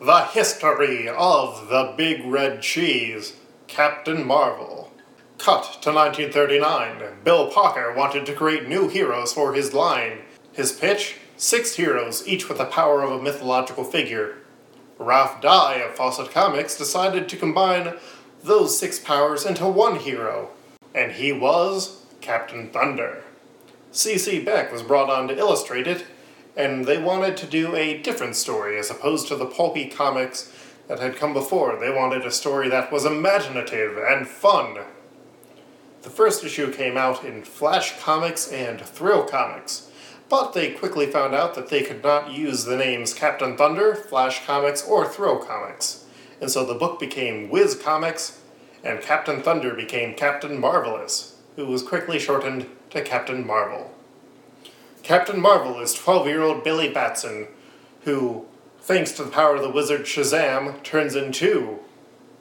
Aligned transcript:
The 0.00 0.26
History 0.26 1.08
of 1.08 1.68
the 1.70 1.92
Big 1.96 2.24
Red 2.24 2.62
Cheese, 2.62 3.34
Captain 3.66 4.24
Marvel. 4.24 4.92
Cut 5.38 5.64
to 5.82 5.92
1939. 5.92 7.24
Bill 7.24 7.50
Parker 7.50 7.92
wanted 7.92 8.24
to 8.26 8.32
create 8.32 8.68
new 8.68 8.86
heroes 8.88 9.32
for 9.32 9.54
his 9.54 9.74
line. 9.74 10.20
His 10.52 10.70
pitch? 10.70 11.16
Six 11.36 11.74
heroes, 11.74 12.28
each 12.28 12.48
with 12.48 12.58
the 12.58 12.64
power 12.64 13.02
of 13.02 13.10
a 13.10 13.20
mythological 13.20 13.82
figure. 13.82 14.36
Ralph 15.00 15.40
Dye 15.40 15.82
of 15.84 15.96
Fawcett 15.96 16.30
Comics 16.30 16.78
decided 16.78 17.28
to 17.28 17.36
combine 17.36 17.94
those 18.44 18.78
six 18.78 19.00
powers 19.00 19.44
into 19.44 19.66
one 19.66 19.96
hero, 19.96 20.50
and 20.94 21.10
he 21.10 21.32
was 21.32 22.04
Captain 22.20 22.70
Thunder. 22.70 23.24
C.C. 23.90 24.44
Beck 24.44 24.70
was 24.70 24.84
brought 24.84 25.10
on 25.10 25.26
to 25.26 25.36
illustrate 25.36 25.88
it, 25.88 26.04
and 26.58 26.86
they 26.86 26.98
wanted 26.98 27.36
to 27.36 27.46
do 27.46 27.76
a 27.76 28.02
different 28.02 28.34
story 28.34 28.76
as 28.78 28.90
opposed 28.90 29.28
to 29.28 29.36
the 29.36 29.46
pulpy 29.46 29.86
comics 29.86 30.52
that 30.88 30.98
had 30.98 31.14
come 31.14 31.32
before. 31.32 31.78
They 31.78 31.90
wanted 31.90 32.26
a 32.26 32.32
story 32.32 32.68
that 32.68 32.90
was 32.90 33.04
imaginative 33.04 33.96
and 33.96 34.26
fun. 34.26 34.78
The 36.02 36.10
first 36.10 36.42
issue 36.42 36.72
came 36.72 36.96
out 36.96 37.24
in 37.24 37.44
Flash 37.44 38.00
Comics 38.00 38.50
and 38.50 38.80
Thrill 38.80 39.22
Comics, 39.22 39.88
but 40.28 40.52
they 40.52 40.72
quickly 40.72 41.06
found 41.06 41.32
out 41.32 41.54
that 41.54 41.68
they 41.68 41.82
could 41.82 42.02
not 42.02 42.32
use 42.32 42.64
the 42.64 42.76
names 42.76 43.14
Captain 43.14 43.56
Thunder, 43.56 43.94
Flash 43.94 44.44
Comics, 44.44 44.84
or 44.84 45.06
Thrill 45.06 45.38
Comics. 45.38 46.06
And 46.40 46.50
so 46.50 46.64
the 46.64 46.74
book 46.74 46.98
became 46.98 47.50
Whiz 47.50 47.76
Comics, 47.76 48.40
and 48.82 49.00
Captain 49.00 49.42
Thunder 49.42 49.74
became 49.74 50.14
Captain 50.14 50.58
Marvelous, 50.58 51.36
who 51.54 51.66
was 51.66 51.82
quickly 51.82 52.18
shortened 52.18 52.66
to 52.90 53.02
Captain 53.02 53.46
Marvel. 53.46 53.92
Captain 55.08 55.40
Marvel 55.40 55.80
is 55.80 55.94
12 55.94 56.26
year 56.26 56.42
old 56.42 56.62
Billy 56.62 56.90
Batson, 56.90 57.48
who, 58.02 58.44
thanks 58.78 59.10
to 59.12 59.24
the 59.24 59.30
power 59.30 59.56
of 59.56 59.62
the 59.62 59.70
wizard 59.70 60.02
Shazam, 60.02 60.82
turns 60.82 61.16
into 61.16 61.78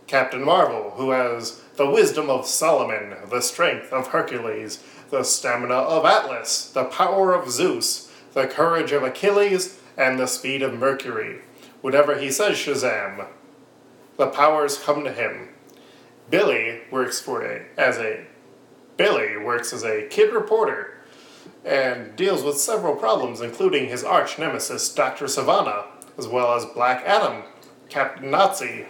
Captain 0.05 0.44
Marvel, 0.44 0.91
who 0.97 1.11
has 1.11 1.61
the 1.78 1.89
wisdom 1.89 2.30
of 2.30 2.45
Solomon, 2.45 3.16
the 3.30 3.39
strength 3.39 3.94
of 3.94 4.08
Hercules, 4.08 4.83
the 5.11 5.23
stamina 5.23 5.75
of 5.75 6.03
Atlas, 6.03 6.69
the 6.69 6.83
power 6.83 7.33
of 7.33 7.50
Zeus, 7.50 8.11
the 8.33 8.47
courage 8.47 8.91
of 8.91 9.02
Achilles, 9.02 9.80
and 9.95 10.19
the 10.19 10.28
speed 10.28 10.61
of 10.61 10.78
Mercury. 10.78 11.39
Whatever 11.80 12.19
he 12.19 12.30
says, 12.30 12.58
Shazam, 12.58 13.28
the 14.17 14.28
powers 14.28 14.78
come 14.78 15.06
to 15.06 15.13
him. 15.13 15.47
Billy 16.30 16.81
works 16.91 17.22
for 17.22 17.44
a 17.44 17.66
as 17.78 17.97
a 17.97 18.25
Billy 18.97 19.38
works 19.38 19.72
as 19.72 19.86
a 19.86 20.06
kid 20.09 20.34
reporter 20.34 20.97
and 21.67 22.15
deals 22.15 22.43
with 22.43 22.57
several 22.57 22.95
problems, 22.95 23.41
including 23.41 23.89
his 23.89 24.03
arch 24.03 24.39
nemesis, 24.39 24.87
Dr. 24.93 25.25
Sivana, 25.25 25.85
as 26.17 26.25
well 26.25 26.53
as 26.53 26.65
Black 26.65 27.03
Adam, 27.05 27.43
Captain 27.89 28.31
Nazi, 28.31 28.85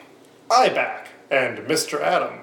Ibac, 0.50 1.08
and 1.32 1.58
Mr. 1.60 2.00
Atom. 2.00 2.42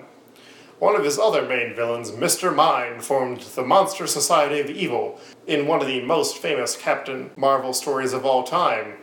One 0.81 0.97
of 0.97 1.05
his 1.05 1.21
other 1.21 1.47
main 1.47 1.75
villains, 1.75 2.11
Mr. 2.11 2.55
Mind, 2.55 3.05
formed 3.05 3.43
the 3.43 3.63
Monster 3.63 4.09
Society 4.09 4.59
of 4.59 4.69
Evil 4.69 5.21
in 5.47 5.69
one 5.69 5.81
of 5.81 5.87
the 5.87 6.03
most 6.03 6.39
famous 6.39 6.77
Captain 6.77 7.31
Marvel 7.37 7.73
stories 7.73 8.13
of 8.13 8.27
all 8.27 8.43
time. 8.43 8.95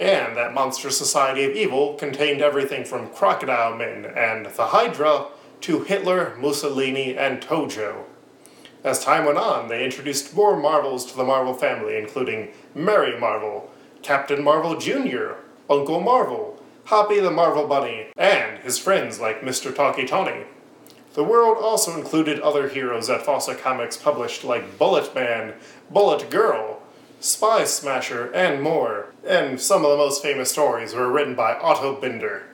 And 0.00 0.36
that 0.36 0.54
Monster 0.54 0.90
Society 0.90 1.44
of 1.44 1.54
Evil 1.54 1.94
contained 1.94 2.40
everything 2.40 2.84
from 2.84 3.10
Crocodile 3.10 3.76
Men 3.76 4.06
and 4.06 4.46
the 4.46 4.66
Hydra 4.68 5.26
to 5.62 5.84
Hitler, 5.84 6.34
Mussolini, 6.38 7.16
and 7.16 7.42
Tojo. 7.42 8.04
As 8.86 9.02
time 9.02 9.24
went 9.24 9.36
on, 9.36 9.66
they 9.66 9.84
introduced 9.84 10.32
more 10.32 10.56
Marvels 10.56 11.04
to 11.06 11.16
the 11.16 11.24
Marvel 11.24 11.54
family, 11.54 11.96
including 11.96 12.52
Mary 12.72 13.18
Marvel, 13.18 13.68
Captain 14.00 14.44
Marvel 14.44 14.78
Jr., 14.78 15.32
Uncle 15.68 16.00
Marvel, 16.00 16.62
Hoppy 16.84 17.18
the 17.18 17.32
Marvel 17.32 17.66
Bunny, 17.66 18.06
and 18.16 18.60
his 18.60 18.78
friends 18.78 19.18
like 19.18 19.40
Mr. 19.40 19.74
Tawky 19.74 20.06
Tawny. 20.06 20.44
The 21.14 21.24
world 21.24 21.58
also 21.58 21.98
included 21.98 22.38
other 22.38 22.68
heroes 22.68 23.08
that 23.08 23.22
Fawcett 23.22 23.58
Comics 23.58 23.96
published 23.96 24.44
like 24.44 24.78
Bullet 24.78 25.12
Man, 25.16 25.54
Bullet 25.90 26.30
Girl, 26.30 26.80
Spy 27.18 27.64
Smasher, 27.64 28.30
and 28.32 28.62
more. 28.62 29.12
And 29.26 29.60
some 29.60 29.84
of 29.84 29.90
the 29.90 29.96
most 29.96 30.22
famous 30.22 30.52
stories 30.52 30.94
were 30.94 31.10
written 31.10 31.34
by 31.34 31.54
Otto 31.54 32.00
Binder. 32.00 32.44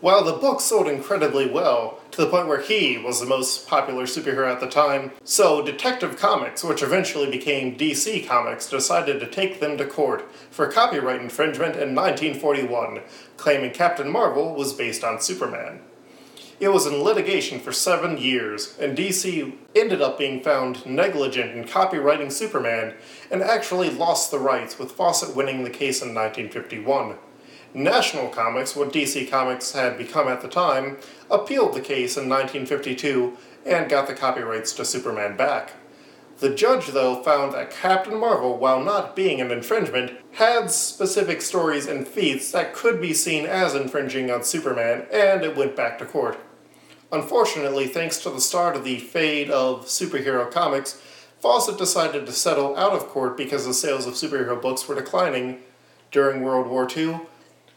While 0.00 0.22
the 0.22 0.34
book 0.34 0.60
sold 0.60 0.86
incredibly 0.86 1.50
well, 1.50 1.98
to 2.12 2.20
the 2.20 2.30
point 2.30 2.46
where 2.46 2.60
he 2.60 2.98
was 2.98 3.18
the 3.18 3.26
most 3.26 3.66
popular 3.66 4.04
superhero 4.04 4.48
at 4.48 4.60
the 4.60 4.68
time, 4.68 5.10
so 5.24 5.60
Detective 5.60 6.16
Comics, 6.16 6.62
which 6.62 6.84
eventually 6.84 7.28
became 7.28 7.76
DC 7.76 8.24
Comics, 8.24 8.70
decided 8.70 9.18
to 9.18 9.26
take 9.26 9.58
them 9.58 9.76
to 9.76 9.84
court 9.84 10.30
for 10.52 10.70
copyright 10.70 11.20
infringement 11.20 11.74
in 11.74 11.96
1941, 11.96 13.00
claiming 13.36 13.72
Captain 13.72 14.08
Marvel 14.08 14.54
was 14.54 14.72
based 14.72 15.02
on 15.02 15.20
Superman. 15.20 15.80
It 16.60 16.68
was 16.68 16.86
in 16.86 17.02
litigation 17.02 17.58
for 17.58 17.72
seven 17.72 18.18
years, 18.18 18.78
and 18.78 18.96
DC 18.96 19.52
ended 19.74 20.00
up 20.00 20.16
being 20.16 20.44
found 20.44 20.86
negligent 20.86 21.56
in 21.56 21.66
copyrighting 21.66 22.30
Superman 22.30 22.94
and 23.32 23.42
actually 23.42 23.90
lost 23.90 24.30
the 24.30 24.38
rights, 24.38 24.78
with 24.78 24.92
Fawcett 24.92 25.34
winning 25.34 25.64
the 25.64 25.70
case 25.70 26.02
in 26.02 26.14
1951. 26.14 27.16
National 27.74 28.28
Comics, 28.28 28.74
what 28.74 28.92
DC 28.92 29.30
Comics 29.30 29.72
had 29.72 29.98
become 29.98 30.28
at 30.28 30.40
the 30.40 30.48
time, 30.48 30.98
appealed 31.30 31.74
the 31.74 31.80
case 31.80 32.16
in 32.16 32.28
1952 32.28 33.36
and 33.66 33.90
got 33.90 34.06
the 34.06 34.14
copyrights 34.14 34.72
to 34.72 34.84
Superman 34.84 35.36
back. 35.36 35.72
The 36.38 36.54
judge, 36.54 36.88
though, 36.88 37.20
found 37.22 37.52
that 37.52 37.72
Captain 37.72 38.18
Marvel, 38.18 38.56
while 38.56 38.82
not 38.82 39.16
being 39.16 39.40
an 39.40 39.50
infringement, 39.50 40.12
had 40.34 40.70
specific 40.70 41.42
stories 41.42 41.86
and 41.86 42.06
feats 42.06 42.52
that 42.52 42.74
could 42.74 43.00
be 43.00 43.12
seen 43.12 43.44
as 43.44 43.74
infringing 43.74 44.30
on 44.30 44.44
Superman, 44.44 45.06
and 45.12 45.42
it 45.42 45.56
went 45.56 45.74
back 45.74 45.98
to 45.98 46.06
court. 46.06 46.38
Unfortunately, 47.10 47.88
thanks 47.88 48.18
to 48.18 48.30
the 48.30 48.40
start 48.40 48.76
of 48.76 48.84
the 48.84 48.98
fade 48.98 49.50
of 49.50 49.86
superhero 49.86 50.48
comics, 50.48 51.00
Fawcett 51.40 51.78
decided 51.78 52.26
to 52.26 52.32
settle 52.32 52.76
out 52.76 52.92
of 52.92 53.08
court 53.08 53.36
because 53.36 53.66
the 53.66 53.74
sales 53.74 54.06
of 54.06 54.14
superhero 54.14 54.60
books 54.60 54.86
were 54.86 54.94
declining 54.94 55.60
during 56.12 56.42
World 56.42 56.68
War 56.68 56.88
II, 56.94 57.20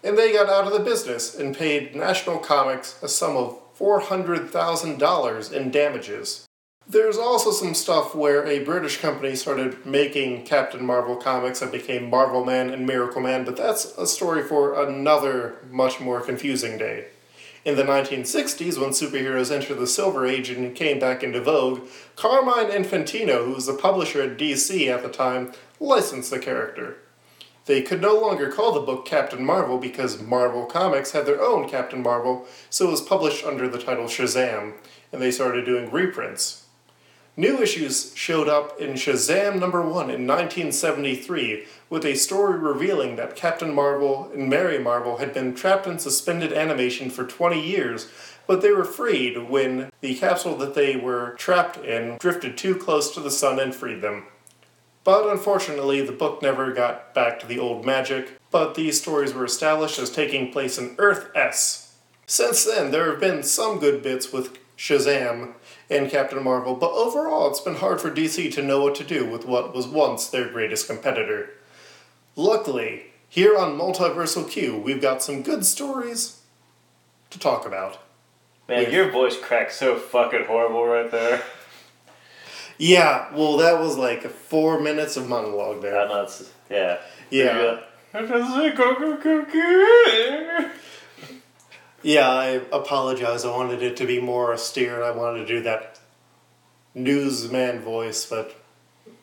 and 0.03 0.17
they 0.17 0.33
got 0.33 0.49
out 0.49 0.65
of 0.65 0.73
the 0.73 0.79
business 0.79 1.35
and 1.35 1.55
paid 1.55 1.95
National 1.95 2.37
Comics 2.39 2.97
a 3.01 3.07
sum 3.07 3.35
of 3.35 3.57
$400,000 3.77 5.51
in 5.51 5.71
damages. 5.71 6.47
There's 6.87 7.17
also 7.17 7.51
some 7.51 7.73
stuff 7.73 8.15
where 8.15 8.45
a 8.45 8.63
British 8.63 8.97
company 8.97 9.35
started 9.35 9.85
making 9.85 10.45
Captain 10.45 10.85
Marvel 10.85 11.15
comics 11.15 11.61
and 11.61 11.71
became 11.71 12.09
Marvel 12.09 12.43
Man 12.43 12.69
and 12.69 12.85
Miracle 12.85 13.21
Man, 13.21 13.45
but 13.45 13.55
that's 13.55 13.97
a 13.97 14.07
story 14.07 14.43
for 14.43 14.83
another, 14.83 15.55
much 15.69 15.99
more 15.99 16.21
confusing 16.21 16.77
day. 16.77 17.05
In 17.63 17.75
the 17.75 17.83
1960s, 17.83 18.79
when 18.79 18.89
superheroes 18.89 19.51
entered 19.51 19.77
the 19.77 19.85
Silver 19.85 20.25
Age 20.25 20.49
and 20.49 20.75
came 20.75 20.99
back 20.99 21.23
into 21.23 21.39
vogue, 21.39 21.87
Carmine 22.15 22.71
Infantino, 22.71 23.45
who 23.45 23.53
was 23.53 23.67
the 23.67 23.73
publisher 23.73 24.23
at 24.23 24.37
DC 24.37 24.87
at 24.87 25.03
the 25.03 25.09
time, 25.09 25.53
licensed 25.79 26.31
the 26.31 26.39
character. 26.39 26.97
They 27.65 27.81
could 27.81 28.01
no 28.01 28.19
longer 28.19 28.51
call 28.51 28.73
the 28.73 28.79
book 28.79 29.05
Captain 29.05 29.45
Marvel 29.45 29.77
because 29.77 30.21
Marvel 30.21 30.65
Comics 30.65 31.11
had 31.11 31.25
their 31.25 31.41
own 31.41 31.69
Captain 31.69 32.01
Marvel, 32.01 32.47
so 32.69 32.87
it 32.87 32.91
was 32.91 33.01
published 33.01 33.45
under 33.45 33.69
the 33.69 33.77
title 33.77 34.05
Shazam, 34.05 34.73
and 35.11 35.21
they 35.21 35.31
started 35.31 35.65
doing 35.65 35.91
reprints. 35.91 36.65
New 37.37 37.61
issues 37.61 38.13
showed 38.15 38.49
up 38.49 38.79
in 38.79 38.93
Shazam 38.93 39.59
number 39.59 39.81
1 39.81 40.09
in 40.09 40.27
1973 40.27 41.65
with 41.89 42.03
a 42.03 42.15
story 42.15 42.59
revealing 42.59 43.15
that 43.15 43.37
Captain 43.37 43.73
Marvel 43.73 44.29
and 44.33 44.49
Mary 44.49 44.79
Marvel 44.79 45.17
had 45.17 45.33
been 45.33 45.55
trapped 45.55 45.87
in 45.87 45.97
suspended 45.97 46.51
animation 46.51 47.09
for 47.09 47.25
20 47.25 47.65
years, 47.65 48.09
but 48.47 48.61
they 48.61 48.71
were 48.71 48.83
freed 48.83 49.49
when 49.49 49.91
the 50.01 50.15
capsule 50.15 50.57
that 50.57 50.73
they 50.73 50.97
were 50.97 51.35
trapped 51.37 51.77
in 51.77 52.17
drifted 52.17 52.57
too 52.57 52.75
close 52.75 53.13
to 53.13 53.21
the 53.21 53.31
sun 53.31 53.59
and 53.59 53.73
freed 53.73 54.01
them. 54.01 54.25
But 55.03 55.27
unfortunately, 55.29 56.01
the 56.01 56.11
book 56.11 56.41
never 56.41 56.71
got 56.71 57.13
back 57.13 57.39
to 57.39 57.47
the 57.47 57.57
old 57.59 57.85
magic, 57.85 58.39
but 58.51 58.75
these 58.75 59.01
stories 59.01 59.33
were 59.33 59.45
established 59.45 59.97
as 59.97 60.11
taking 60.11 60.51
place 60.51 60.77
in 60.77 60.95
Earth 60.99 61.29
S. 61.35 61.95
Since 62.27 62.65
then, 62.65 62.91
there 62.91 63.09
have 63.09 63.19
been 63.19 63.41
some 63.43 63.79
good 63.79 64.03
bits 64.03 64.31
with 64.31 64.57
Shazam 64.77 65.53
and 65.89 66.09
Captain 66.09 66.43
Marvel, 66.43 66.75
but 66.75 66.91
overall, 66.91 67.49
it's 67.49 67.59
been 67.61 67.75
hard 67.75 67.99
for 67.99 68.11
DC 68.11 68.51
to 68.53 68.61
know 68.61 68.81
what 68.83 68.95
to 68.95 69.03
do 69.03 69.25
with 69.25 69.45
what 69.45 69.73
was 69.75 69.87
once 69.87 70.27
their 70.27 70.49
greatest 70.49 70.87
competitor. 70.87 71.49
Luckily, 72.35 73.07
here 73.27 73.57
on 73.57 73.77
Multiversal 73.77 74.49
Q, 74.49 74.77
we've 74.77 75.01
got 75.01 75.23
some 75.23 75.41
good 75.41 75.65
stories 75.65 76.41
to 77.31 77.39
talk 77.39 77.65
about. 77.65 77.97
Man, 78.69 78.83
Yeah. 78.83 78.89
your 78.89 79.11
voice 79.11 79.37
cracked 79.37 79.73
so 79.73 79.95
fucking 79.97 80.45
horrible 80.45 80.85
right 80.85 81.09
there. 81.11 81.41
Yeah, 82.81 83.31
well, 83.35 83.57
that 83.57 83.79
was 83.79 83.95
like 83.95 84.27
four 84.27 84.81
minutes 84.81 85.15
of 85.15 85.29
monologue 85.29 85.83
there. 85.83 85.93
Yeah, 85.93 86.07
no, 86.07 86.23
it's, 86.23 86.49
yeah. 86.67 86.97
Yeah. 87.29 87.79
Yeah. 88.11 88.21
Yeah, 92.01 92.27
I 92.27 92.47
apologize. 92.71 93.45
I 93.45 93.55
wanted 93.55 93.83
it 93.83 93.97
to 93.97 94.07
be 94.07 94.19
more 94.19 94.51
austere 94.51 94.95
and 94.95 95.03
I 95.03 95.11
wanted 95.11 95.41
to 95.41 95.45
do 95.45 95.61
that 95.61 95.99
newsman 96.95 97.81
voice, 97.81 98.25
but 98.25 98.55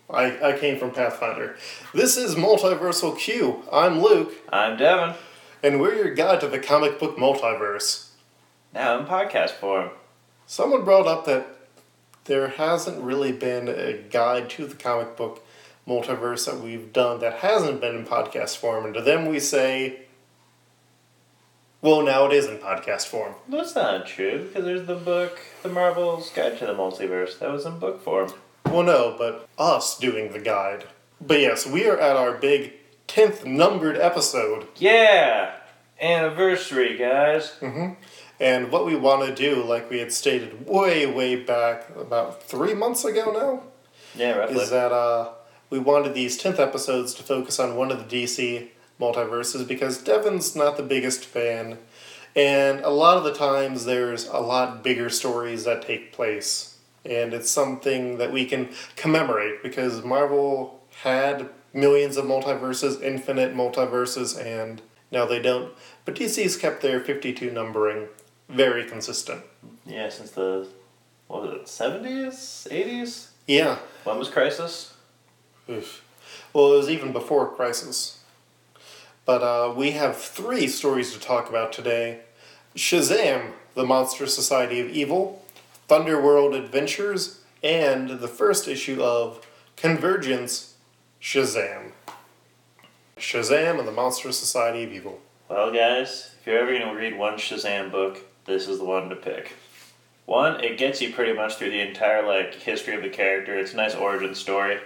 I, 0.08 0.50
I 0.50 0.56
came 0.56 0.78
from 0.78 0.92
Pathfinder. 0.92 1.56
This 1.92 2.16
is 2.16 2.36
Multiversal 2.36 3.18
Q. 3.18 3.64
I'm 3.72 4.00
Luke, 4.00 4.34
I'm 4.50 4.76
Devin. 4.76 5.16
and 5.64 5.80
we're 5.80 5.96
your 5.96 6.14
guide 6.14 6.40
to 6.42 6.46
the 6.46 6.60
comic 6.60 7.00
book 7.00 7.16
multiverse. 7.16 8.10
Now 8.72 9.00
in 9.00 9.06
podcast 9.06 9.50
form. 9.50 9.90
Someone 10.46 10.84
brought 10.84 11.08
up 11.08 11.24
that 11.24 11.57
there 12.28 12.48
hasn't 12.48 13.02
really 13.02 13.32
been 13.32 13.68
a 13.68 13.94
guide 13.94 14.48
to 14.50 14.66
the 14.66 14.76
comic 14.76 15.16
book 15.16 15.44
multiverse 15.86 16.46
that 16.46 16.60
we've 16.60 16.92
done 16.92 17.18
that 17.20 17.38
hasn't 17.38 17.80
been 17.80 17.96
in 17.96 18.04
podcast 18.06 18.56
form, 18.58 18.84
and 18.84 18.94
to 18.94 19.00
them 19.02 19.26
we 19.26 19.40
say, 19.40 20.02
well, 21.80 22.02
now 22.02 22.26
it 22.26 22.32
is 22.32 22.46
in 22.46 22.58
podcast 22.58 23.06
form. 23.06 23.34
That's 23.48 23.74
not 23.74 24.06
true, 24.06 24.44
because 24.46 24.64
there's 24.64 24.86
the 24.86 24.94
book, 24.96 25.40
The 25.62 25.68
Marvel's 25.68 26.30
Guide 26.30 26.58
to 26.58 26.66
the 26.66 26.74
Multiverse. 26.74 27.38
That 27.38 27.50
was 27.52 27.64
in 27.66 27.78
book 27.78 28.02
form. 28.02 28.32
Well, 28.66 28.82
no, 28.82 29.14
but 29.16 29.48
us 29.58 29.98
doing 29.98 30.32
the 30.32 30.40
guide. 30.40 30.84
But 31.20 31.40
yes, 31.40 31.66
we 31.66 31.88
are 31.88 31.98
at 31.98 32.16
our 32.16 32.32
big 32.32 32.74
10th 33.08 33.44
numbered 33.46 33.96
episode. 33.96 34.68
Yeah! 34.76 35.54
Anniversary, 36.00 36.96
guys. 36.98 37.50
hmm 37.60 37.90
And 38.40 38.70
what 38.70 38.86
we 38.86 38.94
want 38.94 39.26
to 39.26 39.34
do, 39.34 39.64
like 39.64 39.90
we 39.90 39.98
had 39.98 40.12
stated 40.12 40.66
way, 40.66 41.06
way 41.06 41.36
back, 41.36 41.88
about 41.96 42.42
three 42.42 42.74
months 42.74 43.04
ago 43.04 43.32
now, 43.32 43.62
Yeah, 44.20 44.36
roughly. 44.36 44.56
is 44.60 44.70
that 44.70 44.92
uh, 44.92 45.30
we 45.70 45.78
wanted 45.78 46.14
these 46.14 46.40
10th 46.40 46.58
episodes 46.60 47.14
to 47.14 47.22
focus 47.22 47.58
on 47.58 47.74
one 47.76 47.90
of 47.90 47.98
the 48.08 48.24
DC 48.24 48.68
multiverses 49.00 49.66
because 49.66 49.98
Devin's 49.98 50.54
not 50.54 50.76
the 50.76 50.82
biggest 50.82 51.24
fan. 51.24 51.78
And 52.36 52.80
a 52.80 52.90
lot 52.90 53.16
of 53.16 53.24
the 53.24 53.34
times 53.34 53.84
there's 53.84 54.26
a 54.28 54.38
lot 54.38 54.84
bigger 54.84 55.10
stories 55.10 55.64
that 55.64 55.82
take 55.82 56.12
place. 56.12 56.76
And 57.04 57.32
it's 57.34 57.50
something 57.50 58.18
that 58.18 58.32
we 58.32 58.44
can 58.44 58.68
commemorate 58.94 59.62
because 59.62 60.04
Marvel 60.04 60.80
had 61.02 61.48
millions 61.72 62.16
of 62.16 62.24
multiverses, 62.26 63.02
infinite 63.02 63.54
multiverses, 63.54 64.40
and 64.40 64.80
now 65.10 65.24
they 65.26 65.40
don't. 65.40 65.72
But 66.04 66.14
DC's 66.16 66.56
kept 66.56 66.82
their 66.82 67.00
52 67.00 67.50
numbering 67.50 68.08
very 68.48 68.84
consistent. 68.84 69.42
yeah, 69.86 70.08
since 70.08 70.30
the, 70.30 70.66
what 71.26 71.42
was 71.42 71.52
it, 71.52 71.64
70s? 71.64 72.68
80s? 72.68 73.28
Yeah. 73.46 73.78
When 74.04 74.18
was 74.18 74.28
Crisis? 74.28 74.94
Oof. 75.68 76.04
Well, 76.52 76.72
it 76.72 76.76
was 76.76 76.90
even 76.90 77.12
before 77.12 77.54
Crisis. 77.54 78.20
But 79.24 79.42
uh, 79.42 79.74
we 79.74 79.90
have 79.92 80.16
three 80.16 80.66
stories 80.68 81.12
to 81.12 81.20
talk 81.20 81.48
about 81.48 81.72
today 81.72 82.20
Shazam, 82.74 83.52
the 83.74 83.84
Monster 83.84 84.26
Society 84.26 84.80
of 84.80 84.88
Evil, 84.88 85.44
Thunderworld 85.88 86.56
Adventures, 86.56 87.40
and 87.62 88.08
the 88.20 88.28
first 88.28 88.68
issue 88.68 89.02
of 89.02 89.46
Convergence 89.76 90.74
Shazam. 91.20 91.92
Shazam 93.18 93.78
and 93.78 93.88
the 93.88 93.92
Monster 93.92 94.32
Society 94.32 94.84
of 94.84 94.92
Evil. 94.92 95.20
Well, 95.48 95.72
guys, 95.72 96.34
if 96.40 96.46
you're 96.46 96.58
ever 96.58 96.70
going 96.78 96.94
to 96.94 96.94
read 96.94 97.18
one 97.18 97.34
Shazam 97.34 97.90
book, 97.90 98.20
this 98.48 98.66
is 98.66 98.78
the 98.78 98.84
one 98.84 99.08
to 99.10 99.16
pick. 99.16 99.54
One, 100.26 100.62
it 100.62 100.78
gets 100.78 101.00
you 101.00 101.12
pretty 101.12 101.32
much 101.32 101.54
through 101.54 101.70
the 101.70 101.80
entire 101.80 102.26
like 102.26 102.54
history 102.54 102.94
of 102.94 103.02
the 103.02 103.08
character. 103.08 103.56
It's 103.56 103.72
a 103.72 103.76
nice 103.76 103.94
origin 103.94 104.34
story, 104.34 104.78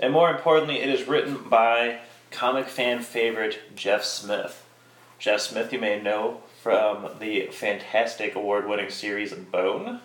and 0.00 0.12
more 0.12 0.30
importantly, 0.30 0.78
it 0.80 0.88
is 0.88 1.06
written 1.06 1.48
by 1.48 1.98
comic 2.30 2.66
fan 2.66 3.00
favorite 3.00 3.76
Jeff 3.76 4.02
Smith. 4.04 4.64
Jeff 5.18 5.40
Smith, 5.40 5.72
you 5.72 5.78
may 5.78 6.00
know 6.00 6.40
from 6.62 7.10
the 7.20 7.46
fantastic 7.52 8.34
award-winning 8.34 8.90
series 8.90 9.32
Bone, 9.32 10.00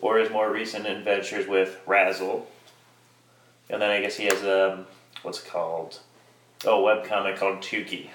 or 0.00 0.18
his 0.18 0.30
more 0.30 0.52
recent 0.52 0.86
adventures 0.86 1.46
with 1.46 1.78
RASL. 1.86 2.44
And 3.68 3.80
then 3.80 3.90
I 3.90 4.00
guess 4.00 4.16
he 4.16 4.24
has 4.24 4.42
um, 4.42 4.86
what's 5.22 5.42
it 5.42 5.48
called? 5.48 6.00
Oh, 6.66 6.86
a 6.86 6.96
webcomic 6.96 7.36
called 7.36 7.58
Tuki 7.58 8.08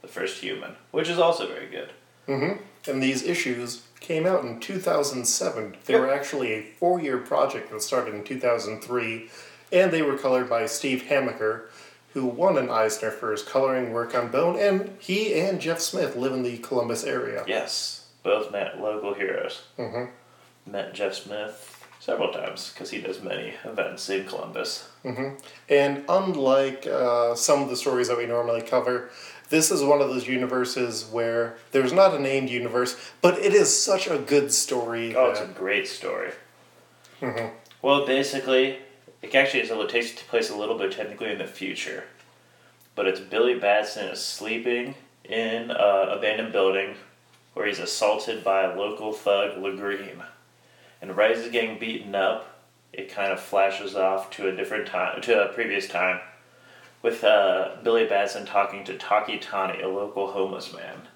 the 0.00 0.08
first 0.08 0.40
human, 0.42 0.74
which 0.90 1.08
is 1.08 1.18
also 1.18 1.46
very 1.46 1.68
good. 1.68 1.90
Mm-hmm. 2.28 2.62
And 2.86 3.02
these 3.02 3.22
issues 3.22 3.82
came 4.00 4.26
out 4.26 4.44
in 4.44 4.60
2007. 4.60 5.76
They 5.84 5.98
were 5.98 6.12
actually 6.12 6.52
a 6.52 6.62
four 6.62 7.00
year 7.00 7.18
project 7.18 7.70
that 7.70 7.82
started 7.82 8.14
in 8.14 8.24
2003, 8.24 9.30
and 9.72 9.90
they 9.90 10.02
were 10.02 10.18
colored 10.18 10.50
by 10.50 10.66
Steve 10.66 11.06
Hamaker, 11.06 11.70
who 12.12 12.26
won 12.26 12.58
an 12.58 12.68
Eisner 12.68 13.10
for 13.10 13.32
his 13.32 13.42
coloring 13.42 13.92
work 13.92 14.14
on 14.14 14.30
Bone, 14.30 14.58
and 14.58 14.96
he 14.98 15.38
and 15.40 15.60
Jeff 15.60 15.80
Smith 15.80 16.16
live 16.16 16.32
in 16.32 16.42
the 16.42 16.58
Columbus 16.58 17.04
area. 17.04 17.44
Yes, 17.46 18.06
both 18.22 18.52
met 18.52 18.80
local 18.80 19.14
heroes. 19.14 19.62
Mm-hmm. 19.78 20.70
Met 20.70 20.94
Jeff 20.94 21.14
Smith 21.14 21.86
several 22.02 22.32
times 22.32 22.72
because 22.72 22.90
he 22.90 23.00
does 23.00 23.22
many 23.22 23.54
events 23.64 24.10
in 24.10 24.26
Columbus. 24.26 24.88
Mm-hmm. 25.04 25.36
And 25.68 26.04
unlike 26.08 26.84
uh, 26.86 27.36
some 27.36 27.62
of 27.62 27.68
the 27.68 27.76
stories 27.76 28.08
that 28.08 28.18
we 28.18 28.26
normally 28.26 28.62
cover, 28.62 29.10
this 29.52 29.70
is 29.70 29.84
one 29.84 30.00
of 30.00 30.08
those 30.08 30.26
universes 30.26 31.04
where 31.12 31.56
there's 31.72 31.92
not 31.92 32.14
a 32.14 32.18
named 32.18 32.48
universe, 32.48 32.96
but 33.20 33.38
it 33.38 33.52
is 33.52 33.84
such 33.84 34.06
a 34.06 34.16
good 34.16 34.50
story. 34.50 35.14
Oh, 35.14 35.30
it's 35.30 35.40
a 35.40 35.46
great 35.46 35.86
story. 35.86 36.30
Mhm. 37.20 37.50
Well, 37.82 38.06
basically, 38.06 38.78
it 39.20 39.34
actually 39.34 39.60
is, 39.60 39.70
it 39.70 39.88
takes 39.90 40.12
place 40.22 40.48
a 40.48 40.56
little 40.56 40.78
bit 40.78 40.92
technically 40.92 41.30
in 41.30 41.36
the 41.36 41.46
future. 41.46 42.04
But 42.94 43.06
it's 43.06 43.20
Billy 43.20 43.54
Batson 43.54 44.08
is 44.08 44.24
sleeping 44.24 44.94
in 45.24 45.70
an 45.70 46.08
abandoned 46.08 46.52
building 46.52 46.94
where 47.52 47.66
he's 47.66 47.78
assaulted 47.78 48.42
by 48.42 48.62
a 48.62 48.74
local 48.74 49.12
thug, 49.12 49.58
Lagreen. 49.58 50.24
And 51.02 51.14
right 51.14 51.30
as 51.30 51.42
he's 51.42 51.52
getting 51.52 51.78
beaten 51.78 52.14
up, 52.14 52.58
it 52.90 53.12
kind 53.12 53.30
of 53.30 53.38
flashes 53.38 53.96
off 53.96 54.30
to 54.30 54.48
a 54.48 54.56
different 54.56 54.86
time, 54.86 55.20
to 55.20 55.42
a 55.42 55.52
previous 55.52 55.88
time, 55.88 56.20
with 57.02 57.24
uh, 57.24 57.76
Billy 57.82 58.06
Batson 58.06 58.46
talking 58.46 58.84
to 58.84 58.96
Tawky 58.96 59.38
Tawny, 59.38 59.82
a 59.82 59.88
local 59.88 60.32
homeless 60.32 60.72
man. 60.72 61.08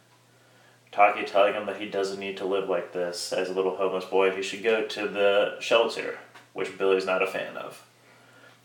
Tawky 0.91 1.25
telling 1.25 1.55
him 1.55 1.67
that 1.67 1.81
he 1.81 1.89
doesn't 1.89 2.19
need 2.19 2.37
to 2.39 2.45
live 2.45 2.69
like 2.69 2.93
this 2.93 3.33
as 3.33 3.49
a 3.49 3.53
little 3.53 3.77
homeless 3.77 4.05
boy. 4.05 4.35
He 4.35 4.43
should 4.43 4.63
go 4.63 4.87
to 4.87 5.09
the 5.09 5.57
shelter, 5.61 6.19
which 6.53 6.77
Billy's 6.79 7.07
not 7.07 7.23
a 7.23 7.27
fan 7.27 7.57
of. 7.57 7.85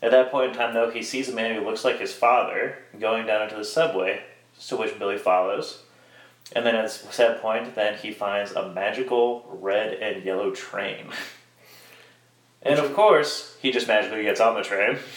At 0.01 0.11
that 0.11 0.31
point 0.31 0.51
in 0.51 0.57
time, 0.57 0.73
though, 0.73 0.89
he 0.89 1.03
sees 1.03 1.29
a 1.29 1.35
man 1.35 1.55
who 1.55 1.65
looks 1.65 1.85
like 1.85 1.99
his 1.99 2.13
father 2.13 2.79
going 2.99 3.27
down 3.27 3.43
into 3.43 3.55
the 3.55 3.65
subway, 3.65 4.23
to 4.67 4.77
which 4.77 4.97
Billy 4.97 5.17
follows. 5.17 5.83
And 6.55 6.65
then 6.65 6.75
at 6.75 6.91
that 7.17 7.41
point, 7.41 7.75
then 7.75 7.97
he 7.97 8.11
finds 8.11 8.53
a 8.53 8.71
magical 8.71 9.45
red 9.47 9.93
and 9.95 10.23
yellow 10.23 10.51
train. 10.51 11.07
And 12.63 12.77
of 12.77 12.93
course, 12.93 13.57
he 13.59 13.71
just 13.71 13.87
magically 13.87 14.21
gets 14.21 14.39
on 14.39 14.53
the 14.53 14.61
train. 14.61 14.97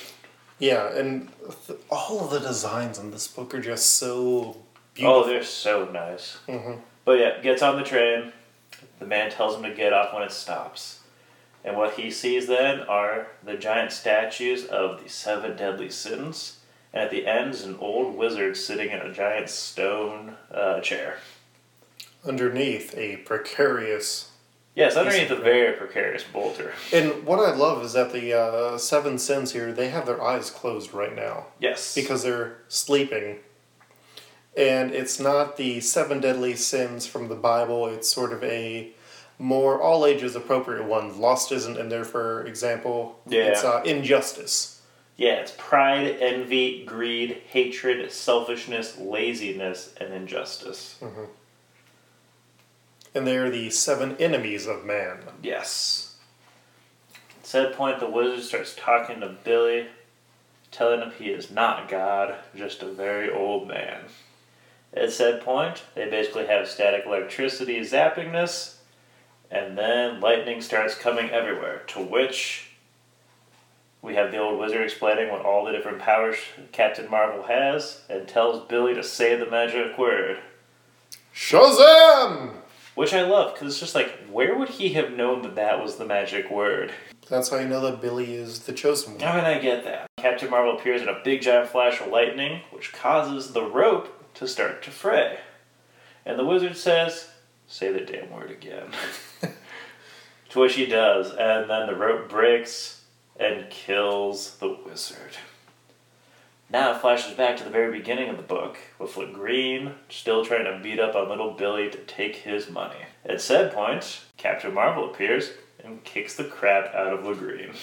Yeah, 0.59 0.89
and 0.95 1.31
th- 1.67 1.79
all 1.91 2.25
of 2.25 2.31
the 2.31 2.39
designs 2.41 2.99
on 2.99 3.11
this 3.11 3.27
book 3.29 3.55
are 3.55 3.61
just 3.61 3.97
so 3.97 4.57
beautiful. 4.95 5.23
Oh, 5.23 5.27
they're 5.27 5.43
so 5.45 5.87
nice. 5.87 6.39
Mhm. 6.49 6.81
But 7.05 7.19
yeah, 7.19 7.41
gets 7.41 7.63
on 7.63 7.77
the 7.77 7.83
train. 7.83 8.33
The 8.99 9.07
man 9.07 9.31
tells 9.31 9.57
him 9.57 9.63
to 9.65 9.75
get 9.75 9.93
off 9.93 10.15
when 10.15 10.23
it 10.23 10.33
stops. 10.33 11.01
And 11.65 11.77
what 11.77 11.95
he 11.95 12.11
sees 12.11 12.47
then 12.47 12.81
are 12.83 13.29
the 13.43 13.57
giant 13.57 13.91
statues 13.93 14.67
of 14.67 15.03
the 15.03 15.09
seven 15.09 15.57
deadly 15.57 15.91
sins. 15.91 16.59
And 16.93 17.03
at 17.03 17.11
the 17.11 17.27
end 17.27 17.55
is 17.55 17.65
an 17.65 17.77
old 17.81 18.15
wizard 18.17 18.57
sitting 18.57 18.91
in 18.91 19.01
a 19.01 19.13
giant 19.13 19.51
stone 19.51 20.37
uh, 20.53 20.81
chair. 20.81 21.19
Underneath 22.25 22.97
a 22.97 23.17
precarious. 23.17 24.31
Yes, 24.75 24.97
underneath 24.97 25.31
a 25.31 25.37
very 25.37 25.75
precarious 25.75 26.25
boulder. 26.25 26.73
And 26.93 27.25
what 27.25 27.39
I 27.39 27.55
love 27.55 27.85
is 27.85 27.93
that 27.93 28.13
the 28.13 28.33
uh, 28.33 28.79
seven 28.79 29.19
sins 29.19 29.53
here, 29.53 29.73
they 29.73 29.89
have 29.91 30.05
their 30.05 30.21
eyes 30.21 30.51
closed 30.51 30.93
right 30.93 31.15
now 31.15 31.47
Yes. 31.61 31.95
because 31.95 32.25
they're 32.25 32.59
sleeping. 32.69 33.39
And 34.57 34.93
it's 34.93 35.21
not 35.21 35.57
the 35.57 35.81
seven 35.81 36.21
deadly 36.21 36.55
sins 36.57 37.07
from 37.07 37.29
the 37.29 37.35
Bible, 37.37 37.87
it's 37.87 38.09
sort 38.09 38.33
of 38.33 38.43
a 38.43 38.91
more 39.39 39.81
all 39.81 40.07
ages 40.07 40.37
appropriate 40.37 40.85
one. 40.85 41.21
Lust 41.21 41.51
isn't 41.53 41.77
in 41.77 41.89
there, 41.89 42.05
for 42.05 42.45
example. 42.47 43.21
Yeah. 43.27 43.43
It's 43.45 43.65
uh, 43.65 43.83
injustice. 43.85 44.81
Yeah, 45.17 45.35
it's 45.35 45.55
pride, 45.57 46.17
envy, 46.21 46.85
greed, 46.85 47.43
hatred, 47.49 48.11
selfishness, 48.11 48.99
laziness, 48.99 49.95
and 50.01 50.13
injustice. 50.13 50.99
And 53.15 53.27
they're 53.27 53.51
the 53.51 53.71
seven 53.71 54.17
enemies 54.19 54.67
of 54.67 54.85
man. 54.85 55.21
Yes. 55.43 56.17
At 57.39 57.47
said 57.47 57.75
point, 57.75 58.01
the 58.01 58.11
wizard 58.11 58.43
starts 58.43 58.75
talking 58.77 59.21
to 59.21 59.37
Billy, 59.45 59.87
telling 60.73 61.01
him 61.01 61.13
he 61.17 61.27
is 61.27 61.51
not 61.51 61.89
God, 61.89 62.35
just 62.57 62.83
a 62.83 62.91
very 62.91 63.31
old 63.31 63.69
man. 63.69 64.01
At 64.93 65.13
said 65.13 65.41
point, 65.43 65.83
they 65.95 66.09
basically 66.09 66.47
have 66.47 66.69
static 66.69 67.05
electricity 67.07 67.79
zappingness, 67.81 68.77
and 69.51 69.79
then 69.79 70.21
lightning 70.21 70.61
starts 70.61 70.95
coming 70.97 71.31
everywhere, 71.31 71.83
to 71.89 72.01
which 72.01 72.71
we 74.03 74.15
have 74.17 74.33
the 74.33 74.39
old 74.39 74.59
wizard 74.59 74.83
explaining 74.83 75.31
what 75.31 75.45
all 75.45 75.65
the 75.65 75.73
different 75.73 75.99
powers 75.99 76.37
Captain 76.73 77.09
Marvel 77.09 77.45
has, 77.45 78.03
and 78.09 78.27
tells 78.27 78.67
Billy 78.67 78.95
to 78.95 79.03
say 79.03 79.37
the 79.37 79.51
magic 79.51 79.97
word. 79.97 80.39
Shazam! 81.35 82.51
Which 82.95 83.13
I 83.13 83.23
love, 83.23 83.55
because 83.55 83.73
it's 83.73 83.81
just 83.81 83.95
like, 83.95 84.27
where 84.31 84.57
would 84.57 84.69
he 84.69 84.91
have 84.91 85.13
known 85.13 85.43
that 85.43 85.57
that 85.57 85.83
was 85.83 85.97
the 85.97 86.05
magic 86.05 86.51
word? 86.51 86.93
That's 87.29 87.49
how 87.49 87.59
you 87.59 87.67
know 87.67 87.81
that 87.81 88.01
Billy 88.01 88.35
is 88.35 88.61
the 88.61 88.73
chosen 88.73 89.15
one. 89.15 89.23
How 89.23 89.33
can 89.33 89.45
I 89.45 89.59
get 89.59 89.85
that? 89.85 90.07
Captain 90.17 90.49
Marvel 90.49 90.79
appears 90.79 91.03
in 91.03 91.09
a 91.09 91.21
big 91.25 91.43
giant 91.43 91.71
flash 91.71 92.01
of 92.01 92.09
lightning, 92.09 92.61
which 92.71 92.93
causes 92.93 93.53
the 93.53 93.65
rope 93.65 94.33
to 94.35 94.47
start 94.47 94.83
to 94.85 94.91
fray. 94.91 95.39
And 96.25 96.39
the 96.39 96.45
wizard 96.45 96.77
says, 96.77 97.29
Say 97.67 97.93
the 97.93 98.01
damn 98.01 98.31
word 98.31 98.51
again. 98.51 98.89
to 100.51 100.61
which 100.61 100.75
he 100.75 100.87
does, 100.87 101.31
and 101.31 101.69
then 101.69 101.87
the 101.89 101.97
rope 101.97 102.29
breaks 102.29 103.03
and 103.37 103.69
kills 103.71 104.57
the 104.59 104.79
wizard. 104.87 105.37
Now 106.71 106.93
it 106.93 107.01
flashes 107.01 107.35
back 107.35 107.57
to 107.59 107.65
the 107.65 107.71
very 107.71 107.97
beginning 107.97 108.29
of 108.31 108.37
the 108.37 108.43
book, 108.43 108.79
with 108.99 109.15
Legreen 109.15 109.95
still 110.09 110.45
trying 110.45 110.65
to 110.65 110.83
beat 110.83 110.99
up 110.99 111.15
on 111.15 111.29
little 111.29 111.53
Billy 111.53 111.91
to 111.91 111.99
take 111.99 112.37
his 112.37 112.71
money. 112.71 113.07
At 113.25 113.41
said 113.41 113.73
point, 113.73 114.23
Captain 114.37 114.73
Marvel 114.73 115.11
appears 115.11 115.51
and 115.85 116.03
kicks 116.05 116.35
the 116.35 116.45
crap 116.45 116.95
out 116.95 117.13
of 117.13 117.21
Legreen. 117.21 117.77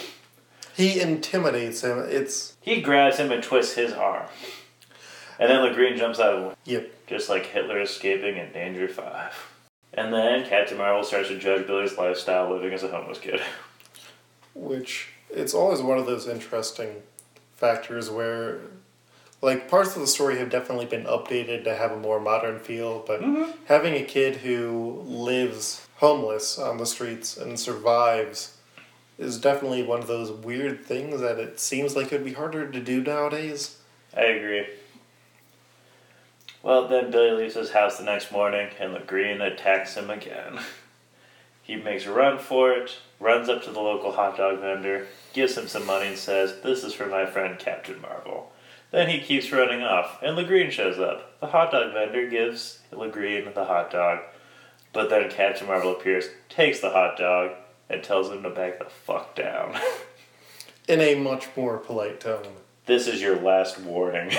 He 0.76 1.00
intimidates 1.00 1.84
him. 1.84 2.00
It's 2.00 2.58
He 2.62 2.82
grabs 2.82 3.18
him 3.18 3.32
and 3.32 3.44
twists 3.44 3.76
his 3.76 3.94
arm. 3.94 4.28
And 5.40 5.50
then 5.50 5.60
Legreen 5.60 5.98
jumps 5.98 6.20
out 6.20 6.34
of 6.34 6.42
the 6.42 6.48
way, 6.50 6.56
yep. 6.66 7.08
just 7.08 7.30
like 7.30 7.46
Hitler 7.46 7.82
escaping 7.82 8.38
in 8.38 8.52
Danger 8.52 8.88
5. 8.88 9.48
And 9.94 10.14
then 10.14 10.46
Captain 10.46 10.78
Marvel 10.78 11.04
starts 11.04 11.30
to 11.30 11.38
judge 11.38 11.68
Billy's 11.68 11.98
lifestyle 11.98 12.50
living 12.50 12.74
as 12.74 12.84
a 12.84 12.88
homeless 12.88 13.20
kid. 13.20 13.42
Which 14.54 15.10
it's 15.30 15.54
always 15.54 15.82
one 15.82 15.98
of 15.98 16.06
those 16.06 16.28
interesting 16.28 17.04
factors 17.62 18.10
where 18.10 18.60
like 19.42 19.70
parts 19.70 19.96
of 19.96 20.02
the 20.02 20.08
story 20.08 20.38
have 20.38 20.50
definitely 20.50 20.86
been 20.86 21.06
updated 21.06 21.64
to 21.64 21.76
have 21.76 21.92
a 21.92 21.98
more 21.98 22.20
modern 22.20 22.60
feel, 22.60 23.04
but 23.08 23.22
mm-hmm. 23.22 23.52
having 23.66 23.94
a 23.94 24.04
kid 24.04 24.38
who 24.38 25.04
lives 25.06 25.88
homeless 25.98 26.60
on 26.60 26.78
the 26.78 26.86
streets 26.86 27.38
and 27.38 27.60
survives 27.60 28.58
is 29.18 29.40
definitely 29.40 29.84
one 29.84 30.00
of 30.00 30.08
those 30.08 30.32
weird 30.32 30.84
things 30.84 31.22
that 31.22 31.40
it 31.40 31.60
seems 31.60 31.96
like 31.96 32.08
it 32.08 32.18
would 32.18 32.26
be 32.26 32.34
harder 32.34 32.70
to 32.70 32.80
do 32.82 33.02
nowadays. 33.02 33.78
I 34.16 34.24
agree. 34.24 34.66
Well, 36.64 36.88
then 36.88 37.10
Billy 37.10 37.32
leaves 37.32 37.56
his 37.56 37.72
house 37.72 37.98
the 37.98 38.04
next 38.04 38.32
morning, 38.32 38.70
and 38.80 38.94
Legreen 38.94 39.42
attacks 39.42 39.96
him 39.96 40.10
again. 40.10 40.60
He 41.64 41.76
makes 41.76 42.06
a 42.06 42.12
run 42.12 42.40
for 42.40 42.74
it, 42.74 42.98
runs 43.22 43.48
up 43.48 43.64
to 43.64 43.72
the 43.72 43.80
local 43.80 44.12
hot 44.12 44.36
dog 44.36 44.60
vendor, 44.60 45.08
gives 45.32 45.58
him 45.58 45.68
some 45.68 45.86
money, 45.86 46.08
and 46.08 46.18
says, 46.18 46.62
This 46.62 46.84
is 46.84 46.94
for 46.94 47.06
my 47.06 47.26
friend 47.26 47.58
Captain 47.58 48.02
Marvel. 48.02 48.52
Then 48.90 49.08
he 49.08 49.22
keeps 49.22 49.52
running 49.52 49.84
off, 49.84 50.22
and 50.22 50.36
Legreen 50.36 50.72
shows 50.72 51.00
up. 51.00 51.40
The 51.40 51.48
hot 51.48 51.72
dog 51.72 51.94
vendor 51.94 52.28
gives 52.28 52.80
Legreen 52.92 53.54
the 53.54 53.66
hot 53.66 53.92
dog, 53.92 54.20
but 54.92 55.10
then 55.10 55.30
Captain 55.30 55.68
Marvel 55.68 55.94
appears, 55.94 56.26
takes 56.50 56.82
the 56.82 56.90
hot 56.90 57.18
dog, 57.18 57.52
and 57.90 58.04
tells 58.04 58.30
him 58.30 58.44
to 58.44 58.50
back 58.50 58.80
the 58.80 58.86
fuck 58.86 59.36
down. 59.36 59.78
In 60.90 61.00
a 61.00 61.16
much 61.16 61.48
more 61.56 61.78
polite 61.78 62.20
tone. 62.20 62.48
This 62.86 63.08
is 63.08 63.22
your 63.22 63.40
last 63.40 63.80
warning. 63.80 64.32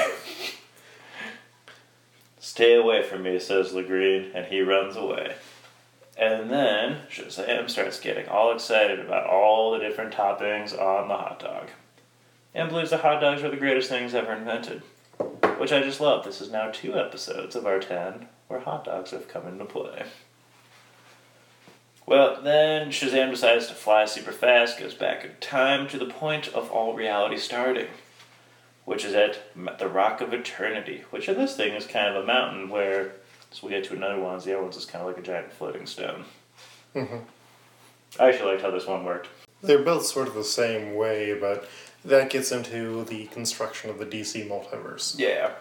Stay 2.41 2.75
away 2.75 3.03
from 3.03 3.23
me, 3.23 3.39
says 3.39 3.73
Legreen, 3.73 4.33
and 4.35 4.47
he 4.47 4.61
runs 4.61 4.97
away. 4.97 5.37
And 6.17 6.51
then 6.51 7.01
Shazam 7.11 7.71
starts 7.71 8.01
getting 8.01 8.29
all 8.29 8.53
excited 8.53 9.01
about 9.01 9.27
all 9.27 9.73
the 9.73 9.79
different 9.79 10.15
toppings 10.15 10.79
on 10.79 11.09
the 11.09 11.17
hot 11.17 11.41
dog. 11.41 11.69
And 12.55 12.69
believes 12.69 12.91
the 12.91 12.99
hot 12.99 13.21
dogs 13.21 13.43
are 13.43 13.51
the 13.51 13.57
greatest 13.57 13.89
things 13.89 14.15
ever 14.15 14.33
invented. 14.33 14.83
Which 15.59 15.73
I 15.73 15.81
just 15.81 16.01
love. 16.01 16.25
This 16.25 16.41
is 16.41 16.51
now 16.51 16.71
two 16.71 16.99
episodes 16.99 17.57
of 17.57 17.67
our 17.67 17.79
10 17.79 18.29
where 18.49 18.61
hot 18.61 18.85
dogs 18.85 19.13
have 19.13 19.29
come 19.29 19.47
into 19.47 19.65
play. 19.65 20.05
Well, 22.05 22.43
then 22.43 22.89
Shazam 22.91 23.31
decides 23.31 23.69
to 23.69 23.75
fly 23.75 24.05
super 24.05 24.33
fast, 24.33 24.79
goes 24.79 24.95
back 24.95 25.25
in 25.25 25.31
time 25.41 25.89
to 25.89 25.99
the 25.99 26.07
point 26.07 26.49
of 26.49 26.71
all 26.71 26.95
reality 26.95 27.39
starting 27.39 27.87
which 28.85 29.05
is 29.05 29.15
at 29.15 29.39
the 29.79 29.89
Rock 29.89 30.21
of 30.21 30.33
Eternity, 30.33 31.05
which 31.11 31.29
in 31.29 31.37
this 31.37 31.57
thing 31.57 31.75
is 31.75 31.87
kind 31.87 32.15
of 32.15 32.23
a 32.23 32.27
mountain 32.27 32.69
where, 32.69 33.13
as 33.53 33.63
we 33.63 33.71
get 33.71 33.85
to 33.85 33.95
another 33.95 34.19
one, 34.19 34.39
the 34.39 34.55
other 34.55 34.63
one's 34.63 34.77
just 34.77 34.89
kind 34.89 35.03
of 35.03 35.09
like 35.09 35.19
a 35.19 35.23
giant 35.23 35.53
floating 35.53 35.87
stone. 35.87 36.25
Mhm. 36.95 37.23
I 38.19 38.29
actually 38.29 38.53
liked 38.53 38.63
how 38.63 38.71
this 38.71 38.87
one 38.87 39.05
worked. 39.05 39.29
They're 39.63 39.79
both 39.79 40.07
sort 40.07 40.27
of 40.27 40.35
the 40.35 40.45
same 40.45 40.95
way, 40.95 41.35
but 41.35 41.69
that 42.05 42.31
gets 42.31 42.51
into 42.51 43.05
the 43.05 43.27
construction 43.27 43.91
of 43.91 43.99
the 43.99 44.07
DC 44.07 44.43
multiverse. 44.49 45.19
Yeah. 45.19 45.53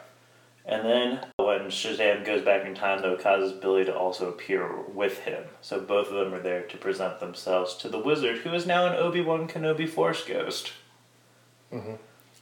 And 0.65 0.85
then 0.85 1.25
when 1.37 1.67
Shazam 1.67 2.23
goes 2.25 2.43
back 2.43 2.65
in 2.65 2.75
time, 2.75 3.01
though, 3.01 3.13
it 3.13 3.21
causes 3.21 3.51
Billy 3.53 3.83
to 3.85 3.95
also 3.95 4.29
appear 4.29 4.81
with 4.93 5.19
him. 5.19 5.43
So 5.61 5.79
both 5.79 6.07
of 6.07 6.13
them 6.13 6.33
are 6.33 6.41
there 6.41 6.61
to 6.61 6.77
present 6.77 7.19
themselves 7.19 7.75
to 7.77 7.89
the 7.89 7.99
wizard, 7.99 8.39
who 8.39 8.53
is 8.53 8.65
now 8.65 8.85
an 8.85 8.95
Obi 8.95 9.21
Wan 9.21 9.47
Kenobi 9.47 9.89
Force 9.89 10.23
ghost. 10.23 10.73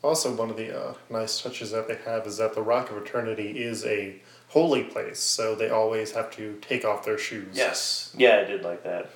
Also, 0.02 0.34
one 0.34 0.50
of 0.50 0.58
the 0.58 0.78
uh, 0.78 0.94
nice 1.10 1.42
touches 1.42 1.72
that 1.72 1.88
they 1.88 1.98
have 2.06 2.26
is 2.26 2.38
that 2.38 2.54
the 2.54 2.62
Rock 2.62 2.90
of 2.90 2.98
Eternity 2.98 3.62
is 3.62 3.86
a 3.86 4.22
holy 4.50 4.84
place, 4.84 5.20
so 5.20 5.56
they 5.56 5.70
always 5.70 6.12
have 6.14 6.32
to 6.32 6.58
take 6.62 6.86
off 6.86 7.04
their 7.04 7.18
shoes. 7.18 7.56
Yes. 7.56 8.14
Yeah, 8.18 8.38
I 8.38 8.44
did 8.46 8.64
like 8.64 8.84
that. 8.84 9.10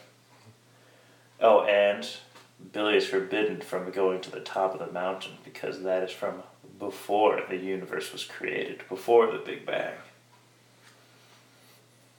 Oh, 1.40 1.64
and 1.64 2.08
Billy 2.72 2.98
is 2.98 3.08
forbidden 3.08 3.62
from 3.62 3.92
going 3.92 4.22
to 4.22 4.32
the 4.32 4.40
top 4.42 4.74
of 4.74 4.86
the 4.86 4.92
mountain 4.92 5.34
because 5.44 5.84
that 5.84 6.04
is 6.04 6.12
from 6.12 6.44
before 6.80 7.42
the 7.50 7.58
universe 7.58 8.12
was 8.12 8.26
created, 8.26 8.84
before 8.90 9.32
the 9.32 9.38
Big 9.38 9.66
Bang. 9.66 9.94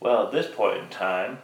Well, 0.01 0.27
at 0.27 0.33
this 0.33 0.47
point 0.55 0.79
in 0.79 0.89
time, 0.89 1.39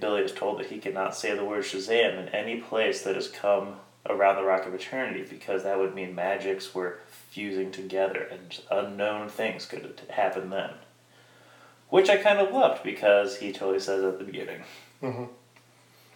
Billy 0.00 0.22
is 0.22 0.32
told 0.32 0.58
that 0.58 0.66
he 0.66 0.78
cannot 0.78 1.16
say 1.16 1.34
the 1.34 1.44
word 1.44 1.64
Shazam 1.64 2.18
in 2.18 2.28
any 2.30 2.60
place 2.60 3.02
that 3.02 3.14
has 3.14 3.28
come 3.28 3.76
around 4.08 4.36
the 4.36 4.44
Rock 4.44 4.66
of 4.66 4.74
Eternity 4.74 5.24
because 5.28 5.62
that 5.62 5.78
would 5.78 5.94
mean 5.94 6.14
magics 6.14 6.74
were 6.74 6.98
fusing 7.30 7.70
together 7.70 8.28
and 8.30 8.60
unknown 8.70 9.28
things 9.28 9.66
could 9.66 10.00
happen 10.10 10.50
then. 10.50 10.70
Which 11.90 12.10
I 12.10 12.16
kind 12.16 12.38
of 12.38 12.52
loved 12.52 12.82
because 12.82 13.38
he 13.38 13.52
totally 13.52 13.80
says 13.80 14.02
at 14.04 14.18
the 14.18 14.24
beginning. 14.24 14.62
Mm-hmm. 15.02 15.24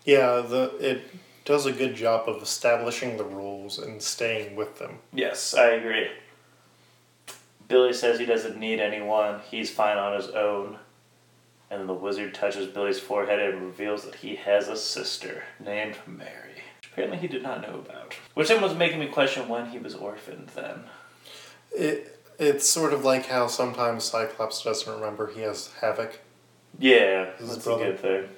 Yeah, 0.04 0.40
the 0.40 0.74
it 0.80 1.02
does 1.44 1.66
a 1.66 1.72
good 1.72 1.94
job 1.94 2.28
of 2.28 2.42
establishing 2.42 3.16
the 3.16 3.24
rules 3.24 3.78
and 3.78 4.02
staying 4.02 4.56
with 4.56 4.78
them. 4.78 4.98
Yes, 5.12 5.54
I 5.54 5.70
agree. 5.70 6.08
Billy 7.68 7.92
says 7.92 8.18
he 8.18 8.26
doesn't 8.26 8.58
need 8.58 8.80
anyone, 8.80 9.40
he's 9.50 9.70
fine 9.70 9.96
on 9.96 10.14
his 10.14 10.28
own. 10.28 10.78
And 11.70 11.88
the 11.88 11.94
wizard 11.94 12.34
touches 12.34 12.66
Billy's 12.66 13.00
forehead 13.00 13.40
and 13.40 13.62
reveals 13.62 14.04
that 14.04 14.16
he 14.16 14.36
has 14.36 14.68
a 14.68 14.76
sister 14.76 15.44
named 15.58 15.96
Mary. 16.06 16.51
Apparently 16.92 17.18
he 17.18 17.28
did 17.28 17.42
not 17.42 17.62
know 17.62 17.74
about. 17.74 18.14
Which 18.34 18.48
then 18.48 18.60
was 18.60 18.74
making 18.74 19.00
me 19.00 19.06
question 19.06 19.48
when 19.48 19.66
he 19.70 19.78
was 19.78 19.94
orphaned 19.94 20.48
then. 20.54 20.84
It 21.74 22.20
it's 22.38 22.68
sort 22.68 22.92
of 22.92 23.04
like 23.04 23.26
how 23.26 23.46
sometimes 23.46 24.04
Cyclops 24.04 24.62
doesn't 24.62 24.92
remember 24.92 25.28
he 25.28 25.42
has 25.42 25.70
Havok. 25.80 26.16
Yeah, 26.78 27.30
that's 27.40 27.64
brother. 27.64 27.84
a 27.84 27.86
good 27.86 28.00
thing. 28.00 28.28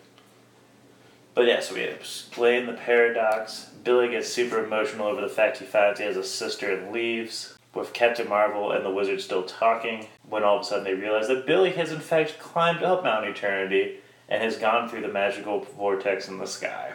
But 1.35 1.47
yeah, 1.47 1.61
so 1.61 1.75
we 1.75 1.81
explain 1.83 2.67
the 2.67 2.75
paradox. 2.75 3.71
Billy 3.83 4.09
gets 4.09 4.33
super 4.33 4.65
emotional 4.65 5.07
over 5.07 5.21
the 5.21 5.29
fact 5.29 5.59
he 5.59 5.65
finds 5.65 5.99
he 5.99 6.07
has 6.07 6.17
a 6.17 6.25
sister 6.25 6.73
and 6.73 6.93
leaves, 6.93 7.57
with 7.75 7.93
Captain 7.93 8.29
Marvel 8.29 8.71
and 8.71 8.85
the 8.85 8.91
wizard 8.91 9.21
still 9.21 9.43
talking, 9.43 10.07
when 10.29 10.45
all 10.45 10.57
of 10.57 10.63
a 10.63 10.65
sudden 10.65 10.85
they 10.85 10.95
realize 10.95 11.27
that 11.29 11.47
Billy 11.47 11.73
has 11.73 11.91
in 11.91 12.01
fact 12.01 12.39
climbed 12.39 12.83
up 12.83 13.03
Mount 13.03 13.27
Eternity 13.27 13.97
and 14.29 14.43
has 14.43 14.57
gone 14.57 14.89
through 14.89 15.01
the 15.01 15.09
magical 15.09 15.61
vortex 15.61 16.29
in 16.29 16.39
the 16.39 16.47
sky. 16.47 16.93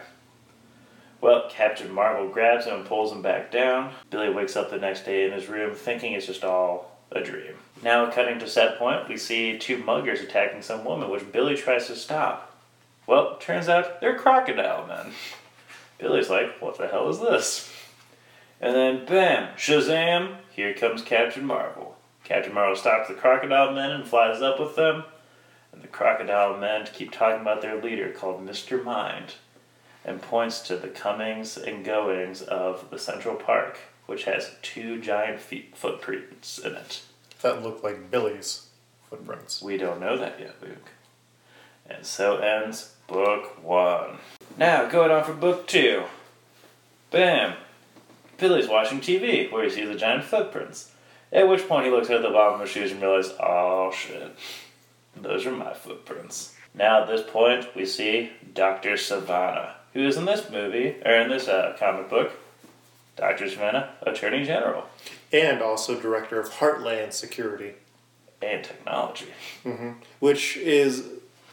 Well, 1.20 1.48
Captain 1.50 1.92
Marvel 1.92 2.28
grabs 2.28 2.64
him 2.64 2.76
and 2.76 2.86
pulls 2.86 3.12
him 3.12 3.20
back 3.20 3.50
down. 3.50 3.92
Billy 4.08 4.30
wakes 4.30 4.56
up 4.56 4.70
the 4.70 4.78
next 4.78 5.04
day 5.04 5.26
in 5.26 5.32
his 5.32 5.48
room 5.48 5.74
thinking 5.74 6.14
it's 6.14 6.26
just 6.26 6.44
all 6.44 6.98
a 7.12 7.20
dream. 7.20 7.54
Now, 7.82 8.10
cutting 8.10 8.38
to 8.38 8.48
set 8.48 8.78
point, 8.78 9.08
we 9.08 9.16
see 9.16 9.58
two 9.58 9.82
muggers 9.82 10.20
attacking 10.20 10.62
some 10.62 10.84
woman, 10.84 11.10
which 11.10 11.30
Billy 11.30 11.56
tries 11.56 11.88
to 11.88 11.96
stop. 11.96 12.56
Well, 13.06 13.36
turns 13.38 13.68
out 13.68 14.00
they're 14.00 14.18
crocodile 14.18 14.86
men. 14.86 15.12
Billy's 15.98 16.30
like, 16.30 16.60
what 16.60 16.78
the 16.78 16.88
hell 16.88 17.08
is 17.10 17.20
this? 17.20 17.70
And 18.60 18.74
then, 18.74 19.04
bam, 19.04 19.54
Shazam, 19.56 20.36
here 20.50 20.72
comes 20.72 21.02
Captain 21.02 21.44
Marvel. 21.44 21.96
Captain 22.24 22.54
Marvel 22.54 22.76
stops 22.76 23.08
the 23.08 23.14
crocodile 23.14 23.72
men 23.72 23.90
and 23.90 24.06
flies 24.06 24.40
up 24.40 24.60
with 24.60 24.76
them. 24.76 25.04
And 25.72 25.82
the 25.82 25.88
crocodile 25.88 26.56
men 26.56 26.86
keep 26.92 27.10
talking 27.10 27.40
about 27.40 27.62
their 27.62 27.80
leader 27.80 28.10
called 28.10 28.46
Mr. 28.46 28.82
Mind 28.82 29.34
and 30.04 30.22
points 30.22 30.60
to 30.60 30.76
the 30.76 30.88
comings 30.88 31.56
and 31.56 31.84
goings 31.84 32.42
of 32.42 32.90
the 32.90 32.98
Central 32.98 33.34
Park, 33.34 33.78
which 34.06 34.24
has 34.24 34.52
two 34.62 35.00
giant 35.00 35.40
feet 35.40 35.76
footprints 35.76 36.58
in 36.58 36.74
it. 36.74 37.02
That 37.42 37.62
look 37.62 37.82
like 37.82 38.10
Billy's 38.10 38.66
footprints. 39.08 39.62
We 39.62 39.76
don't 39.76 40.00
know 40.00 40.16
that 40.16 40.40
yet, 40.40 40.56
Luke. 40.62 40.90
And 41.88 42.04
so 42.06 42.38
ends 42.38 42.94
book 43.06 43.62
one. 43.62 44.18
Now, 44.56 44.86
going 44.86 45.10
on 45.10 45.24
for 45.24 45.32
book 45.32 45.66
two. 45.66 46.04
Bam! 47.10 47.54
Billy's 48.38 48.68
watching 48.68 49.00
TV, 49.00 49.50
where 49.50 49.64
he 49.64 49.70
sees 49.70 49.88
the 49.88 49.94
giant 49.96 50.24
footprints. 50.24 50.92
At 51.32 51.48
which 51.48 51.68
point 51.68 51.84
he 51.84 51.90
looks 51.90 52.10
at 52.10 52.22
the 52.22 52.30
bottom 52.30 52.54
of 52.54 52.60
his 52.60 52.70
shoes 52.70 52.92
and 52.92 53.02
realizes, 53.02 53.34
oh 53.40 53.92
shit, 53.92 54.36
those 55.16 55.46
are 55.46 55.52
my 55.52 55.74
footprints. 55.74 56.54
Now 56.74 57.02
at 57.02 57.08
this 57.08 57.28
point, 57.28 57.74
we 57.74 57.84
see 57.84 58.30
Dr. 58.54 58.92
Sivana, 58.92 59.74
who 59.92 60.06
is 60.06 60.16
in 60.16 60.24
this 60.24 60.48
movie, 60.50 60.96
or 61.04 61.12
in 61.12 61.28
this 61.28 61.48
uh, 61.48 61.76
comic 61.78 62.08
book, 62.08 62.32
Dr. 63.16 63.46
Sivana, 63.46 63.88
Attorney 64.02 64.44
General. 64.44 64.84
And 65.32 65.60
also 65.62 66.00
director 66.00 66.40
of 66.40 66.50
Heartland 66.50 67.12
Security. 67.12 67.74
and 68.42 68.64
technology. 68.64 69.26
which 70.20 70.56
is 70.56 71.04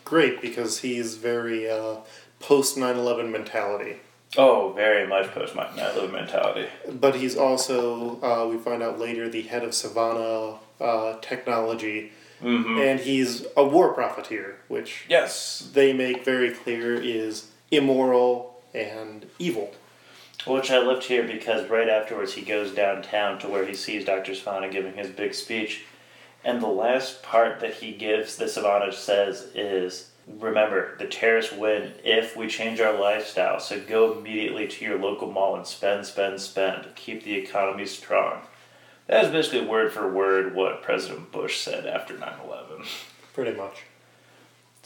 great 0.06 0.42
because 0.42 0.80
he's 0.80 1.16
very 1.18 1.70
uh, 1.70 1.98
post 2.40 2.78
9-11 2.78 3.30
mentality 3.32 3.98
Oh, 4.38 4.72
very 4.74 5.06
much 5.08 5.28
post 5.32 5.54
my 5.56 5.70
mentality. 6.12 6.68
but 6.90 7.16
he's 7.16 7.36
also 7.36 8.22
uh, 8.22 8.48
we 8.48 8.58
find 8.58 8.82
out 8.84 9.00
later 9.00 9.28
the 9.30 9.42
head 9.42 9.64
of 9.64 9.72
Sivana 9.72 10.58
uh, 10.80 11.18
technology 11.22 12.12
Mm-hmm. 12.42 12.78
and 12.78 13.00
he's 13.00 13.48
a 13.58 13.66
war 13.66 13.94
profiteer 13.96 14.58
which 14.68 15.06
Yes. 15.10 15.68
they 15.74 15.92
make 15.92 16.24
very 16.24 16.52
clear 16.52 16.94
is 16.94 17.48
immoral 17.72 18.62
and 18.74 19.26
evil 19.40 19.74
Which 20.46 20.72
I 20.72 20.80
left 20.80 21.06
here 21.06 21.24
because 21.24 21.70
right 21.70 21.90
afterwards 21.90 22.34
he 22.34 22.42
goes 22.42 22.74
downtown 22.74 23.40
to 23.40 23.48
where 23.48 23.66
he 23.66 23.74
sees 23.74 24.06
Dr. 24.06 24.32
Sivana 24.32 24.72
giving 24.72 24.94
his 24.94 25.10
big 25.10 25.34
speech. 25.34 25.84
And 26.44 26.62
the 26.62 26.68
last 26.68 27.24
part 27.24 27.60
that 27.60 27.76
he 27.76 27.92
gives, 27.92 28.38
that 28.38 28.50
Sivana 28.50 28.94
says, 28.94 29.50
is 29.54 30.12
Remember, 30.28 30.96
the 30.98 31.08
terrorists 31.08 31.54
win 31.54 31.94
if 32.04 32.36
we 32.36 32.48
change 32.48 32.82
our 32.82 32.98
lifestyle, 32.98 33.62
so 33.62 33.80
go 33.80 34.18
immediately 34.18 34.68
to 34.68 34.86
your 34.86 35.00
local 35.00 35.32
mall 35.32 35.56
and 35.56 35.66
spend, 35.66 36.06
spend, 36.06 36.42
spend. 36.42 36.86
Keep 36.96 37.24
the 37.24 37.36
economy 37.36 37.86
strong. 37.86 38.42
That 39.08 39.24
is 39.24 39.32
basically 39.32 39.66
word 39.66 39.94
for 39.94 40.12
word 40.12 40.54
what 40.54 40.84
President 40.84 41.32
Bush 41.32 41.60
said 41.60 41.86
after 41.86 42.18
9 42.18 42.34
11. 42.46 42.86
pretty 43.34 43.58
much 43.58 43.84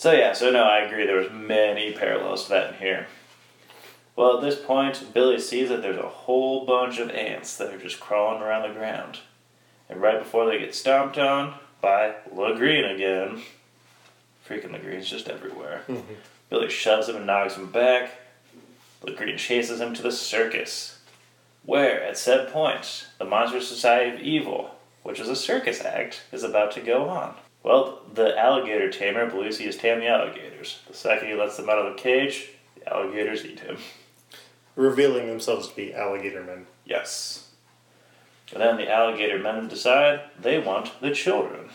So 0.02 0.14
yeah, 0.14 0.34
so 0.34 0.50
no, 0.50 0.64
I 0.64 0.80
agree. 0.80 1.06
There 1.06 1.20
was 1.20 1.30
many 1.30 1.94
parallels 1.94 2.46
to 2.46 2.50
that 2.50 2.74
in 2.74 2.80
here. 2.80 3.06
Well, 4.16 4.36
at 4.36 4.42
this 4.42 4.60
point, 4.60 5.14
Billy 5.14 5.40
sees 5.40 5.70
that 5.70 5.84
there's 5.84 6.00
a 6.00 6.10
whole 6.10 6.66
bunch 6.66 6.98
of 6.98 7.12
ants 7.12 7.56
that 7.58 7.72
are 7.72 7.78
just 7.78 8.00
crawling 8.00 8.42
around 8.42 8.64
the 8.68 8.74
ground, 8.74 9.20
and 9.88 10.02
right 10.02 10.18
before 10.18 10.48
they 10.48 10.58
get 10.58 10.74
stomped 10.74 11.20
on 11.20 11.54
by 11.82 12.16
Lagreen 12.34 12.92
again, 12.92 13.44
freaking 14.50 14.72
Lagreen's 14.72 15.08
just 15.08 15.30
everywhere. 15.30 15.84
Mm-hmm. 15.88 16.14
Billy 16.50 16.72
shoves 16.72 17.08
him 17.08 17.18
and 17.18 17.28
knocks 17.28 17.56
him 17.56 17.72
back. 17.72 18.10
Lagreen 19.04 19.38
chases 19.38 19.80
him 19.80 19.94
to 19.94 20.02
the 20.02 20.12
circus, 20.12 20.98
where 21.64 22.04
at 22.04 22.18
said 22.18 22.52
point 22.52 23.06
the 23.20 23.26
Monster 23.26 23.62
Society 23.62 24.16
of 24.16 24.20
Evil, 24.20 24.72
which 25.04 25.20
is 25.20 25.30
a 25.30 25.36
circus 25.36 25.80
act, 25.80 26.24
is 26.32 26.42
about 26.42 26.72
to 26.72 26.82
go 26.82 27.08
on. 27.08 27.36
Well, 27.64 28.02
the 28.14 28.38
alligator 28.38 28.90
tamer 28.90 29.30
believes 29.30 29.58
he 29.58 29.66
has 29.66 29.78
tamed 29.78 30.02
the 30.02 30.08
alligators. 30.08 30.80
The 30.88 30.94
second 30.94 31.28
he 31.28 31.36
lets 31.36 31.58
them 31.58 31.70
out 31.70 31.78
of 31.78 31.94
the 31.94 32.02
cage, 32.02 32.50
the 32.76 32.92
alligators 32.92 33.46
eat 33.46 33.60
him. 33.60 33.78
revealing 34.76 35.28
themselves 35.28 35.68
to 35.68 35.76
be 35.76 35.94
alligator 35.94 36.44
men 36.44 36.66
Yes. 36.86 37.50
And 38.52 38.62
then 38.62 38.78
the 38.78 38.92
alligator 38.92 39.40
men 39.40 39.68
decide 39.68 40.22
they 40.40 40.60
want 40.60 41.00
the 41.00 41.12
children. 41.12 41.70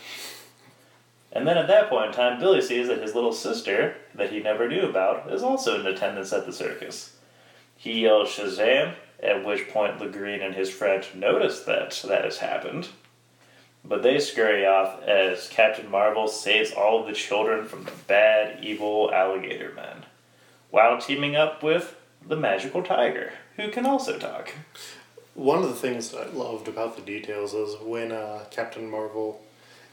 And 1.31 1.47
then 1.47 1.57
at 1.57 1.67
that 1.67 1.89
point 1.89 2.07
in 2.07 2.13
time, 2.13 2.39
Billy 2.39 2.61
sees 2.61 2.87
that 2.87 3.01
his 3.01 3.15
little 3.15 3.33
sister, 3.33 3.95
that 4.13 4.31
he 4.31 4.39
never 4.39 4.67
knew 4.67 4.83
about, 4.83 5.31
is 5.31 5.43
also 5.43 5.79
in 5.79 5.87
attendance 5.87 6.31
at 6.33 6.45
the 6.45 6.53
circus. 6.53 7.15
He 7.75 8.01
yells 8.01 8.29
Shazam, 8.29 8.95
at 9.21 9.43
which 9.43 9.69
point 9.69 9.99
Lagreen 9.99 10.43
and 10.43 10.55
his 10.55 10.69
friend 10.69 11.03
notice 11.15 11.61
that 11.61 11.99
that 12.07 12.23
has 12.23 12.37
happened. 12.37 12.89
But 13.87 14.03
they 14.03 14.19
scurry 14.19 14.65
off 14.65 15.01
as 15.03 15.47
Captain 15.47 15.89
Marvel 15.89 16.27
saves 16.27 16.71
all 16.73 16.99
of 16.99 17.07
the 17.07 17.13
children 17.13 17.65
from 17.65 17.85
the 17.85 17.91
bad, 18.07 18.63
evil 18.63 19.09
alligator 19.13 19.71
men, 19.73 20.05
while 20.71 20.99
teaming 20.99 21.35
up 21.35 21.63
with 21.63 21.95
the 22.27 22.35
magical 22.35 22.83
tiger, 22.83 23.31
who 23.55 23.69
can 23.71 23.85
also 23.85 24.17
talk. 24.17 24.53
One 25.35 25.63
of 25.63 25.69
the 25.69 25.75
things 25.75 26.09
that 26.09 26.27
I 26.27 26.29
loved 26.31 26.67
about 26.67 26.95
the 26.97 27.01
details 27.01 27.53
is 27.53 27.75
when 27.81 28.11
uh, 28.11 28.45
Captain 28.51 28.89
Marvel 28.89 29.41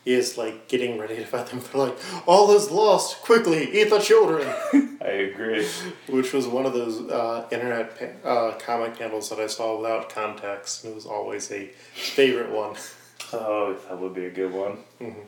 is 0.04 0.36
like 0.36 0.66
getting 0.68 0.98
ready 0.98 1.16
to 1.16 1.24
fight 1.24 1.46
them. 1.46 1.60
They're 1.60 1.86
like, 1.86 1.96
"All 2.26 2.50
is 2.54 2.70
lost! 2.70 3.22
Quickly, 3.22 3.70
eat 3.80 3.90
the 3.90 4.00
children!" 4.00 4.46
I 5.02 5.08
agree. 5.30 5.66
Which 6.08 6.32
was 6.32 6.46
one 6.48 6.66
of 6.66 6.72
those 6.72 7.00
uh, 7.08 7.46
internet 7.52 8.22
pa- 8.22 8.28
uh, 8.28 8.58
comic 8.58 8.98
panels 8.98 9.28
that 9.30 9.38
I 9.38 9.46
saw 9.46 9.76
without 9.76 10.08
context. 10.10 10.84
and 10.84 10.92
It 10.92 10.96
was 10.96 11.06
always 11.06 11.50
a 11.52 11.66
favorite 11.94 12.50
one. 12.50 12.74
Oh, 13.32 13.76
that 13.88 13.98
would 13.98 14.14
be 14.14 14.26
a 14.26 14.30
good 14.30 14.52
one. 14.52 14.78
Mm-hmm. 15.00 15.20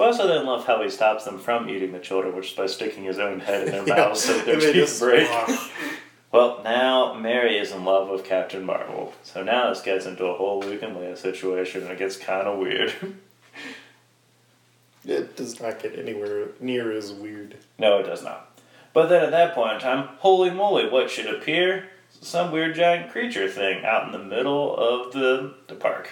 I 0.00 0.04
also 0.04 0.26
then 0.28 0.44
love 0.46 0.66
how 0.66 0.82
he 0.82 0.90
stops 0.90 1.24
them 1.24 1.38
from 1.38 1.68
eating 1.68 1.92
the 1.92 1.98
children, 1.98 2.36
which 2.36 2.50
is 2.50 2.56
by 2.56 2.66
sticking 2.66 3.04
his 3.04 3.18
own 3.18 3.40
head 3.40 3.68
in 3.68 3.84
their 3.84 3.96
mouths 3.96 4.22
so 4.24 4.38
their 4.40 4.60
teeth 4.60 4.74
just- 4.74 5.00
break. 5.00 5.28
Well, 6.30 6.60
now 6.62 7.14
Mary 7.14 7.56
is 7.56 7.72
in 7.72 7.86
love 7.86 8.10
with 8.10 8.22
Captain 8.22 8.62
Marvel. 8.62 9.14
So 9.22 9.42
now 9.42 9.70
this 9.70 9.80
gets 9.80 10.04
into 10.04 10.26
a 10.26 10.34
whole 10.34 10.60
Luke 10.60 10.82
and 10.82 10.94
Leia 10.94 11.16
situation, 11.16 11.80
and 11.84 11.90
it 11.90 11.98
gets 11.98 12.18
kind 12.18 12.46
of 12.46 12.58
weird. 12.58 12.92
It 15.04 15.36
does 15.36 15.60
not 15.60 15.80
get 15.80 15.98
anywhere 15.98 16.48
near 16.60 16.92
as 16.92 17.12
weird. 17.12 17.56
no, 17.78 17.98
it 17.98 18.02
does 18.04 18.22
not. 18.22 18.60
But 18.92 19.06
then 19.08 19.24
at 19.24 19.30
that 19.30 19.54
point 19.54 19.74
in 19.74 19.80
time, 19.80 20.08
holy 20.18 20.50
moly, 20.50 20.88
what 20.88 21.10
should 21.10 21.26
appear? 21.32 21.88
Some 22.10 22.50
weird 22.52 22.74
giant 22.74 23.10
creature 23.10 23.48
thing 23.48 23.84
out 23.84 24.04
in 24.06 24.12
the 24.12 24.18
middle 24.18 24.76
of 24.76 25.12
the, 25.12 25.54
the 25.68 25.74
park. 25.76 26.10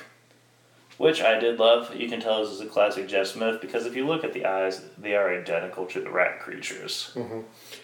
Which 0.99 1.21
I 1.21 1.39
did 1.39 1.59
love. 1.59 1.95
You 1.95 2.09
can 2.09 2.21
tell 2.21 2.43
this 2.43 2.53
is 2.53 2.61
a 2.61 2.67
classic 2.67 3.07
Jeff 3.07 3.27
Smith 3.27 3.61
because 3.61 3.85
if 3.85 3.95
you 3.95 4.07
look 4.07 4.25
at 4.25 4.33
the 4.33 4.47
eyes, 4.47 4.81
they 4.97 5.15
are 5.15 5.31
identical 5.31 5.85
to 5.87 6.01
the 6.01 6.11
rat 6.11 6.41
creatures. 6.41 7.13
Mm-hmm. 7.15 7.41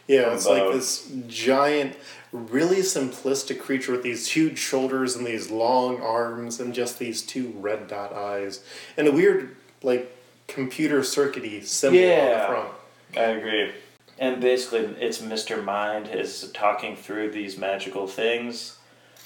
Yeah, 0.08 0.24
From 0.24 0.34
it's 0.34 0.46
like 0.46 0.72
this 0.72 1.12
giant, 1.28 1.96
really 2.32 2.78
simplistic 2.78 3.60
creature 3.60 3.92
with 3.92 4.02
these 4.02 4.28
huge 4.28 4.58
shoulders 4.58 5.14
and 5.14 5.26
these 5.26 5.50
long 5.50 6.00
arms 6.00 6.58
and 6.58 6.72
just 6.72 6.98
these 6.98 7.20
two 7.20 7.52
red 7.58 7.86
dot 7.86 8.14
eyes 8.14 8.64
and 8.96 9.06
a 9.06 9.12
weird, 9.12 9.56
like, 9.82 10.16
computer 10.48 11.00
circuity 11.00 11.64
symbol 11.64 11.98
on 12.00 12.38
the 12.38 12.46
front. 12.46 12.68
I 13.16 13.20
agree. 13.38 13.72
And 14.18 14.40
basically, 14.40 14.80
it's 15.00 15.18
Mr. 15.18 15.62
Mind 15.62 16.08
is 16.08 16.50
talking 16.52 16.96
through 16.96 17.32
these 17.32 17.58
magical 17.58 18.06
things, 18.06 18.78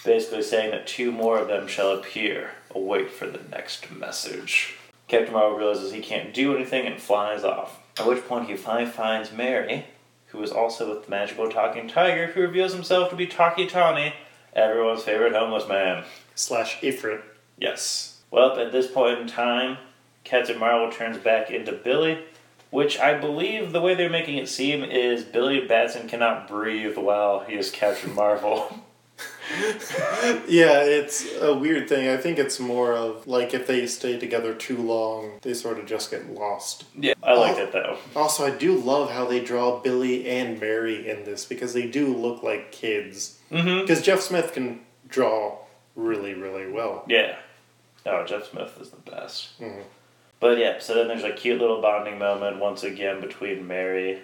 basically 0.05 0.43
saying 0.43 0.71
that 0.71 0.87
two 0.87 1.13
more 1.13 1.39
of 1.39 1.49
them 1.49 1.67
shall 1.69 1.93
appear. 1.93 2.53
Await 2.77 3.11
for 3.11 3.27
the 3.27 3.41
next 3.51 3.91
message. 3.91 4.75
Captain 5.09 5.33
Marvel 5.33 5.57
realizes 5.57 5.93
he 5.93 6.03
can't 6.03 6.35
do 6.35 6.55
anything 6.55 6.87
and 6.87 7.01
flies 7.01 7.43
off. 7.43 7.81
At 7.99 8.07
which 8.07 8.27
point, 8.29 8.51
he 8.51 8.57
finally 8.57 8.85
finds 8.85 9.33
Mary, 9.33 9.87
who 10.27 10.43
is 10.43 10.53
also 10.53 10.91
with 10.91 11.07
the 11.07 11.11
magical 11.11 11.49
talking 11.49 11.89
tiger, 11.89 12.27
who 12.27 12.43
reveals 12.43 12.75
himself 12.75 13.09
to 13.09 13.17
be 13.17 13.27
Tawky 13.27 13.67
Tawny, 13.67 14.13
everyone's 14.53 15.05
favorite 15.05 15.33
homeless 15.33 15.67
man. 15.67 16.05
Slash 16.35 16.83
Ifrit. 16.83 17.23
Yes. 17.57 18.21
Well, 18.31 18.59
at 18.61 18.73
this 18.73 18.91
point 18.91 19.21
in 19.21 19.27
time, 19.27 19.79
Captain 20.23 20.59
Marvel 20.59 20.93
turns 20.93 21.17
back 21.17 21.51
into 21.51 21.73
Billy, 21.73 22.25
which 22.69 22.99
I 22.99 23.19
believe 23.19 23.73
the 23.73 23.81
way 23.81 23.95
they're 23.95 24.11
making 24.11 24.37
it 24.37 24.51
seem 24.51 24.85
is 24.85 25.25
Billy 25.25 25.67
Batson 25.67 26.09
cannot 26.09 26.47
breathe 26.47 26.99
while 26.99 27.41
he 27.41 27.55
is 27.55 27.71
Captain 27.71 28.15
Marvel. 28.15 28.81
Yeah, 30.49 30.83
it's 30.83 31.27
a 31.41 31.55
weird 31.55 31.89
thing. 31.89 32.09
I 32.09 32.17
think 32.17 32.39
it's 32.39 32.59
more 32.61 32.93
of 32.93 33.27
like 33.27 33.55
if 33.55 33.67
they 33.67 33.87
stay 33.87 34.19
together 34.19 34.55
too 34.55 34.77
long, 34.77 35.39
they 35.43 35.55
sort 35.55 35.79
of 35.79 35.87
just 35.87 36.11
get 36.11 36.31
lost. 36.31 36.85
yeah, 36.99 37.15
I 37.23 37.35
like 37.35 37.57
it 37.57 37.73
though. 37.73 37.99
Also, 38.15 38.45
I 38.47 38.51
do 38.51 38.75
love 38.77 39.11
how 39.11 39.25
they 39.25 39.41
draw 39.43 39.81
Billy 39.81 40.29
and 40.29 40.61
Mary 40.61 41.09
in 41.09 41.25
this 41.25 41.45
because 41.45 41.73
they 41.75 41.87
do 41.87 42.15
look 42.15 42.43
like 42.43 42.73
kids. 42.73 43.39
Mm-hmm. 43.51 43.83
Because 43.83 44.03
Jeff 44.03 44.21
Smith 44.21 44.53
can 44.53 44.81
draw 45.09 45.59
really, 45.95 46.35
really 46.35 46.71
well. 46.71 47.05
Yeah. 47.09 47.37
Oh, 48.05 48.25
Jeff 48.25 48.51
Smith 48.51 48.77
is 48.81 48.91
the 48.91 49.11
best. 49.11 49.61
Mhm. 49.61 49.83
But 50.39 50.59
yeah, 50.59 50.79
so 50.81 50.95
then 50.95 51.09
there's 51.09 51.25
a 51.25 51.33
cute 51.33 51.61
little 51.61 51.81
bonding 51.81 52.19
moment 52.19 52.59
once 52.59 52.83
again 52.83 53.21
between 53.21 53.67
Mary 53.67 54.21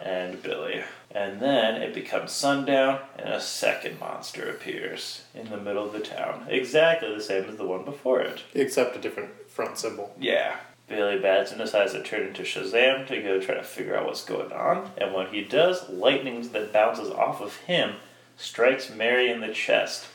and 0.00 0.40
Billy. 0.42 0.82
And 1.18 1.40
then 1.40 1.82
it 1.82 1.94
becomes 1.94 2.30
sundown, 2.30 3.00
and 3.18 3.30
a 3.30 3.40
second 3.40 3.98
monster 3.98 4.48
appears 4.48 5.22
in 5.34 5.50
the 5.50 5.56
middle 5.56 5.84
of 5.84 5.92
the 5.92 5.98
town. 5.98 6.46
Exactly 6.48 7.12
the 7.12 7.20
same 7.20 7.46
as 7.46 7.56
the 7.56 7.66
one 7.66 7.84
before 7.84 8.20
it. 8.20 8.44
Except 8.54 8.94
a 8.94 9.00
different 9.00 9.50
front 9.50 9.78
symbol. 9.78 10.14
Yeah. 10.20 10.58
Billy 10.86 11.18
Batson 11.18 11.58
decides 11.58 11.92
to 11.92 12.04
turn 12.04 12.28
into 12.28 12.42
Shazam 12.42 13.04
to 13.08 13.20
go 13.20 13.40
try 13.40 13.56
to 13.56 13.64
figure 13.64 13.96
out 13.96 14.06
what's 14.06 14.24
going 14.24 14.52
on. 14.52 14.92
And 14.96 15.12
when 15.12 15.26
he 15.26 15.42
does, 15.42 15.90
lightning 15.90 16.52
that 16.52 16.72
bounces 16.72 17.10
off 17.10 17.40
of 17.40 17.56
him 17.56 17.96
strikes 18.36 18.88
Mary 18.88 19.28
in 19.28 19.40
the 19.40 19.52
chest. 19.52 20.06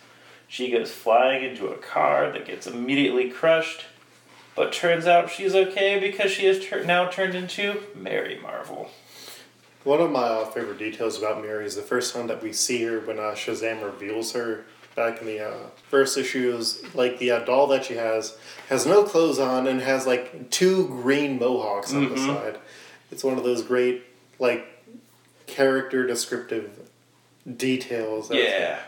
She 0.48 0.72
goes 0.72 0.90
flying 0.90 1.44
into 1.44 1.68
a 1.68 1.78
car 1.78 2.32
that 2.32 2.48
gets 2.48 2.66
immediately 2.66 3.30
crushed. 3.30 3.88
But 4.56 4.72
turns 4.72 5.06
out 5.06 5.30
she's 5.30 5.54
okay 5.54 6.00
because 6.00 6.32
she 6.32 6.46
is 6.46 6.66
now 6.86 7.10
turned 7.10 7.36
into 7.36 7.84
Mary 7.94 8.40
Marvel. 8.42 8.90
One 9.84 10.00
of 10.00 10.12
my 10.12 10.22
uh, 10.22 10.46
favorite 10.46 10.78
details 10.80 11.18
about 11.18 11.42
Mary 11.42 11.66
is 11.66 11.76
the 11.76 11.82
first 11.82 12.14
time 12.14 12.28
that 12.28 12.42
we 12.42 12.54
see 12.54 12.84
her 12.84 13.00
when 13.02 13.20
uh, 13.20 13.34
Shazam 13.36 13.84
reveals 13.84 14.32
her 14.34 14.64
back 14.96 15.20
in 15.20 15.28
the 15.28 15.40
uh, 15.46 15.54
first 15.90 16.18
issue 16.18 16.56
is 16.56 16.84
like 16.96 17.20
the 17.20 17.32
uh, 17.32 17.40
doll 17.40 17.68
that 17.68 17.84
she 17.86 17.96
has 17.96 18.38
has 18.70 18.86
no 18.86 19.04
clothes 19.04 19.40
on 19.40 19.68
and 19.68 19.82
has 19.82 20.06
like 20.08 20.50
two 20.52 20.88
green 20.88 21.38
mohawks 21.40 21.94
on 21.94 22.10
the 22.10 22.16
Mhm. 22.16 22.26
side. 22.28 22.58
It's 23.12 23.24
one 23.24 23.38
of 23.38 23.44
those 23.44 23.62
great 23.64 24.04
like 24.40 24.66
character 25.48 26.06
descriptive 26.08 26.80
details. 27.58 28.30
that- 28.30 28.38
Yeah. 28.38 28.80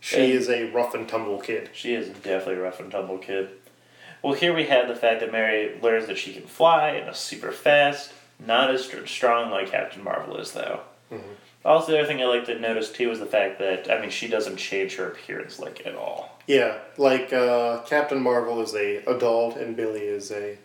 She 0.00 0.16
And- 0.16 0.32
is 0.32 0.48
a 0.48 0.64
rough 0.70 0.94
and 0.94 1.08
tumble 1.08 1.38
kid. 1.38 1.70
She 1.72 1.94
is 1.94 2.08
definitely 2.08 2.54
a 2.54 2.60
rough 2.62 2.80
and 2.80 2.90
tumble 2.90 3.18
kid. 3.18 3.50
Well, 4.22 4.32
here 4.32 4.52
we 4.54 4.64
have 4.64 4.88
the 4.88 4.96
fact 4.96 5.20
that 5.20 5.30
Mary 5.30 5.78
learns 5.80 6.06
that 6.08 6.18
she 6.18 6.32
can 6.32 6.46
fly 6.46 6.90
and 6.90 7.08
is 7.08 7.18
super 7.18 7.52
fast. 7.52 8.12
Not 8.44 8.70
as 8.70 8.84
str- 8.84 9.06
strong 9.06 9.50
like 9.50 9.70
Captain 9.70 10.02
Marvel 10.02 10.36
is, 10.38 10.52
though. 10.52 10.80
Also, 11.64 11.92
the 11.92 11.98
other 11.98 12.06
thing 12.06 12.22
I 12.22 12.26
like 12.26 12.46
to 12.46 12.58
notice 12.58 12.90
too 12.92 13.10
is 13.10 13.18
the 13.18 13.26
fact 13.26 13.58
that 13.58 13.90
I 13.90 14.00
mean 14.00 14.10
she 14.10 14.28
doesn't 14.28 14.56
change 14.56 14.94
her 14.96 15.08
appearance 15.08 15.58
like 15.58 15.84
at 15.86 15.96
all. 15.96 16.38
Yeah, 16.46 16.78
like 16.96 17.32
uh, 17.32 17.82
Captain 17.82 18.20
Marvel 18.22 18.60
is 18.62 18.74
a 18.74 18.98
adult 19.06 19.56
and 19.56 19.76
Billy 19.76 20.02
is 20.02 20.30
a 20.30 20.56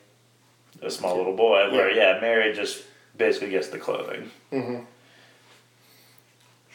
A 0.82 0.92
small 0.92 1.18
little 1.18 1.36
boy, 1.36 1.72
where 1.72 1.90
Yeah. 1.92 2.14
yeah, 2.16 2.22
Mary 2.22 2.54
just 2.54 2.84
basically 3.18 3.50
gets 3.50 3.70
the 3.70 3.80
clothing. 3.80 4.30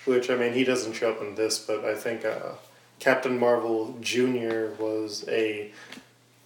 which 0.05 0.31
I 0.31 0.35
mean 0.37 0.53
he 0.55 0.65
doesn't 0.65 0.95
show 0.95 1.11
up 1.13 1.21
in 1.21 1.35
this, 1.37 1.59
but 1.59 1.85
I 1.85 1.95
think 1.95 2.25
uh, 2.25 2.53
Captain 2.99 3.39
Marvel 3.39 3.97
Junior 4.01 4.73
was 4.79 5.25
a 5.29 5.71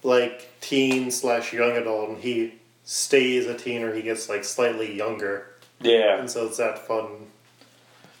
like 0.03 0.59
teen 0.61 1.09
slash 1.11 1.53
young 1.53 1.71
adult, 1.77 2.09
and 2.09 2.17
he 2.19 2.53
stays 2.85 3.45
a 3.47 3.57
teen 3.57 3.81
or 3.83 3.93
he 3.93 4.01
gets 4.01 4.29
like 4.29 4.43
slightly 4.43 4.95
younger, 4.95 5.47
Yeah. 5.81 6.17
and 6.19 6.29
so 6.29 6.45
it's 6.47 6.57
that 6.57 6.79
fun 6.85 7.27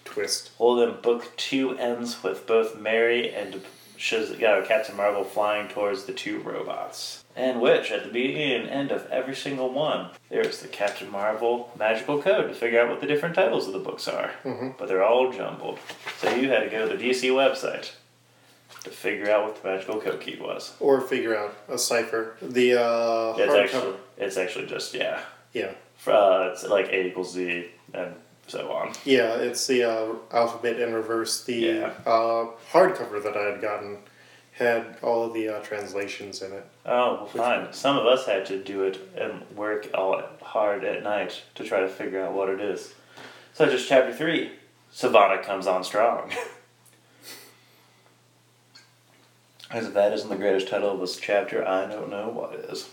twist. 0.05 0.51
Well, 0.59 0.75
then 0.75 1.01
book 1.01 1.35
two 1.37 1.77
ends 1.77 2.23
with 2.23 2.45
both 2.47 2.77
Mary 2.77 3.33
and 3.33 3.61
Shaz- 3.97 4.37
yeah, 4.39 4.61
Captain 4.65 4.95
Marvel 4.97 5.23
flying 5.23 5.67
towards 5.69 6.03
the 6.05 6.13
two 6.13 6.39
robots. 6.39 7.23
And 7.35 7.61
which, 7.61 7.89
at 7.91 8.03
the 8.03 8.09
beginning 8.11 8.61
and 8.61 8.69
end 8.69 8.91
of 8.91 9.07
every 9.09 9.35
single 9.35 9.69
one, 9.71 10.09
there's 10.29 10.59
the 10.61 10.67
Captain 10.67 11.09
Marvel 11.09 11.71
magical 11.79 12.21
code 12.21 12.47
to 12.49 12.53
figure 12.53 12.79
out 12.81 12.89
what 12.89 13.01
the 13.01 13.07
different 13.07 13.33
titles 13.35 13.65
of 13.65 13.73
the 13.73 13.79
books 13.79 14.07
are. 14.07 14.31
Mhm. 14.43 14.77
But 14.77 14.87
they're 14.87 15.03
all 15.03 15.31
jumbled. 15.31 15.79
So 16.19 16.29
you 16.35 16.49
had 16.49 16.63
to 16.63 16.69
go 16.69 16.87
to 16.87 16.95
the 16.95 17.01
DC 17.03 17.29
website 17.29 17.91
to 18.83 18.89
figure 18.91 19.31
out 19.31 19.45
what 19.45 19.63
the 19.63 19.67
magical 19.69 19.99
code 20.01 20.19
key 20.21 20.37
was. 20.39 20.73
Or 20.79 20.99
figure 21.01 21.35
out 21.35 21.55
a 21.69 21.77
cipher. 21.77 22.35
The 22.41 22.73
uh, 22.75 23.33
hardcover. 23.37 23.95
It's 24.17 24.37
actually 24.37 24.67
just, 24.67 24.93
yeah. 24.93 25.21
Yeah, 25.53 25.71
Uh, 26.07 26.49
it's 26.51 26.63
like 26.63 26.87
A 26.87 27.07
equals 27.07 27.33
Z 27.33 27.69
and 27.93 28.15
so 28.47 28.71
on. 28.71 28.93
yeah, 29.05 29.35
it's 29.35 29.65
the 29.67 29.83
uh, 29.83 30.13
alphabet 30.31 30.79
in 30.79 30.93
reverse. 30.93 31.43
The 31.43 31.53
Yeah. 31.55 31.91
uh, 32.05 32.47
hardcover 32.71 33.21
that 33.23 33.37
I 33.37 33.51
had 33.51 33.61
gotten 33.61 33.99
had 34.53 34.97
all 35.01 35.23
of 35.25 35.33
the 35.33 35.49
uh, 35.49 35.59
translations 35.61 36.41
in 36.41 36.51
it. 36.53 36.65
Oh, 36.85 37.15
well, 37.15 37.25
fine. 37.27 37.73
Some 37.73 37.97
of 37.97 38.05
us 38.05 38.25
had 38.25 38.45
to 38.47 38.57
do 38.63 38.83
it 38.83 38.99
and 39.15 39.43
work 39.55 39.87
all 39.93 40.21
hard 40.41 40.83
at 40.83 41.01
night 41.03 41.41
to 41.55 41.63
try 41.63 41.79
to 41.79 41.87
figure 41.89 42.21
out 42.23 42.33
what 42.33 42.49
it 42.49 42.59
is. 42.61 42.93
Such 43.53 43.69
as 43.69 43.85
chapter 43.85 44.13
three, 44.13 44.51
Sivana 44.93 45.41
comes 45.43 45.65
on 45.67 45.83
strong. 45.83 46.31
As 49.71 49.87
if 49.87 49.93
that 49.95 50.13
isn't 50.13 50.29
the 50.29 50.35
greatest 50.35 50.67
title 50.67 50.91
of 50.91 50.99
this 50.99 51.17
chapter, 51.19 51.67
I 51.67 51.87
don't 51.87 52.09
know 52.11 52.29
what 52.29 52.53
is. 52.53 52.89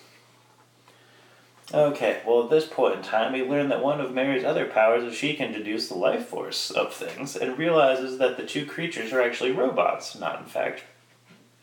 Okay, 1.72 2.20
well, 2.26 2.42
at 2.42 2.50
this 2.50 2.66
point 2.66 2.96
in 2.96 3.02
time, 3.02 3.32
we 3.32 3.42
learn 3.42 3.68
that 3.68 3.82
one 3.82 4.00
of 4.00 4.12
Mary's 4.12 4.42
other 4.42 4.66
powers 4.66 5.04
is 5.04 5.14
she 5.14 5.34
can 5.34 5.52
deduce 5.52 5.88
the 5.88 5.94
life 5.94 6.26
force 6.26 6.70
of 6.70 6.92
things 6.92 7.36
and 7.36 7.56
realizes 7.56 8.18
that 8.18 8.36
the 8.36 8.44
two 8.44 8.66
creatures 8.66 9.12
are 9.12 9.22
actually 9.22 9.52
robots, 9.52 10.18
not 10.18 10.40
in 10.40 10.46
fact 10.46 10.82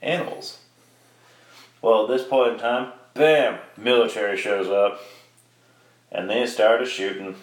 animals. 0.01 0.59
Well, 1.81 2.03
at 2.03 2.09
this 2.09 2.25
point 2.25 2.53
in 2.53 2.59
time, 2.59 2.93
bam, 3.13 3.59
military 3.75 4.37
shows 4.37 4.69
up, 4.69 5.01
and 6.09 6.29
they 6.29 6.45
start 6.45 6.81
a 6.81 6.85
shooting. 6.85 7.35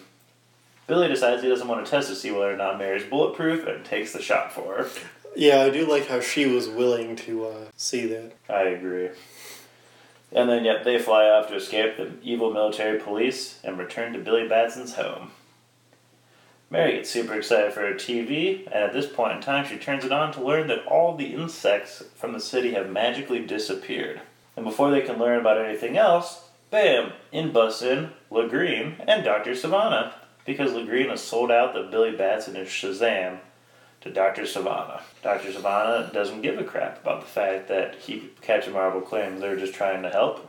Billy 0.87 1.07
decides 1.07 1.43
he 1.43 1.49
doesn't 1.49 1.67
want 1.67 1.85
to 1.85 1.89
test 1.89 2.09
to 2.09 2.15
see 2.15 2.31
whether 2.31 2.53
or 2.53 2.57
not 2.57 2.79
Mary's 2.79 3.03
bulletproof 3.03 3.67
and 3.67 3.85
takes 3.85 4.11
the 4.11 4.21
shot 4.21 4.51
for 4.51 4.77
her. 4.77 4.89
Yeah, 5.35 5.61
I 5.61 5.69
do 5.69 5.85
like 5.85 6.07
how 6.07 6.19
she 6.19 6.45
was 6.45 6.67
willing 6.67 7.15
to 7.17 7.45
uh, 7.45 7.65
see 7.75 8.07
that. 8.07 8.31
I 8.49 8.61
agree. 8.69 9.09
And 10.35 10.49
then, 10.49 10.65
yep, 10.65 10.83
they 10.83 10.99
fly 10.99 11.29
off 11.29 11.47
to 11.47 11.55
escape 11.55 11.95
the 11.95 12.11
evil 12.21 12.51
military 12.51 12.99
police 12.99 13.57
and 13.63 13.77
return 13.77 14.11
to 14.11 14.19
Billy 14.19 14.45
Batson's 14.45 14.95
home. 14.95 15.31
Mary 16.69 16.97
gets 16.97 17.09
super 17.09 17.35
excited 17.35 17.71
for 17.71 17.79
her 17.79 17.93
TV, 17.93 18.65
and 18.65 18.83
at 18.83 18.91
this 18.91 19.05
point 19.07 19.31
in 19.31 19.41
time, 19.41 19.65
she 19.65 19.77
turns 19.77 20.03
it 20.03 20.11
on 20.11 20.33
to 20.33 20.43
learn 20.43 20.67
that 20.67 20.85
all 20.87 21.15
the 21.15 21.33
insects 21.33 22.03
from 22.15 22.33
the 22.33 22.39
city 22.41 22.73
have 22.73 22.89
magically 22.89 23.39
disappeared. 23.45 24.19
And 24.57 24.65
before 24.65 24.91
they 24.91 25.01
can 25.01 25.17
learn 25.17 25.39
about 25.39 25.63
anything 25.63 25.95
else, 25.95 26.49
bam, 26.69 27.13
in 27.31 27.53
busts 27.53 27.81
in 27.81 28.09
and 28.29 29.23
Dr. 29.23 29.51
Sivana, 29.51 30.15
because 30.45 30.71
Lagreen 30.73 31.09
has 31.09 31.21
sold 31.21 31.49
out 31.49 31.73
the 31.73 31.83
Billy 31.83 32.11
Batson 32.11 32.57
and 32.57 32.67
Shazam 32.67 33.39
to 34.05 34.11
Dr. 34.11 34.43
Sivana. 34.43 35.01
Dr. 35.23 35.51
Sivana 35.51 36.13
doesn't 36.13 36.41
give 36.41 36.59
a 36.59 36.63
crap 36.63 37.01
about 37.01 37.21
the 37.21 37.27
fact 37.27 37.67
that 37.69 37.95
he, 37.95 38.29
Marvel 38.71 39.01
claims 39.01 39.41
they're 39.41 39.55
just 39.55 39.73
trying 39.73 40.03
to 40.03 40.11
help, 40.11 40.47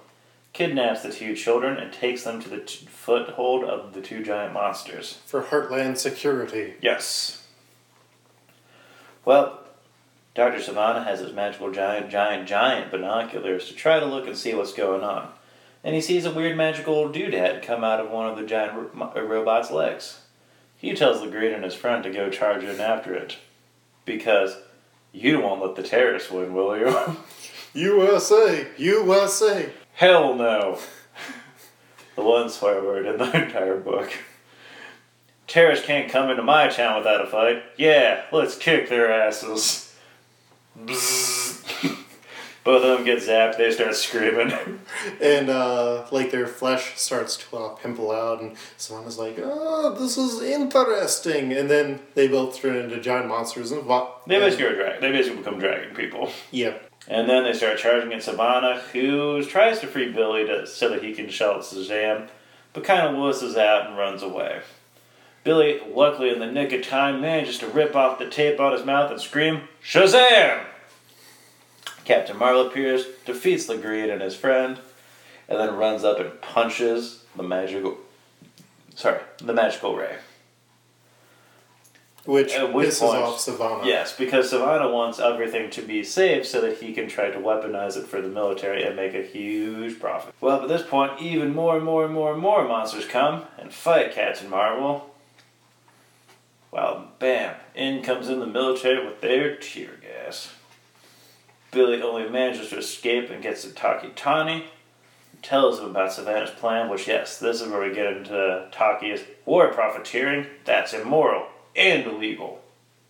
kidnaps 0.53 1.03
the 1.03 1.11
two 1.11 1.35
children, 1.35 1.79
and 1.79 1.91
takes 1.91 2.23
them 2.23 2.41
to 2.43 2.51
the 2.51 2.59
t- 2.59 2.85
foothold 2.87 3.65
of 3.65 3.95
the 3.95 4.03
two 4.03 4.23
giant 4.23 4.53
monsters. 4.53 5.21
For 5.25 5.43
Heartland 5.43 5.97
security. 5.97 6.75
Yes. 6.83 7.45
Well, 9.25 9.61
Dr. 10.35 10.59
Sivana 10.59 11.05
has 11.05 11.21
his 11.21 11.33
magical 11.33 11.73
giant, 11.73 12.11
giant, 12.11 12.47
giant 12.47 12.91
binoculars 12.91 13.69
to 13.69 13.75
try 13.75 13.99
to 13.99 14.05
look 14.05 14.27
and 14.27 14.37
see 14.37 14.55
what's 14.55 14.75
going 14.75 15.03
on. 15.03 15.31
And 15.83 15.95
he 15.95 16.03
sees 16.03 16.27
a 16.27 16.31
weird 16.31 16.59
magical 16.59 17.09
doodad 17.09 17.63
come 17.63 17.83
out 17.83 18.01
of 18.01 18.11
one 18.11 18.29
of 18.29 18.37
the 18.37 18.45
giant 18.45 18.75
ro- 18.75 19.13
uh, 19.17 19.23
robot's 19.23 19.71
legs. 19.71 20.21
He 20.77 20.93
tells 20.93 21.23
the 21.23 21.31
green 21.31 21.55
and 21.55 21.65
his 21.65 21.75
friend 21.75 22.05
to 22.05 22.11
go 22.11 22.29
charge 22.29 22.63
in 22.63 22.81
after 22.81 23.15
it. 23.15 23.39
Because 24.07 24.57
you 25.13 25.41
won't 25.41 25.61
let 25.61 25.77
the 25.77 25.83
terrorists 25.83 26.31
win, 26.31 26.55
will 26.55 26.79
you? 26.79 27.17
USA! 27.75 28.67
USA! 28.79 29.71
Hell 29.93 30.35
no. 30.35 30.79
the 32.15 32.23
one 32.23 32.49
swear 32.49 32.83
word 32.83 33.05
in 33.05 33.19
the 33.19 33.25
entire 33.45 33.79
book. 33.79 34.11
Terrorists 35.47 35.87
can't 35.87 36.11
come 36.11 36.31
into 36.31 36.43
my 36.43 36.69
town 36.69 36.97
without 36.97 37.23
a 37.23 37.27
fight. 37.27 37.63
Yeah, 37.77 38.25
let's 38.33 38.57
kick 38.57 38.89
their 38.89 39.13
asses. 39.13 39.95
Bzzz. 40.79 41.66
Both 42.67 42.85
of 42.85 42.97
them 42.97 43.07
get 43.07 43.21
zapped, 43.21 43.57
they 43.57 43.71
start 43.71 43.95
screaming. 43.95 44.53
And, 45.21 45.49
uh, 45.49 46.07
like, 46.11 46.31
their 46.33 46.47
flesh 46.49 46.99
starts 46.99 47.37
to 47.37 47.57
uh, 47.57 47.69
pimple 47.77 48.11
out, 48.11 48.41
and 48.41 48.57
Sivana's 48.77 49.19
like, 49.19 49.37
oh, 49.41 49.95
this 49.95 50.19
is 50.19 50.43
interesting. 50.43 51.53
And 51.53 51.71
then 51.71 52.01
they 52.15 52.27
both 52.27 52.57
turn 52.61 52.77
into 52.77 53.01
giant 53.01 53.29
monsters 53.29 53.71
and 53.71 53.85
vo- 53.85 54.11
They 54.27 54.41
basically 54.41 54.67
are 54.67 54.75
drag- 54.75 55.01
they 55.01 55.13
basically 55.13 55.39
become 55.39 55.61
dragon 55.61 55.95
people. 55.95 56.31
Yep. 56.51 56.91
And 57.09 57.31
then 57.31 57.45
they 57.45 57.53
start 57.53 57.79
charging 57.79 58.13
at 58.13 58.23
Sivana, 58.23 58.81
who 58.93 59.45
tries 59.45 59.79
to 59.81 59.87
free 59.87 60.11
Billy 60.11 60.45
to, 60.47 60.67
so 60.67 60.89
that 60.89 61.05
he 61.05 61.15
can 61.15 61.29
shout 61.29 61.61
Shazam, 61.61 62.29
but 62.73 62.83
kind 62.83 63.07
of 63.07 63.15
wusses 63.15 63.57
out 63.57 63.87
and 63.87 63.97
runs 63.97 64.25
away. 64.25 64.63
Billy, 65.45 65.81
luckily 65.89 66.31
in 66.31 66.41
the 66.41 66.51
nick 66.51 66.73
of 66.73 66.83
time, 66.83 67.21
manages 67.21 67.59
to 67.59 67.69
rip 67.69 67.95
off 67.95 68.19
the 68.19 68.29
tape 68.29 68.59
on 68.59 68.73
his 68.73 68.85
mouth 68.85 69.13
and 69.13 69.21
scream, 69.21 69.69
Shazam! 69.85 70.65
Captain 72.07 72.37
Marvel 72.37 72.69
appears, 72.69 73.05
defeats 73.25 73.67
Legreen 73.67 74.11
and 74.13 74.23
his 74.23 74.37
friend, 74.37 74.79
and 75.49 75.59
then 75.59 75.75
runs 75.77 76.05
up 76.05 76.21
and 76.21 76.41
punches 76.41 77.25
the 77.37 77.43
magical. 77.43 77.99
Sorry, 78.95 79.21
the 79.39 79.53
magical 79.53 79.95
ray. 79.97 80.17
Which 82.25 82.55
At 82.55 82.73
which 82.73 82.89
pisses 82.89 83.01
point- 83.01 83.23
off 83.23 83.39
Sivana. 83.39 83.85
Yes, 83.85 84.17
because 84.17 84.53
Sivana 84.53 84.91
wants 84.93 85.19
everything 85.21 85.69
to 85.71 85.83
be 85.83 86.03
safe 86.03 86.47
so 86.47 86.61
that 86.61 86.79
he 86.79 86.93
can 86.93 87.09
try 87.09 87.31
to 87.31 87.39
weaponize 87.39 87.97
it 87.97 88.07
for 88.07 88.21
the 88.21 88.29
military 88.29 88.83
and 88.85 88.97
make 88.97 89.15
a 89.15 89.23
huge 89.23 90.01
profit. 90.01 90.35
Well, 90.41 90.63
at 90.63 90.69
this 90.69 90.83
point, 90.83 91.21
even 91.21 91.55
more 91.55 91.77
and 91.77 91.85
more 91.85 92.05
and 92.05 92.13
more 92.15 92.33
and 92.33 92.41
more 92.41 92.65
monsters 92.67 93.07
come 93.07 93.45
and 93.59 93.73
fight 93.73 94.13
Captain 94.13 94.49
Marvel. 94.51 95.11
Well, 96.73 97.09
bam, 97.19 97.55
in 97.75 98.03
comes 98.03 98.29
in 98.29 98.41
the 98.41 98.47
military 98.47 99.05
with 99.05 99.21
their 99.21 99.55
tear 99.57 99.91
gas. 100.03 100.53
Billy 101.77 102.01
only 102.01 102.27
manages 102.27 102.71
to 102.71 102.79
escape 102.79 103.29
and 103.29 103.43
gets 103.43 103.63
to 103.63 103.71
Tawky 103.71 104.09
Tawny, 104.17 104.65
tells 105.43 105.79
him 105.79 105.85
about 105.85 106.11
Sivana's 106.11 106.51
plan, 106.51 106.89
which, 106.89 107.07
yes, 107.07 107.39
this 107.39 107.61
is 107.61 107.69
where 107.69 107.87
we 107.87 107.95
get 107.95 108.17
into 108.17 108.67
Tawky's 108.73 109.21
war 109.45 109.69
profiteering. 109.69 110.47
That's 110.65 110.95
immoral 110.95 111.49
and 111.77 112.07
illegal. 112.07 112.63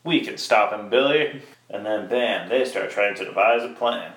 We 0.02 0.20
can 0.20 0.37
stop 0.37 0.72
him, 0.72 0.90
Billy. 0.90 1.42
And 1.70 1.87
then, 1.87 2.09
bam, 2.09 2.48
they 2.48 2.64
start 2.64 2.90
trying 2.90 3.14
to 3.14 3.24
devise 3.24 3.62
a 3.62 3.68
plan. 3.68 4.12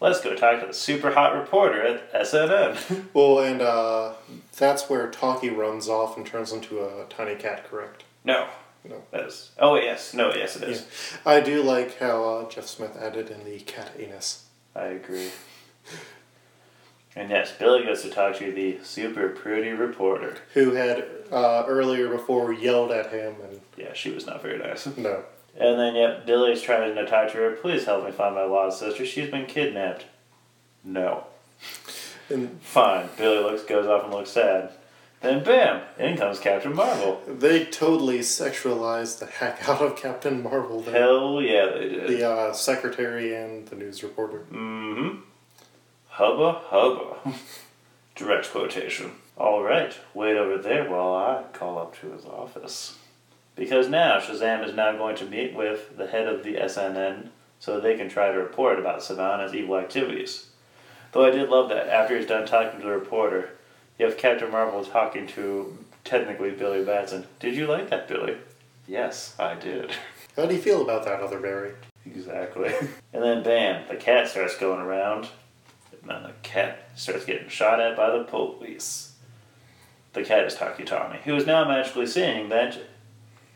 Let's 0.00 0.22
go 0.22 0.34
talk 0.34 0.62
to 0.62 0.66
the 0.68 0.72
super 0.72 1.10
hot 1.10 1.34
reporter 1.34 1.82
at 1.82 2.12
SNN. 2.14 3.04
Well, 3.12 3.40
and 3.40 3.60
uh, 3.60 4.14
that's 4.56 4.88
where 4.88 5.10
Tawky 5.10 5.50
runs 5.50 5.90
off 5.90 6.16
and 6.16 6.24
turns 6.24 6.52
into 6.52 6.80
a 6.80 7.04
tiny 7.10 7.34
cat, 7.34 7.68
correct? 7.68 8.04
no. 8.24 8.48
No. 8.88 9.02
That 9.10 9.26
is. 9.26 9.50
Oh, 9.58 9.74
yes. 9.76 10.14
No, 10.14 10.32
yes, 10.34 10.56
it 10.56 10.68
is. 10.68 10.86
I 11.26 11.40
do 11.40 11.62
like 11.62 11.98
how 11.98 12.24
uh, 12.24 12.48
Jeff 12.50 12.66
Smith 12.66 12.96
added 13.00 13.30
in 13.30 13.44
the 13.44 13.60
cat 13.60 13.90
anus. 13.98 14.46
I 14.74 14.84
agree. 14.86 15.30
And 17.16 17.28
yes, 17.30 17.52
Billy 17.58 17.84
goes 17.84 18.02
to 18.02 18.10
talk 18.10 18.36
to 18.36 18.52
the 18.52 18.78
super 18.84 19.28
pretty 19.30 19.70
reporter. 19.70 20.36
Who 20.54 20.72
had 20.72 21.04
uh, 21.32 21.64
earlier 21.66 22.08
before 22.08 22.52
yelled 22.52 22.92
at 22.92 23.10
him 23.10 23.34
and 23.42 23.60
Yeah, 23.76 23.92
she 23.94 24.10
was 24.12 24.26
not 24.26 24.42
very 24.42 24.58
nice. 24.58 24.86
no. 24.96 25.24
And 25.58 25.78
then, 25.78 25.96
yep, 25.96 26.24
Billy's 26.24 26.62
trying 26.62 26.94
to 26.94 27.06
talk 27.06 27.32
to 27.32 27.38
her. 27.38 27.50
Please 27.56 27.84
help 27.84 28.04
me 28.04 28.12
find 28.12 28.36
my 28.36 28.44
lost 28.44 28.78
sister. 28.78 29.04
She's 29.04 29.28
been 29.28 29.46
kidnapped. 29.46 30.04
No. 30.84 31.24
And 32.30 32.62
Fine. 32.62 33.08
Billy 33.18 33.42
looks 33.42 33.64
goes 33.64 33.86
off 33.88 34.04
and 34.04 34.14
looks 34.14 34.30
sad. 34.30 34.70
Then 35.20 35.44
bam, 35.44 35.82
in 35.98 36.16
comes 36.16 36.38
Captain 36.38 36.74
Marvel. 36.74 37.20
they 37.26 37.66
totally 37.66 38.20
sexualized 38.20 39.18
the 39.18 39.26
heck 39.26 39.68
out 39.68 39.82
of 39.82 39.96
Captain 39.96 40.42
Marvel. 40.42 40.80
there. 40.80 40.94
Hell 40.94 41.42
yeah, 41.42 41.66
they 41.66 41.88
did. 41.88 42.08
The 42.08 42.30
uh, 42.30 42.52
secretary 42.54 43.34
and 43.34 43.66
the 43.68 43.76
news 43.76 44.02
reporter. 44.02 44.46
Mm-hmm. 44.50 45.20
Hubba 46.08 46.60
hubba. 46.64 47.34
Direct 48.14 48.50
quotation. 48.50 49.12
All 49.36 49.62
right, 49.62 49.94
wait 50.14 50.36
over 50.36 50.58
there 50.58 50.88
while 50.90 51.14
I 51.14 51.44
call 51.52 51.78
up 51.78 51.98
to 52.00 52.12
his 52.12 52.24
office. 52.24 52.96
Because 53.56 53.88
now 53.88 54.18
Shazam 54.18 54.66
is 54.66 54.74
now 54.74 54.92
going 54.96 55.16
to 55.16 55.26
meet 55.26 55.54
with 55.54 55.96
the 55.98 56.06
head 56.06 56.26
of 56.26 56.44
the 56.44 56.54
SNN 56.54 57.28
so 57.58 57.78
they 57.78 57.96
can 57.96 58.08
try 58.08 58.32
to 58.32 58.38
report 58.38 58.78
about 58.78 59.00
Sivana's 59.00 59.54
evil 59.54 59.76
activities. 59.76 60.46
Though 61.12 61.26
I 61.26 61.30
did 61.30 61.50
love 61.50 61.68
that 61.68 61.88
after 61.88 62.16
he's 62.16 62.26
done 62.26 62.46
talking 62.46 62.80
to 62.80 62.86
the 62.86 62.92
reporter, 62.92 63.50
you 64.00 64.06
have 64.06 64.16
Captain 64.16 64.50
Marvel 64.50 64.82
talking 64.82 65.26
to 65.26 65.76
technically 66.04 66.52
Billy 66.52 66.82
Batson. 66.82 67.26
Did 67.38 67.54
you 67.54 67.66
like 67.66 67.90
that, 67.90 68.08
Billy? 68.08 68.38
Yes, 68.88 69.34
I 69.38 69.54
did. 69.56 69.92
How 70.36 70.46
do 70.46 70.54
you 70.54 70.60
feel 70.62 70.80
about 70.80 71.04
that, 71.04 71.20
other 71.20 71.38
Barry? 71.38 71.74
Exactly. 72.06 72.72
and 73.12 73.22
then 73.22 73.42
bam, 73.42 73.86
the 73.88 73.96
cat 73.96 74.26
starts 74.26 74.56
going 74.56 74.80
around. 74.80 75.28
And 75.92 76.10
then 76.10 76.22
the 76.22 76.32
cat 76.42 76.88
starts 76.96 77.26
getting 77.26 77.50
shot 77.50 77.78
at 77.78 77.94
by 77.94 78.16
the 78.16 78.24
police. 78.24 79.12
The 80.14 80.24
cat 80.24 80.46
is 80.46 80.54
Tawky 80.54 80.84
Tawny, 80.84 81.18
who 81.24 81.36
is 81.36 81.44
now 81.44 81.68
magically 81.68 82.06
seeing 82.06 82.48
that 82.48 82.78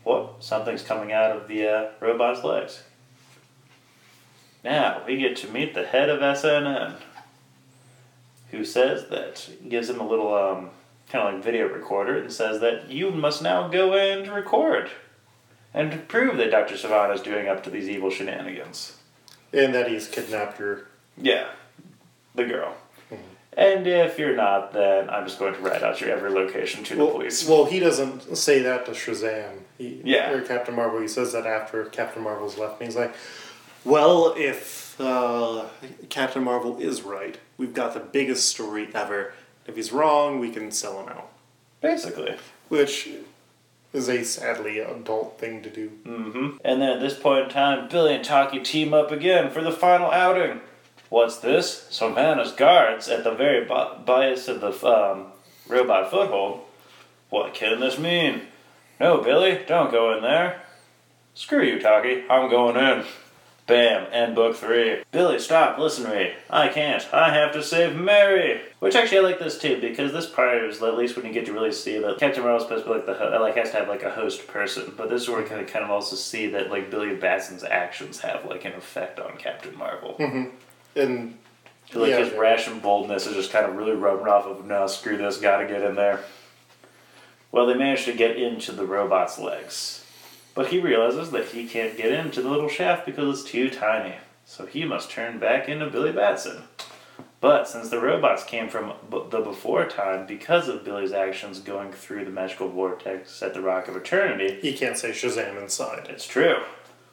what? 0.03 0.43
Something's 0.43 0.83
coming 0.83 1.11
out 1.11 1.35
of 1.35 1.47
the 1.47 1.67
uh, 1.67 1.89
robot's 1.99 2.43
legs. 2.43 2.83
Now 4.63 5.01
we 5.07 5.17
get 5.17 5.37
to 5.37 5.47
meet 5.47 5.73
the 5.73 5.87
head 5.87 6.07
of 6.07 6.19
SNN, 6.19 6.97
who 8.55 8.65
says 8.65 9.07
that 9.09 9.49
gives 9.67 9.89
him 9.89 9.99
a 9.99 10.07
little 10.07 10.33
um, 10.33 10.69
kind 11.09 11.27
of 11.27 11.33
like 11.35 11.43
video 11.43 11.67
recorder 11.67 12.17
and 12.17 12.31
says 12.31 12.59
that 12.61 12.89
you 12.89 13.11
must 13.11 13.41
now 13.41 13.67
go 13.67 13.93
and 13.93 14.27
record 14.27 14.89
and 15.73 16.07
prove 16.07 16.37
that 16.37 16.51
Dr. 16.51 16.75
Sivana 16.75 17.13
is 17.13 17.21
doing 17.21 17.47
up 17.47 17.63
to 17.63 17.69
these 17.69 17.89
evil 17.89 18.09
shenanigans. 18.09 18.97
And 19.53 19.73
that 19.73 19.89
he's 19.89 20.07
kidnapped 20.07 20.57
her. 20.57 20.87
Yeah, 21.17 21.47
the 22.33 22.45
girl. 22.45 22.75
And 23.57 23.87
if 23.87 24.19
you're 24.19 24.35
not, 24.35 24.73
then 24.73 25.09
I'm 25.09 25.25
just 25.25 25.39
going 25.39 25.53
to 25.53 25.61
rat 25.61 25.81
out 25.81 26.01
your 26.01 26.09
every 26.09 26.29
location 26.29 26.83
to 26.85 26.95
the 26.95 27.05
police. 27.05 27.47
well, 27.47 27.65
he 27.65 27.79
doesn't 27.79 28.35
say 28.35 28.61
that 28.63 28.85
to 28.85 28.91
Shazam. 28.91 29.59
He, 29.77 30.01
Yeah. 30.03 30.31
Or 30.31 30.41
Captain 30.41 30.75
Marvel. 30.75 30.99
He 30.99 31.07
says 31.07 31.31
that 31.31 31.45
after 31.45 31.85
Captain 31.85 32.21
Marvel's 32.21 32.57
left. 32.57 32.81
And 32.81 32.89
he's 32.89 32.97
like, 32.97 33.15
well, 33.85 34.33
if 34.35 34.99
uh, 34.99 35.65
Captain 36.09 36.43
Marvel 36.43 36.77
is 36.79 37.03
right, 37.03 37.37
we've 37.57 37.73
got 37.73 37.93
the 37.93 37.99
biggest 37.99 38.49
story 38.49 38.87
ever. 38.93 39.33
If 39.67 39.75
he's 39.75 39.91
wrong, 39.91 40.39
we 40.39 40.51
can 40.51 40.71
sell 40.71 41.01
him 41.01 41.09
out. 41.09 41.31
Basically. 41.81 42.35
Which 42.69 43.09
is 43.93 44.09
a 44.09 44.23
sadly 44.23 44.79
adult 44.79 45.39
thing 45.39 45.61
to 45.63 45.69
do. 45.69 45.87
hmm 46.03 46.57
And 46.63 46.81
then 46.81 46.89
at 46.89 46.99
this 46.99 47.17
point 47.17 47.45
in 47.45 47.49
time, 47.49 47.87
Billy 47.87 48.15
and 48.15 48.23
Tawky 48.25 48.59
team 48.59 48.93
up 48.93 49.11
again 49.11 49.49
for 49.51 49.61
the 49.63 49.71
final 49.71 50.11
outing. 50.11 50.61
What's 51.09 51.37
this? 51.37 51.87
Sivana's 51.91 52.51
guards 52.51 53.07
at 53.07 53.23
the 53.23 53.31
very 53.33 53.63
bi- 53.65 53.97
bias 54.05 54.47
of 54.47 54.61
the 54.61 54.71
um, 54.85 55.27
robot 55.67 56.11
foothold. 56.11 56.61
What 57.29 57.53
can 57.53 57.79
this 57.79 57.97
mean? 57.97 58.41
No, 58.99 59.21
Billy, 59.21 59.61
don't 59.67 59.91
go 59.91 60.15
in 60.15 60.21
there. 60.23 60.61
Screw 61.33 61.63
you, 61.63 61.79
Tawky. 61.79 62.23
I'm 62.29 62.49
going 62.49 62.75
in. 62.77 63.05
Bam, 63.67 64.05
end 64.11 64.35
book 64.35 64.55
three. 64.55 65.01
Billy, 65.11 65.39
stop, 65.39 65.79
listen 65.79 66.03
to 66.03 66.11
me. 66.11 66.33
I 66.51 66.67
can't. 66.67 67.03
I 67.11 67.33
have 67.33 67.51
to 67.53 67.63
save 67.63 67.95
Mary. 67.95 68.61
Which 68.79 68.95
actually 68.95 69.17
I 69.17 69.21
like 69.21 69.39
this 69.39 69.57
too, 69.57 69.81
because 69.81 70.13
this 70.13 70.27
part 70.29 70.63
is 70.63 70.83
at 70.83 70.95
least 70.95 71.15
when 71.15 71.25
you 71.25 71.33
get 71.33 71.47
to 71.47 71.53
really 71.53 71.71
see 71.71 71.97
that 71.97 72.19
Captain 72.19 72.43
Marvel's 72.43 72.61
supposed 72.63 72.83
to 72.85 72.89
be 72.91 72.95
like 72.97 73.07
the 73.07 73.15
ho- 73.15 73.35
like 73.41 73.55
has 73.55 73.71
to 73.71 73.77
have 73.77 73.87
like 73.87 74.03
a 74.03 74.11
host 74.11 74.45
person, 74.47 74.93
but 74.95 75.09
this 75.09 75.23
is 75.23 75.29
where 75.29 75.41
we 75.41 75.49
kind 75.49 75.61
of 75.61 75.67
kind 75.67 75.83
of 75.83 75.89
also 75.89 76.15
see 76.15 76.45
that 76.51 76.69
like 76.69 76.91
Billy 76.91 77.15
Batson's 77.15 77.63
actions 77.63 78.19
have 78.19 78.45
like 78.45 78.65
an 78.65 78.73
effect 78.73 79.19
on 79.19 79.35
Captain 79.37 79.75
Marvel. 79.75 80.15
Mm-hmm. 80.19 80.99
And 80.99 81.37
like 81.95 82.11
Yeah. 82.11 82.19
his 82.23 82.33
rash 82.33 82.67
and 82.67 82.79
boldness 82.83 83.25
is 83.25 83.33
just 83.33 83.51
kind 83.51 83.65
of 83.65 83.75
really 83.75 83.93
rubbing 83.95 84.27
off 84.27 84.45
of 84.45 84.63
no, 84.65 84.85
screw 84.85 85.17
this, 85.17 85.37
gotta 85.37 85.65
get 85.65 85.81
in 85.81 85.95
there. 85.95 86.19
Well, 87.51 87.65
they 87.65 87.73
managed 87.73 88.05
to 88.05 88.13
get 88.13 88.37
into 88.37 88.73
the 88.73 88.85
robot's 88.85 89.39
legs, 89.39 90.04
but 90.55 90.67
he 90.67 90.79
realizes 90.79 91.29
that 91.31 91.49
he 91.49 91.67
can't 91.67 91.95
get 91.97 92.11
into 92.11 92.41
the 92.41 92.49
little 92.49 92.69
shaft 92.69 93.05
because 93.05 93.41
it's 93.41 93.49
too 93.49 93.69
tiny. 93.69 94.15
So 94.45 94.65
he 94.65 94.85
must 94.85 95.11
turn 95.11 95.37
back 95.37 95.69
into 95.69 95.87
Billy 95.89 96.11
Batson. 96.11 96.63
But 97.41 97.67
since 97.67 97.89
the 97.89 97.99
robots 97.99 98.43
came 98.43 98.69
from 98.69 98.93
b- 99.11 99.23
the 99.29 99.39
before 99.41 99.85
time, 99.85 100.25
because 100.25 100.67
of 100.67 100.83
Billy's 100.83 101.11
actions 101.11 101.59
going 101.59 101.91
through 101.91 102.25
the 102.25 102.31
magical 102.31 102.69
vortex 102.69 103.43
at 103.43 103.53
the 103.53 103.61
Rock 103.61 103.87
of 103.87 103.95
Eternity, 103.95 104.57
he 104.61 104.73
can't 104.73 104.97
say 104.97 105.11
Shazam 105.11 105.61
inside. 105.61 106.07
it's 106.09 106.25
true. 106.25 106.57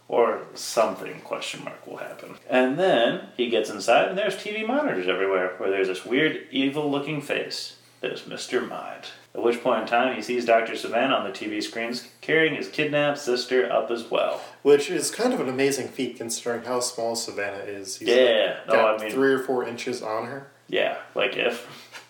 Or 0.09 0.43
something, 0.55 1.21
question 1.21 1.65
mark, 1.65 1.87
will 1.87 1.97
happen. 1.99 2.37
And 2.49 2.79
then 2.79 3.29
he 3.37 3.49
gets 3.49 3.71
inside 3.71 4.09
and 4.09 4.19
there's 4.19 4.37
TV 4.37 4.67
monitors 4.67 5.09
everywhere 5.09 5.55
where 5.59 5.71
there's 5.71 5.89
this 5.89 6.05
weird, 6.05 6.47
evil 6.51 6.91
looking 6.91 7.21
face. 7.23 7.77
There's 8.01 8.23
Mr. 8.23 8.67
Mind. 8.67 9.07
At 9.35 9.43
which 9.43 9.63
point 9.63 9.83
in 9.83 9.89
time 9.89 10.15
he 10.15 10.21
sees 10.21 10.45
Dr. 10.45 10.75
Sivana 10.75 11.19
on 11.19 11.25
the 11.25 11.31
TV 11.31 11.63
screens 11.63 12.09
carrying 12.21 12.55
his 12.55 12.69
kidnapped 12.69 13.19
sister 13.19 13.71
up 13.73 13.91
as 13.91 14.11
well. 14.11 14.43
Which 14.63 14.91
is 14.91 15.11
kind 15.11 15.33
of 15.33 15.41
an 15.41 15.49
amazing 15.49 15.89
feat 15.89 16.17
considering 16.19 16.65
how 16.65 16.81
small 16.81 17.17
Sivana 17.17 17.67
is. 17.67 17.97
He's 17.97 18.09
Yeah, 18.09 18.59
like, 18.69 18.77
no, 18.77 18.87
I 18.89 18.99
mean- 18.99 19.11
three 19.11 19.33
or 19.33 19.39
four 19.39 19.67
inches 19.67 20.03
on 20.03 20.27
her. 20.27 20.49
Yeah, 20.69 20.99
like 21.15 21.37
if. 21.37 21.67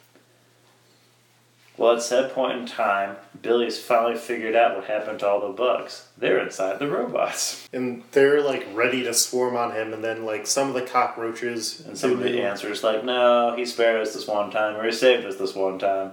Well, 1.79 1.97
at 1.97 2.03
said 2.03 2.33
point 2.35 2.59
in 2.59 2.67
time, 2.67 3.17
Billy's 3.41 3.79
finally 3.83 4.15
figured 4.17 4.55
out 4.55 4.77
what 4.77 4.85
happened 4.85 5.21
to 5.21 5.27
all 5.29 5.41
the 5.41 5.55
bugs. 5.55 6.07
They're 6.19 6.39
inside 6.39 6.79
the 6.79 6.87
robots. 6.87 7.67
And 7.73 8.03
they're 8.13 8.43
like 8.43 8.67
ready 8.75 9.03
to 9.05 9.15
swarm 9.15 9.57
on 9.57 9.73
him, 9.73 9.95
and 9.95 10.05
then 10.05 10.27
like 10.27 10.47
some 10.47 10.69
of 10.69 10.75
the 10.75 10.83
cockroaches 10.83 11.81
And 11.87 11.97
some 11.97 12.13
of 12.13 12.21
the 12.21 12.43
answers 12.43 12.85
like, 12.85 13.05
no, 13.05 13.55
he 13.57 13.65
spared 13.65 14.01
us 14.03 14.13
this 14.13 14.27
one 14.29 14.51
time, 14.51 14.77
or 14.77 14.85
he 14.85 14.93
saved 14.93 15.25
us 15.25 15.37
this 15.37 15.55
one 15.55 15.79
time. 15.79 16.13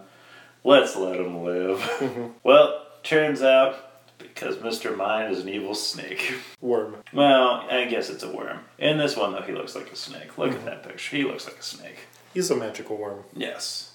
Let's 0.64 0.96
let 0.96 1.20
him 1.20 1.44
live. 1.44 2.34
well, 2.44 2.86
turns 3.04 3.42
out, 3.42 3.78
because 4.18 4.58
Mr. 4.58 4.96
Mind 4.96 5.34
is 5.34 5.40
an 5.42 5.50
evil 5.50 5.74
snake. 5.74 6.34
worm. 6.62 6.98
Well, 7.14 7.66
I 7.70 7.86
guess 7.86 8.10
it's 8.10 8.24
a 8.24 8.32
worm. 8.32 8.60
In 8.78 8.98
this 8.98 9.16
one, 9.16 9.32
though, 9.32 9.42
he 9.42 9.54
looks 9.54 9.76
like 9.76 9.92
a 9.92 9.96
snake. 9.96 10.38
Look 10.38 10.52
at 10.52 10.58
mm-hmm. 10.58 10.66
that 10.66 10.84
picture. 10.84 11.16
He 11.16 11.24
looks 11.24 11.46
like 11.46 11.58
a 11.58 11.64
snake. 11.64 12.08
He's 12.34 12.52
a 12.52 12.56
magical 12.56 12.98
worm. 12.98 13.24
Yes. 13.36 13.94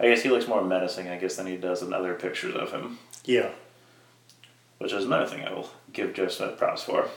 I 0.00 0.08
guess 0.08 0.22
he 0.22 0.28
looks 0.28 0.48
more 0.48 0.64
menacing, 0.64 1.08
I 1.08 1.16
guess, 1.16 1.36
than 1.36 1.46
he 1.46 1.56
does 1.56 1.82
in 1.82 1.92
other 1.92 2.14
pictures 2.14 2.54
of 2.54 2.72
him. 2.72 2.98
Yeah. 3.24 3.50
which 4.78 4.92
is 4.92 5.04
another 5.04 5.26
thing 5.26 5.44
I 5.44 5.52
will 5.52 5.70
give 5.92 6.14
Joe 6.14 6.28
Smith 6.28 6.58
props 6.58 6.82
for. 6.82 7.08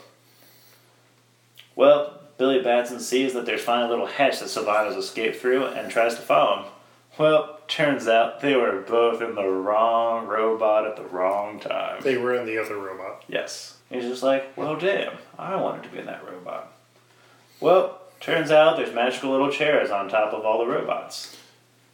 Well, 1.75 2.21
Billy 2.37 2.61
Batson 2.61 2.99
sees 2.99 3.33
that 3.33 3.45
there's 3.45 3.61
finally 3.61 3.87
a 3.87 3.89
little 3.89 4.05
hatch 4.05 4.39
that 4.39 4.49
Sivana's 4.49 4.95
escaped 4.95 5.37
through 5.37 5.65
and 5.65 5.91
tries 5.91 6.15
to 6.15 6.21
follow 6.21 6.63
him. 6.63 6.71
Well, 7.17 7.58
turns 7.69 8.07
out 8.07 8.41
they 8.41 8.55
were 8.55 8.81
both 8.81 9.21
in 9.21 9.35
the 9.35 9.47
wrong 9.47 10.27
robot 10.27 10.85
at 10.87 10.95
the 10.97 11.03
wrong 11.03 11.59
time. 11.59 12.01
They 12.01 12.17
were 12.17 12.33
in 12.35 12.45
the 12.45 12.57
other 12.57 12.75
robot. 12.77 13.23
Yes. 13.27 13.77
He's 13.89 14.03
just 14.03 14.23
like, 14.23 14.55
well, 14.57 14.75
damn, 14.75 15.13
I 15.37 15.55
wanted 15.55 15.83
to 15.83 15.89
be 15.89 15.99
in 15.99 16.05
that 16.07 16.25
robot. 16.29 16.71
Well, 17.59 18.01
turns 18.19 18.51
out 18.51 18.77
there's 18.77 18.93
magical 18.93 19.31
little 19.31 19.51
chairs 19.51 19.89
on 19.89 20.09
top 20.09 20.33
of 20.33 20.45
all 20.45 20.59
the 20.59 20.67
robots. 20.71 21.37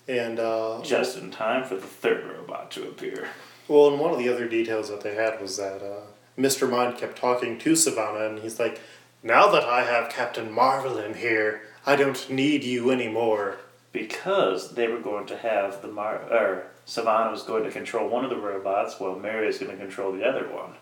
And 0.08 0.40
uh 0.40 0.82
Just 0.84 1.18
in 1.18 1.32
time 1.32 1.64
for 1.64 1.76
the 1.76 1.82
third 1.82 2.26
robot 2.26 2.72
to 2.72 2.84
appear. 2.88 3.30
well 3.68 3.88
and 3.90 4.00
one 4.00 4.12
of 4.12 4.20
the 4.20 4.30
other 4.30 4.48
details 4.48 4.90
that 4.90 5.02
they 5.02 5.16
had 5.16 5.42
was 5.42 5.58
that 5.58 5.82
uh 5.82 6.02
Mr. 6.40 6.70
Mind 6.70 6.98
kept 6.98 7.18
talking 7.18 7.58
to 7.60 7.72
Sivana 7.72 8.30
and 8.30 8.40
he's 8.40 8.60
like, 8.60 8.82
Now 9.24 9.48
that 9.52 9.64
I 9.64 9.84
have 9.84 10.12
Captain 10.12 10.52
Marvel 10.52 10.98
in 10.98 11.16
here, 11.16 11.62
I 11.86 11.96
don't 11.96 12.30
need 12.30 12.64
you 12.64 12.92
anymore. 12.92 13.58
Because 13.96 14.72
they 14.72 14.90
were 14.90 15.00
going 15.00 15.26
to 15.28 15.38
have 15.38 15.82
the 15.82 15.88
Mar 15.88 16.18
or 16.30 16.68
Sivana 16.86 17.32
was 17.32 17.44
going 17.44 17.64
to 17.64 17.72
control 17.72 18.10
one 18.10 18.26
of 18.26 18.30
the 18.30 18.36
robots 18.36 19.00
while 19.00 19.16
Mary 19.16 19.48
is 19.48 19.58
going 19.58 19.72
to 19.72 19.78
control 19.78 20.12
the 20.12 20.28
other 20.28 20.50
one. 20.50 20.74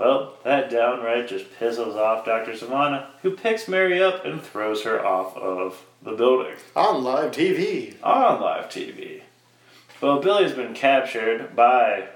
Well, 0.00 0.38
that 0.42 0.70
downright 0.70 1.28
just 1.28 1.52
pisses 1.60 1.94
off 1.94 2.24
Dr. 2.24 2.52
Sivana, 2.52 3.08
who 3.20 3.32
picks 3.32 3.68
Mary 3.68 4.02
up 4.02 4.24
and 4.24 4.40
throws 4.40 4.84
her 4.84 5.04
off 5.04 5.36
of 5.36 5.84
the 6.02 6.12
building 6.12 6.54
On 6.74 7.04
live 7.04 7.30
TV. 7.30 7.94
on 8.02 8.40
live 8.40 8.70
TV. 8.70 9.20
Well, 10.00 10.18
Billy's 10.18 10.52
been 10.52 10.72
captured 10.72 11.54
by 11.54 12.08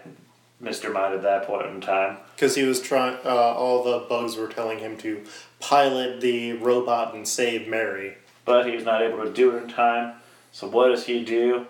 Mr. 0.61 0.91
Mind 0.91 1.13
at 1.15 1.23
that 1.23 1.47
point 1.47 1.67
in 1.67 1.83
time. 1.83 2.17
Because 2.35 2.55
he 2.55 2.63
was 2.63 2.81
trying, 2.81 3.19
uh, 3.27 3.29
all 3.29 3.85
the 3.85 4.07
bugs 4.09 4.37
were 4.37 4.49
telling 4.49 4.79
him 4.79 4.97
to 4.97 5.23
pilot 5.61 6.23
the 6.23 6.55
robot 6.55 7.15
and 7.15 7.29
save 7.29 7.69
Mary. 7.69 8.17
But 8.47 8.67
he 8.67 8.75
was 8.75 8.85
not 8.85 9.03
able 9.03 9.23
to 9.23 9.31
do 9.31 9.55
it 9.55 9.63
in 9.65 9.69
time. 9.69 10.15
So 10.53 10.67
what 10.67 10.89
does 10.89 11.05
he 11.05 11.23
do? 11.23 11.67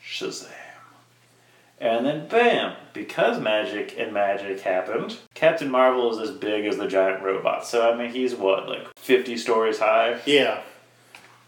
Shazam. 0.00 0.46
And 1.80 2.06
then 2.06 2.28
bam, 2.28 2.76
because 2.92 3.40
magic 3.40 3.96
and 3.98 4.12
magic 4.12 4.60
happened, 4.60 5.18
Captain 5.34 5.68
Marvel 5.68 6.12
is 6.12 6.30
as 6.30 6.36
big 6.36 6.64
as 6.64 6.76
the 6.76 6.86
giant 6.86 7.24
robot. 7.24 7.66
So 7.66 7.90
I 7.90 7.96
mean 7.96 8.10
he's 8.12 8.36
what, 8.36 8.68
like 8.68 8.86
fifty 8.96 9.36
stories 9.36 9.80
high? 9.80 10.20
Yeah. 10.24 10.62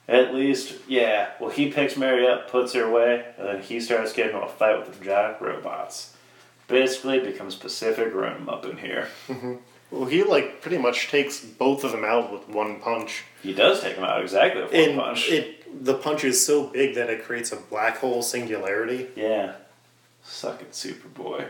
At 0.08 0.34
least, 0.34 0.74
yeah. 0.88 1.30
Well, 1.40 1.50
he 1.50 1.70
picks 1.70 1.96
Mary 1.96 2.26
up, 2.26 2.50
puts 2.50 2.72
her 2.74 2.84
away, 2.84 3.24
and 3.38 3.46
then 3.46 3.62
he 3.62 3.80
starts 3.80 4.12
getting 4.12 4.34
into 4.34 4.44
a 4.44 4.50
fight 4.50 4.78
with 4.78 4.98
the 4.98 5.04
giant 5.04 5.40
robots. 5.40 6.14
Basically, 6.66 7.20
becomes 7.20 7.54
Pacific 7.54 8.12
Rim 8.12 8.48
up 8.48 8.66
in 8.66 8.78
here. 8.78 9.08
Well, 9.90 10.06
he 10.06 10.24
like 10.24 10.60
pretty 10.60 10.78
much 10.78 11.08
takes 11.08 11.38
both 11.44 11.84
of 11.84 11.92
them 11.92 12.04
out 12.04 12.32
with 12.32 12.48
one 12.48 12.80
punch. 12.80 13.22
He 13.44 13.52
does 13.52 13.80
take 13.82 13.94
him 13.96 14.04
out 14.04 14.20
exactly 14.22 14.62
with 14.62 14.72
one 14.72 14.80
And 14.80 14.98
punch. 14.98 15.30
it 15.30 15.84
the 15.84 15.94
punch 15.94 16.24
is 16.24 16.44
so 16.44 16.64
big 16.68 16.94
that 16.94 17.10
it 17.10 17.24
creates 17.24 17.52
a 17.52 17.56
black 17.56 17.98
hole 17.98 18.22
singularity. 18.22 19.08
Yeah. 19.16 19.54
Suck 20.22 20.62
it, 20.62 20.72
Superboy. 20.72 21.46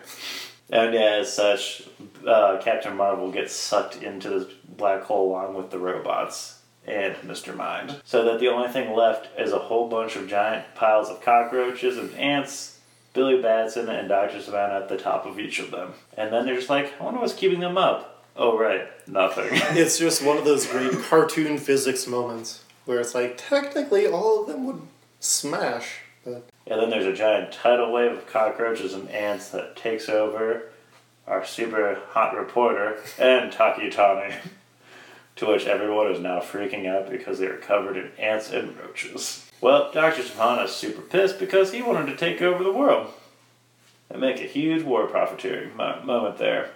And 0.70 0.94
yeah, 0.94 1.18
as 1.20 1.32
such, 1.32 1.84
uh, 2.26 2.58
Captain 2.62 2.96
Marvel 2.96 3.30
gets 3.30 3.54
sucked 3.54 4.02
into 4.02 4.30
this 4.30 4.52
black 4.76 5.02
hole 5.02 5.30
along 5.30 5.54
with 5.54 5.70
the 5.70 5.78
robots 5.78 6.62
and 6.86 7.14
Mr. 7.16 7.54
Mind. 7.54 8.00
So 8.04 8.24
that 8.24 8.40
the 8.40 8.48
only 8.48 8.68
thing 8.68 8.92
left 8.94 9.28
is 9.38 9.52
a 9.52 9.58
whole 9.58 9.88
bunch 9.88 10.16
of 10.16 10.26
giant 10.26 10.74
piles 10.74 11.08
of 11.10 11.20
cockroaches 11.20 11.96
and 11.98 12.12
ants, 12.14 12.78
Billy 13.12 13.40
Batson 13.40 13.88
and 13.88 14.08
Dr. 14.08 14.38
Sivana 14.38 14.80
at 14.82 14.88
the 14.88 14.96
top 14.96 15.26
of 15.26 15.38
each 15.38 15.60
of 15.60 15.70
them. 15.70 15.92
And 16.16 16.32
then 16.32 16.44
they're 16.46 16.56
just 16.56 16.70
like, 16.70 16.92
I 17.00 17.04
wonder 17.04 17.20
what's 17.20 17.34
keeping 17.34 17.60
them 17.60 17.78
up. 17.78 18.13
Oh, 18.36 18.58
right, 18.58 18.88
nothing. 19.08 19.48
It's 19.76 19.98
just 19.98 20.24
one 20.24 20.38
of 20.38 20.44
those 20.44 20.66
great 20.66 20.92
cartoon 21.04 21.58
physics 21.58 22.06
moments 22.06 22.64
where 22.84 23.00
it's 23.00 23.14
like 23.14 23.36
technically 23.36 24.06
all 24.06 24.42
of 24.42 24.48
them 24.48 24.66
would 24.66 24.82
smash, 25.20 26.00
but 26.24 26.48
And 26.66 26.80
then 26.80 26.90
there's 26.90 27.06
a 27.06 27.12
giant 27.12 27.52
tidal 27.52 27.92
wave 27.92 28.12
of 28.12 28.26
cockroaches 28.26 28.92
and 28.94 29.08
ants 29.10 29.50
that 29.50 29.76
takes 29.76 30.08
over 30.08 30.64
our 31.26 31.44
super 31.44 31.98
hot 32.10 32.36
reporter 32.36 32.98
and 33.18 33.50
Tawky 33.52 33.88
Tawny. 33.90 34.34
to 35.36 35.46
which 35.46 35.66
everyone 35.66 36.12
is 36.12 36.20
now 36.20 36.38
freaking 36.40 36.86
out 36.86 37.10
because 37.10 37.38
they 37.38 37.46
are 37.46 37.56
covered 37.56 37.96
in 37.96 38.10
ants 38.18 38.50
and 38.52 38.76
roaches. 38.78 39.50
Well, 39.60 39.90
Dr. 39.92 40.22
Sivana 40.22 40.66
is 40.66 40.72
super 40.72 41.00
pissed 41.00 41.38
because 41.38 41.72
he 41.72 41.82
wanted 41.82 42.06
to 42.06 42.16
take 42.16 42.40
over 42.40 42.62
the 42.62 42.72
world 42.72 43.12
and 44.10 44.20
make 44.20 44.40
a 44.40 44.46
huge 44.46 44.82
war 44.84 45.06
profiteering 45.06 45.76
mo- 45.76 46.02
moment 46.04 46.38
there. 46.38 46.70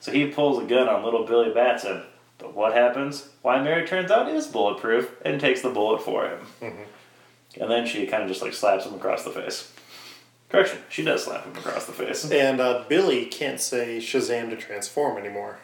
So 0.00 0.12
he 0.12 0.26
pulls 0.26 0.62
a 0.62 0.66
gun 0.66 0.88
on 0.88 1.04
little 1.04 1.24
Billy 1.24 1.52
Batson. 1.52 2.02
But 2.38 2.54
what 2.54 2.72
happens? 2.72 3.28
Why 3.42 3.60
Mary 3.62 3.86
turns 3.86 4.10
out 4.10 4.28
is 4.28 4.46
bulletproof 4.46 5.14
and 5.24 5.38
takes 5.40 5.60
the 5.62 5.68
bullet 5.70 6.02
for 6.02 6.26
him. 6.26 6.46
And 7.60 7.70
then 7.70 7.86
she 7.86 8.06
kind 8.06 8.22
of 8.22 8.28
just 8.28 8.42
like 8.42 8.54
slaps 8.54 8.86
him 8.86 8.94
across 8.94 9.24
the 9.24 9.30
face. 9.30 9.72
Correction, 10.48 10.78
she 10.88 11.04
does 11.04 11.24
slap 11.24 11.44
him 11.44 11.54
across 11.56 11.84
the 11.86 11.92
face. 11.92 12.28
and 12.30 12.60
uh, 12.60 12.84
Billy 12.88 13.26
can't 13.26 13.60
say 13.60 13.98
Shazam 13.98 14.50
to 14.50 14.56
transform 14.56 15.16
anymore. 15.18 15.58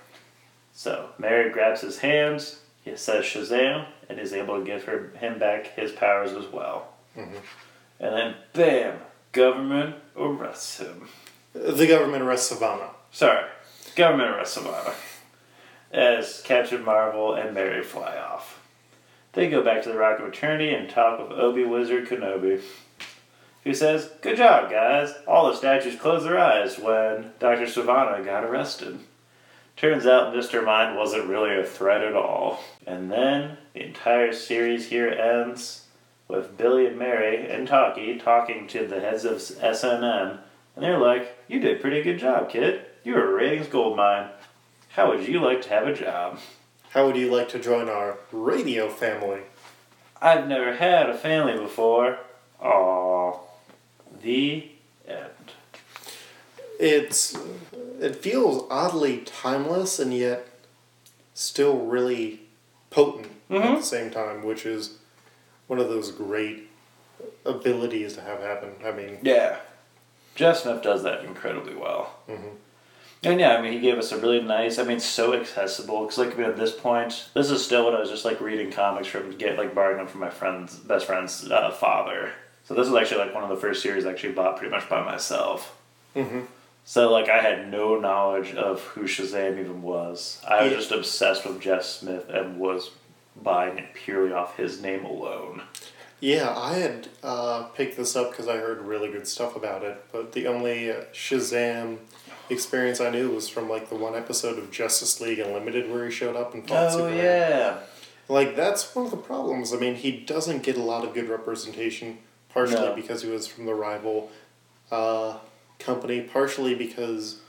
So 0.75 1.09
Mary 1.18 1.51
grabs 1.51 1.81
his 1.81 1.99
hands, 1.99 2.61
he 2.85 2.94
says 2.96 3.25
Shazam, 3.25 3.87
and 4.09 4.20
is 4.20 4.33
able 4.35 4.59
to 4.59 4.64
give 4.64 4.85
her 4.85 5.11
him 5.18 5.38
back 5.38 5.75
his 5.75 5.90
powers 5.92 6.33
as 6.33 6.46
well. 6.53 6.88
And 7.16 7.33
then 7.99 8.35
bam, 8.53 8.99
government 9.33 9.96
arrests 10.16 10.79
him. 10.79 11.09
The 11.55 11.87
government 11.87 12.22
arrests 12.22 12.53
Sivana. 12.53 12.90
Sorry, 13.11 13.44
government 13.96 14.30
arrests 14.30 14.56
Sivana. 14.56 14.94
As 15.90 16.42
Captain 16.42 16.85
Marvel 16.85 17.35
and 17.35 17.54
Mary 17.54 17.82
fly 17.82 18.16
off. 18.16 18.61
They 19.32 19.48
go 19.48 19.62
back 19.62 19.82
to 19.82 19.88
the 19.88 19.98
Rock 19.98 20.20
of 20.20 20.28
Eternity 20.28 20.72
and 20.74 20.88
talk 20.88 21.18
with 21.18 21.38
Obi 21.38 21.64
Wizard 21.64 22.09
Kenobi, 22.09 22.62
who 23.64 23.74
says, 23.74 24.11
Good 24.20 24.37
job, 24.37 24.70
guys. 24.70 25.14
All 25.26 25.48
the 25.48 25.56
statues 25.56 25.98
closed 25.98 26.26
their 26.26 26.38
eyes 26.38 26.78
when 26.78 27.32
Dr. 27.38 27.66
Sivana 27.66 28.24
got 28.24 28.44
arrested. 28.44 29.00
Turns 29.76 30.06
out 30.06 30.35
Mr. 30.35 30.64
Mind 30.64 30.96
wasn't 30.96 31.28
really 31.28 31.54
a 31.54 31.64
threat 31.64 32.02
at 32.02 32.16
all. 32.16 32.62
And 32.87 33.11
then 33.11 33.59
the 33.74 33.85
entire 33.85 34.32
series 34.32 34.88
here 34.88 35.11
ends 35.11 35.85
with 36.28 36.56
Billy 36.56 36.87
and 36.87 36.98
Mary 36.98 37.46
and 37.48 37.68
Tawky 37.68 38.18
talking 38.18 38.66
to 38.68 38.87
the 38.87 39.00
heads 39.00 39.24
of 39.24 39.37
SNM, 39.37 40.38
and 40.74 40.85
they're 40.85 40.98
like, 40.98 41.38
You 41.46 41.61
did 41.61 41.76
a 41.76 41.80
pretty 41.80 42.02
good 42.02 42.18
job, 42.18 42.50
kid. 42.50 42.87
You're 43.07 43.31
a 43.31 43.35
ratings 43.35 43.69
gold 43.69 43.97
mine. 43.97 44.31
How 44.88 45.09
would 45.11 45.29
you 45.29 45.38
like 45.38 45.62
to 45.62 45.69
have 45.69 45.87
a 45.87 45.95
job? 45.95 46.40
How 46.90 47.07
would 47.07 47.16
you 47.16 47.31
like 47.33 47.49
to 47.51 47.61
join 47.61 47.88
our 47.88 48.19
radio 48.33 48.88
family? 48.88 49.42
I've 50.21 50.49
never 50.49 50.75
had 50.75 51.09
a 51.09 51.16
family 51.16 51.57
before. 51.57 52.19
Aww. 52.61 53.38
The 54.21 54.71
end. 55.07 55.53
It's 56.81 57.38
it 58.01 58.16
feels 58.16 58.66
oddly 58.69 59.19
timeless 59.19 60.01
and 60.01 60.12
yet 60.12 60.49
still 61.33 61.87
really 61.87 62.40
potent 62.90 63.27
at 63.49 63.57
Mhm. 63.57 63.77
the 63.77 63.83
same 63.83 64.11
time, 64.11 64.42
which 64.45 64.66
is 64.66 64.99
one 65.69 65.79
of 65.79 65.88
those 65.88 66.11
great 66.11 66.69
abilities 67.45 68.14
to 68.14 68.23
have 68.23 68.40
happen. 68.40 68.75
I 68.85 68.90
mean, 68.90 69.21
Yeah. 69.23 69.59
Jeff 70.35 70.57
Smith 70.59 70.83
does 70.83 71.05
that 71.05 71.25
incredibly 71.25 71.75
well. 71.77 72.11
Mhm. 72.29 72.57
And 73.22 73.40
yeah, 73.40 73.57
I 73.57 73.62
mean, 73.62 73.72
he 73.72 73.81
gave 73.81 73.98
us 73.98 74.12
a 74.12 74.18
really 74.18 74.40
nice, 74.42 74.79
I 74.79 74.85
mean, 74.85 75.00
so 75.00 75.33
accessible. 75.35 76.02
Because, 76.02 76.18
like, 76.18 76.35
I 76.35 76.38
mean, 76.38 76.48
at 76.50 76.57
this 76.57 76.72
point, 76.72 77.29
this 77.35 77.50
is 77.50 77.64
still 77.64 77.87
when 77.87 77.94
I 77.94 78.00
was 78.00 78.11
just, 78.11 78.24
like, 78.24 78.40
reading 78.40 78.70
comics 78.70 79.09
from, 79.09 79.37
get 79.37 79.57
like, 79.59 79.74
borrowing 79.74 79.96
them 79.96 80.07
from 80.07 80.20
my 80.20 80.31
friend's, 80.31 80.76
best 80.76 81.07
friend's 81.07 81.50
uh, 81.50 81.70
father. 81.70 82.33
So 82.64 82.74
this 82.74 82.88
was 82.88 83.00
actually, 83.00 83.24
like, 83.24 83.35
one 83.35 83.42
of 83.42 83.50
the 83.50 83.57
first 83.57 83.83
series 83.83 84.07
I 84.07 84.11
actually 84.11 84.35
bought 84.35 84.57
pretty 84.59 84.70
much 84.70 84.88
by 84.88 85.02
myself. 85.02 85.76
Mhm. 86.14 86.46
So, 86.85 87.11
like, 87.11 87.29
I 87.29 87.38
had 87.40 87.68
no 87.70 87.98
knowledge 87.98 88.55
of 88.55 88.81
who 88.83 89.05
Shazam 89.05 89.59
even 89.59 89.83
was. 89.83 90.40
I 90.46 90.62
was 90.62 90.70
Yeah. 90.72 90.79
just 90.79 90.92
obsessed 90.92 91.44
with 91.46 91.61
Jeff 91.61 91.83
Smith 91.85 92.29
and 92.29 92.59
was 92.61 92.90
buying 93.35 93.79
it 93.79 93.92
purely 93.94 94.33
off 94.33 94.57
his 94.57 94.81
name 94.81 95.05
alone. 95.05 95.62
yeah, 96.20 96.55
I 96.57 96.74
had 96.74 97.09
uh, 97.22 97.64
picked 97.74 97.96
this 97.98 98.14
up 98.16 98.31
because 98.31 98.48
I 98.48 98.57
heard 98.57 98.81
really 98.83 99.11
good 99.11 99.26
stuff 99.29 99.55
about 99.57 99.83
it, 99.83 100.02
but 100.12 100.33
the 100.33 100.46
only 100.46 100.94
Shazam 101.12 101.98
experience 102.50 103.00
I 103.00 103.11
knew 103.11 103.30
was 103.30 103.48
from 103.48 103.68
like 103.68 103.88
the 103.88 103.96
one 103.96 104.14
episode 104.14 104.59
of 104.59 104.70
Justice 104.70 105.20
League 105.20 105.38
Unlimited 105.38 105.90
where 105.90 106.04
he 106.04 106.11
showed 106.11 106.37
up 106.37 106.54
and 106.54 106.66
fought 106.66 106.88
Oh, 106.92 106.98
Superman. 106.98 107.16
yeah. 107.18 107.78
Like 108.28 108.56
that's 108.56 108.94
one 108.94 109.04
of 109.06 109.11
the 109.11 109.16
problems. 109.16 109.72
I 109.72 109.76
mean, 109.76 109.94
he 109.94 110.12
doesn't 110.12 110.62
get 110.62 110.76
a 110.76 110.82
lot 110.82 111.04
of 111.04 111.14
good 111.14 111.28
representation, 111.28 112.18
partially 112.48 112.80
No. 112.80 112.94
because 112.94 113.22
he 113.22 113.30
was 113.30 113.46
from 113.46 113.66
the 113.66 113.74
rival 113.74 114.30
uh, 114.90 115.38
company, 115.78 116.20
partially 116.22 116.74
because 116.74 117.40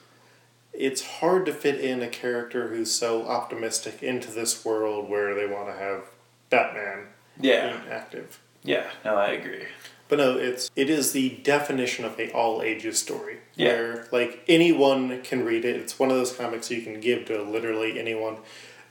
it's 0.73 1.03
hard 1.19 1.45
to 1.47 1.53
fit 1.53 1.79
in 1.79 2.01
a 2.03 2.07
character 2.07 2.67
who's 2.67 2.91
so 2.91 3.27
optimistic 3.27 4.03
into 4.03 4.29
this 4.31 4.63
world 4.63 5.09
where 5.09 5.33
they 5.33 5.47
want 5.47 5.67
to 5.67 5.73
have 5.73 6.03
Batman 6.51 7.07
Yeah. 7.39 7.69
being 7.77 7.89
active. 7.91 8.39
Yeah, 8.63 8.85
no, 9.05 9.15
I 9.15 9.29
agree. 9.29 9.65
But 10.09 10.19
no, 10.19 10.37
it's 10.37 10.71
it 10.75 10.89
is 10.89 11.11
the 11.11 11.29
definition 11.43 12.05
of 12.05 12.19
a 12.19 12.31
all 12.31 12.61
ages 12.61 12.99
story. 12.99 13.37
Yeah. 13.55 13.67
Where 13.67 14.07
like 14.11 14.43
anyone 14.47 15.21
can 15.21 15.43
read 15.45 15.65
it. 15.65 15.75
It's 15.75 15.99
one 15.99 16.09
of 16.09 16.17
those 16.17 16.33
comics 16.33 16.71
you 16.71 16.81
can 16.81 16.99
give 16.99 17.25
to 17.25 17.41
literally 17.41 17.99
anyone. 17.99 18.37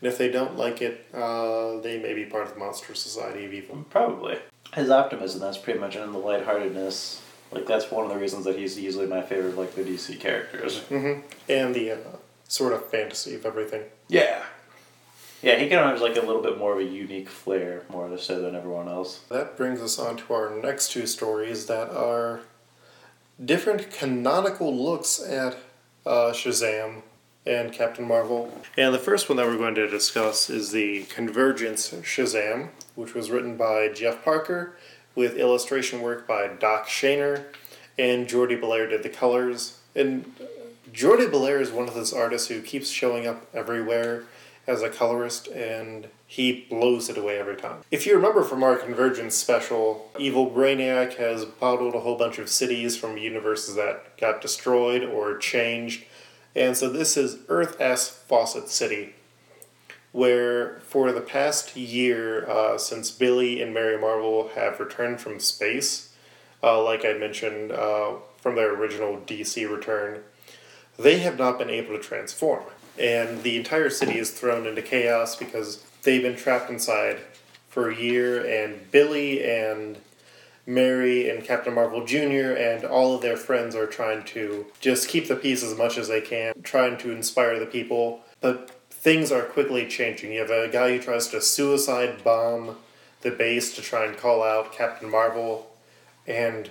And 0.00 0.12
if 0.12 0.18
they 0.18 0.30
don't 0.30 0.56
like 0.56 0.82
it, 0.82 1.06
uh, 1.14 1.80
they 1.80 1.98
may 1.98 2.12
be 2.12 2.26
part 2.26 2.46
of 2.46 2.54
the 2.54 2.58
monster 2.58 2.94
society 2.94 3.44
of 3.46 3.54
evil. 3.54 3.84
Probably. 3.90 4.38
His 4.74 4.90
optimism, 4.90 5.40
that's 5.40 5.56
pretty 5.56 5.78
much 5.78 5.96
in 5.96 6.12
the 6.12 6.18
lightheartedness. 6.18 7.22
Like, 7.50 7.66
that's 7.66 7.90
one 7.90 8.04
of 8.04 8.10
the 8.10 8.18
reasons 8.18 8.44
that 8.44 8.58
he's 8.58 8.78
easily 8.78 9.06
my 9.06 9.22
favorite, 9.22 9.56
like, 9.56 9.74
the 9.74 9.82
DC 9.82 10.20
characters. 10.20 10.80
Mm-hmm. 10.90 11.20
And 11.48 11.74
the 11.74 11.92
uh, 11.92 11.96
sort 12.48 12.72
of 12.72 12.90
fantasy 12.90 13.34
of 13.36 13.46
everything. 13.46 13.84
Yeah. 14.08 14.44
Yeah, 15.42 15.56
he 15.56 15.68
kind 15.68 15.84
of 15.84 15.90
has, 15.90 16.00
like, 16.00 16.16
a 16.16 16.26
little 16.26 16.42
bit 16.42 16.58
more 16.58 16.72
of 16.72 16.78
a 16.78 16.84
unique 16.84 17.28
flair, 17.28 17.82
more 17.90 18.16
so 18.18 18.40
than 18.40 18.54
everyone 18.54 18.88
else. 18.88 19.20
That 19.28 19.56
brings 19.56 19.80
us 19.80 19.98
on 19.98 20.16
to 20.16 20.32
our 20.32 20.50
next 20.50 20.92
two 20.92 21.06
stories 21.06 21.66
that 21.66 21.90
are 21.90 22.40
different 23.44 23.90
canonical 23.90 24.74
looks 24.74 25.22
at 25.22 25.58
uh, 26.06 26.32
Shazam 26.32 27.02
and 27.44 27.72
Captain 27.72 28.06
Marvel. 28.06 28.52
And 28.76 28.94
the 28.94 28.98
first 28.98 29.28
one 29.28 29.36
that 29.36 29.46
we're 29.46 29.58
going 29.58 29.74
to 29.76 29.88
discuss 29.88 30.50
is 30.50 30.72
the 30.72 31.04
Convergence 31.04 31.90
Shazam, 31.90 32.70
which 32.94 33.14
was 33.14 33.30
written 33.30 33.56
by 33.56 33.88
Jeff 33.88 34.24
Parker 34.24 34.76
with 35.14 35.36
illustration 35.36 36.00
work 36.00 36.26
by 36.26 36.48
Doc 36.48 36.88
Shaner, 36.88 37.44
and 37.98 38.28
Jordie 38.28 38.56
Bellaire 38.56 38.88
did 38.88 39.02
the 39.02 39.08
colors. 39.08 39.78
And 39.94 40.32
Jordie 40.92 41.26
Bellaire 41.26 41.60
is 41.60 41.70
one 41.70 41.88
of 41.88 41.94
those 41.94 42.12
artists 42.12 42.48
who 42.48 42.60
keeps 42.60 42.90
showing 42.90 43.26
up 43.26 43.46
everywhere 43.54 44.24
as 44.66 44.82
a 44.82 44.90
colorist, 44.90 45.48
and 45.48 46.08
he 46.26 46.66
blows 46.68 47.08
it 47.08 47.16
away 47.16 47.38
every 47.38 47.56
time. 47.56 47.82
If 47.90 48.04
you 48.06 48.16
remember 48.16 48.42
from 48.42 48.62
our 48.62 48.76
Convergence 48.76 49.34
special, 49.34 50.10
Evil 50.18 50.50
Brainiac 50.50 51.14
has 51.14 51.44
bottled 51.44 51.94
a 51.94 52.00
whole 52.00 52.16
bunch 52.16 52.38
of 52.38 52.48
cities 52.48 52.96
from 52.96 53.16
universes 53.16 53.76
that 53.76 54.18
got 54.18 54.40
destroyed 54.40 55.04
or 55.04 55.38
changed. 55.38 56.04
And 56.54 56.76
so 56.76 56.88
this 56.88 57.16
is 57.16 57.38
Earth 57.48 57.80
S 57.80 58.08
Fawcett 58.08 58.68
City, 58.68 59.14
where 60.10 60.80
for 60.80 61.12
the 61.12 61.20
past 61.20 61.76
year, 61.76 62.48
uh, 62.50 62.76
since 62.78 63.10
Billy 63.10 63.62
and 63.62 63.72
Mary 63.72 63.98
Marvel 63.98 64.50
have 64.54 64.80
returned 64.80 65.20
from 65.20 65.38
space, 65.38 66.12
uh, 66.62 66.82
like 66.82 67.04
I 67.04 67.12
mentioned 67.12 67.70
uh, 67.70 68.14
from 68.38 68.56
their 68.56 68.74
original 68.74 69.18
DC 69.18 69.70
return, 69.70 70.22
they 70.98 71.18
have 71.18 71.38
not 71.38 71.58
been 71.58 71.70
able 71.70 71.96
to 71.96 72.02
transform. 72.02 72.64
And 72.98 73.42
the 73.42 73.56
entire 73.56 73.90
city 73.90 74.18
is 74.18 74.30
thrown 74.30 74.66
into 74.66 74.82
chaos 74.82 75.36
because 75.36 75.84
they've 76.02 76.22
been 76.22 76.36
trapped 76.36 76.70
inside 76.70 77.20
for 77.68 77.90
a 77.90 77.96
year, 77.96 78.44
and 78.44 78.90
Billy 78.90 79.44
and 79.44 79.98
Mary 80.66 81.28
and 81.28 81.44
Captain 81.44 81.74
Marvel 81.74 82.04
Jr. 82.04 82.54
and 82.56 82.84
all 82.84 83.14
of 83.14 83.22
their 83.22 83.36
friends 83.36 83.76
are 83.76 83.86
trying 83.86 84.24
to 84.24 84.66
just 84.80 85.08
keep 85.08 85.28
the 85.28 85.36
peace 85.36 85.62
as 85.62 85.76
much 85.76 85.98
as 85.98 86.08
they 86.08 86.20
can, 86.20 86.54
trying 86.62 86.96
to 86.98 87.10
inspire 87.12 87.58
the 87.58 87.66
people. 87.66 88.20
But 88.40 88.70
things 88.90 89.30
are 89.30 89.42
quickly 89.42 89.86
changing. 89.86 90.32
You 90.32 90.40
have 90.40 90.50
a 90.50 90.68
guy 90.68 90.96
who 90.96 91.02
tries 91.02 91.28
to 91.28 91.40
suicide 91.40 92.24
bomb 92.24 92.76
the 93.20 93.30
base 93.30 93.74
to 93.76 93.82
try 93.82 94.04
and 94.04 94.16
call 94.16 94.42
out 94.42 94.72
Captain 94.72 95.10
Marvel, 95.10 95.70
and 96.26 96.70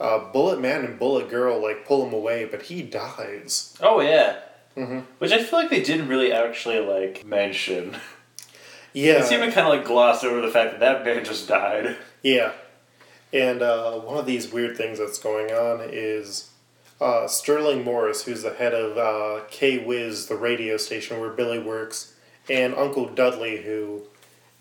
uh, 0.00 0.18
Bullet 0.32 0.60
Man 0.60 0.84
and 0.84 0.98
Bullet 0.98 1.30
Girl 1.30 1.62
like 1.62 1.86
pull 1.86 2.06
him 2.06 2.12
away, 2.12 2.44
but 2.44 2.62
he 2.62 2.82
dies. 2.82 3.76
Oh 3.80 4.00
yeah. 4.00 4.40
Mm-hmm. 4.76 5.00
Which 5.18 5.32
I 5.32 5.42
feel 5.42 5.60
like 5.60 5.70
they 5.70 5.82
didn't 5.82 6.08
really 6.08 6.32
actually 6.32 6.80
like 6.80 7.24
mention. 7.24 7.96
Yeah, 8.92 9.14
It 9.20 9.24
seemed 9.24 9.42
to 9.42 9.50
kind 9.50 9.66
of 9.66 9.72
like 9.72 9.84
gloss 9.84 10.22
over 10.22 10.40
the 10.40 10.50
fact 10.52 10.72
that 10.72 10.80
that 10.80 11.04
man 11.04 11.24
just 11.24 11.48
died. 11.48 11.96
yeah. 12.22 12.52
And 13.32 13.62
uh, 13.62 13.98
one 13.98 14.18
of 14.18 14.26
these 14.26 14.52
weird 14.52 14.76
things 14.76 14.98
that's 15.00 15.18
going 15.18 15.50
on 15.50 15.80
is 15.90 16.50
uh, 17.00 17.26
Sterling 17.26 17.82
Morris, 17.82 18.24
who's 18.24 18.42
the 18.44 18.54
head 18.54 18.72
of 18.72 18.96
uh, 18.96 19.44
K 19.50 19.78
Wiz, 19.84 20.26
the 20.26 20.36
radio 20.36 20.76
station 20.76 21.18
where 21.20 21.30
Billy 21.30 21.58
works, 21.58 22.14
and 22.48 22.74
Uncle 22.76 23.06
Dudley, 23.08 23.62
who 23.62 24.02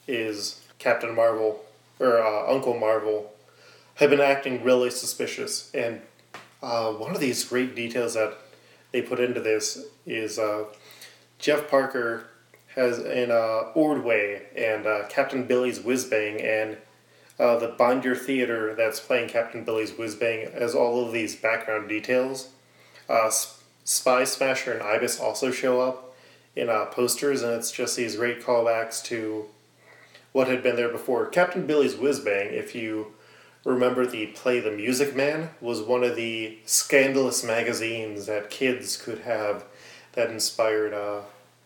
is 0.07 0.61
Captain 0.79 1.13
Marvel 1.15 1.63
or 1.99 2.19
uh, 2.19 2.51
Uncle 2.51 2.77
Marvel, 2.77 3.31
have 3.95 4.09
been 4.09 4.19
acting 4.19 4.63
really 4.63 4.89
suspicious. 4.89 5.69
And 5.75 6.01
uh, 6.63 6.91
one 6.93 7.13
of 7.13 7.19
these 7.21 7.45
great 7.45 7.75
details 7.75 8.15
that 8.15 8.35
they 8.93 9.01
put 9.01 9.19
into 9.19 9.41
this 9.41 9.85
is 10.05 10.39
uh, 10.39 10.65
Jeff 11.39 11.69
Parker 11.69 12.27
has 12.75 12.99
an 12.99 13.31
uh, 13.31 13.71
Ordway 13.75 14.43
and 14.55 14.87
uh, 14.87 15.07
Captain 15.09 15.43
Billy's 15.43 15.81
Whiz 15.81 16.05
Bang 16.05 16.39
and 16.39 16.77
uh, 17.39 17.57
the 17.57 17.67
Binder 17.67 18.15
Theater 18.15 18.73
that's 18.75 18.99
playing 18.99 19.29
Captain 19.29 19.63
Billy's 19.63 19.97
Whiz 19.97 20.15
Bang 20.15 20.49
has 20.51 20.73
all 20.73 21.05
of 21.05 21.11
these 21.11 21.35
background 21.35 21.89
details. 21.89 22.49
Uh, 23.09 23.29
Spy 23.83 24.23
Smasher 24.23 24.71
and 24.71 24.83
Ibis 24.83 25.19
also 25.19 25.51
show 25.51 25.81
up 25.81 26.15
in 26.55 26.69
uh, 26.69 26.85
posters, 26.85 27.41
and 27.41 27.53
it's 27.53 27.71
just 27.71 27.97
these 27.97 28.15
great 28.15 28.41
callbacks 28.41 29.03
to 29.05 29.45
what 30.31 30.47
had 30.47 30.63
been 30.63 30.75
there 30.75 30.89
before. 30.89 31.25
Captain 31.25 31.65
Billy's 31.65 31.95
Whiz 31.95 32.19
Bang, 32.19 32.53
if 32.53 32.75
you 32.75 33.13
remember 33.65 34.05
the 34.05 34.27
play 34.27 34.59
The 34.59 34.71
Music 34.71 35.15
Man, 35.15 35.49
was 35.61 35.81
one 35.81 36.03
of 36.03 36.15
the 36.15 36.57
scandalous 36.65 37.43
magazines 37.43 38.25
that 38.25 38.49
kids 38.49 38.97
could 38.97 39.19
have 39.19 39.65
that 40.13 40.29
inspired 40.29 40.93
uh, 40.93 41.21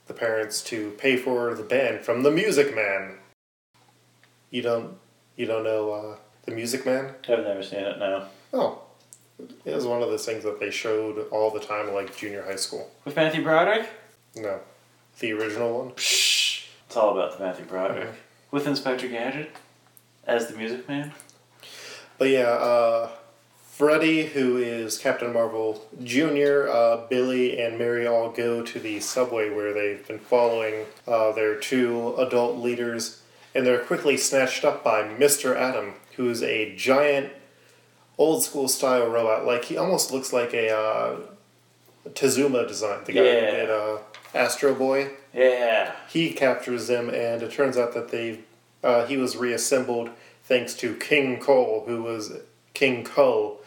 the 0.07 0.13
parents 0.13 0.61
to 0.63 0.91
pay 0.91 1.17
for 1.17 1.53
the 1.53 1.63
band 1.63 2.01
from 2.01 2.23
The 2.23 2.31
Music 2.31 2.73
Man. 2.75 3.17
You 4.51 4.61
don't, 4.61 4.97
you 5.35 5.45
don't 5.45 5.63
know 5.63 5.91
uh, 5.91 6.15
The 6.45 6.51
Music 6.51 6.85
Man? 6.85 7.13
I've 7.27 7.39
never 7.39 7.63
seen 7.63 7.79
it 7.79 7.99
now. 7.99 8.27
Oh, 8.53 8.81
it 9.65 9.75
was 9.75 9.85
one 9.85 10.01
of 10.01 10.09
those 10.09 10.25
things 10.25 10.43
that 10.43 10.59
they 10.59 10.71
showed 10.71 11.27
all 11.31 11.51
the 11.51 11.59
time, 11.59 11.93
like 11.93 12.15
junior 12.15 12.43
high 12.43 12.55
school. 12.55 12.89
With 13.05 13.15
Matthew 13.15 13.43
Broderick? 13.43 13.89
No, 14.35 14.59
the 15.19 15.33
original 15.33 15.77
one. 15.79 15.91
It's 15.97 16.95
all 16.95 17.11
about 17.17 17.37
the 17.37 17.43
Matthew 17.43 17.65
Broderick. 17.65 18.09
Mhm. 18.09 18.15
With 18.49 18.65
Inspector 18.65 19.07
Gadget 19.09 19.51
as 20.25 20.47
the 20.47 20.55
Music 20.55 20.87
Man. 20.87 21.11
But 22.17 22.29
yeah, 22.29 22.47
uh, 22.49 23.09
Freddy, 23.71 24.25
who 24.27 24.57
is 24.57 24.97
Captain 24.97 25.31
Marvel 25.33 25.85
Jr., 26.03 26.67
uh, 26.69 27.07
Billy, 27.09 27.59
and 27.59 27.77
Mary 27.77 28.07
all 28.07 28.31
go 28.31 28.63
to 28.63 28.79
the 28.79 28.99
subway 28.99 29.49
where 29.49 29.73
they've 29.73 30.05
been 30.07 30.19
following 30.19 30.85
uh, 31.07 31.31
their 31.33 31.55
two 31.55 32.15
adult 32.17 32.57
leaders, 32.57 33.21
and 33.53 33.65
they're 33.65 33.79
quickly 33.83 34.17
snatched 34.17 34.65
up 34.65 34.83
by 34.83 35.03
Mr. 35.03 35.55
Atom, 35.55 35.93
who's 36.15 36.41
a 36.41 36.75
giant, 36.75 37.31
old 38.17 38.43
school 38.43 38.67
style 38.67 39.07
robot. 39.07 39.45
Like, 39.45 39.65
he 39.65 39.77
almost 39.77 40.11
looks 40.11 40.33
like 40.33 40.53
a 40.55 40.75
uh, 40.75 41.19
Tezuka 42.09 42.67
design, 42.67 43.03
the 43.05 43.13
guy 43.13 43.21
Yeah. 43.23 43.33
who 43.51 43.57
did 43.57 43.69
uh, 43.69 43.97
Astro 44.33 44.73
Boy. 44.73 45.11
Yeah. 45.35 45.91
He 46.09 46.31
captures 46.31 46.87
them, 46.87 47.09
and 47.09 47.43
it 47.43 47.51
turns 47.51 47.77
out 47.77 47.93
that 47.93 48.09
they 48.09 48.39
uh, 48.83 49.05
he 49.05 49.17
was 49.17 49.35
reassembled 49.35 50.09
thanks 50.47 50.73
to 50.75 50.95
King 50.95 51.39
Cole, 51.39 51.83
who 51.85 52.03
was 52.03 52.31
King 52.73 53.03
Ko, 53.03 53.59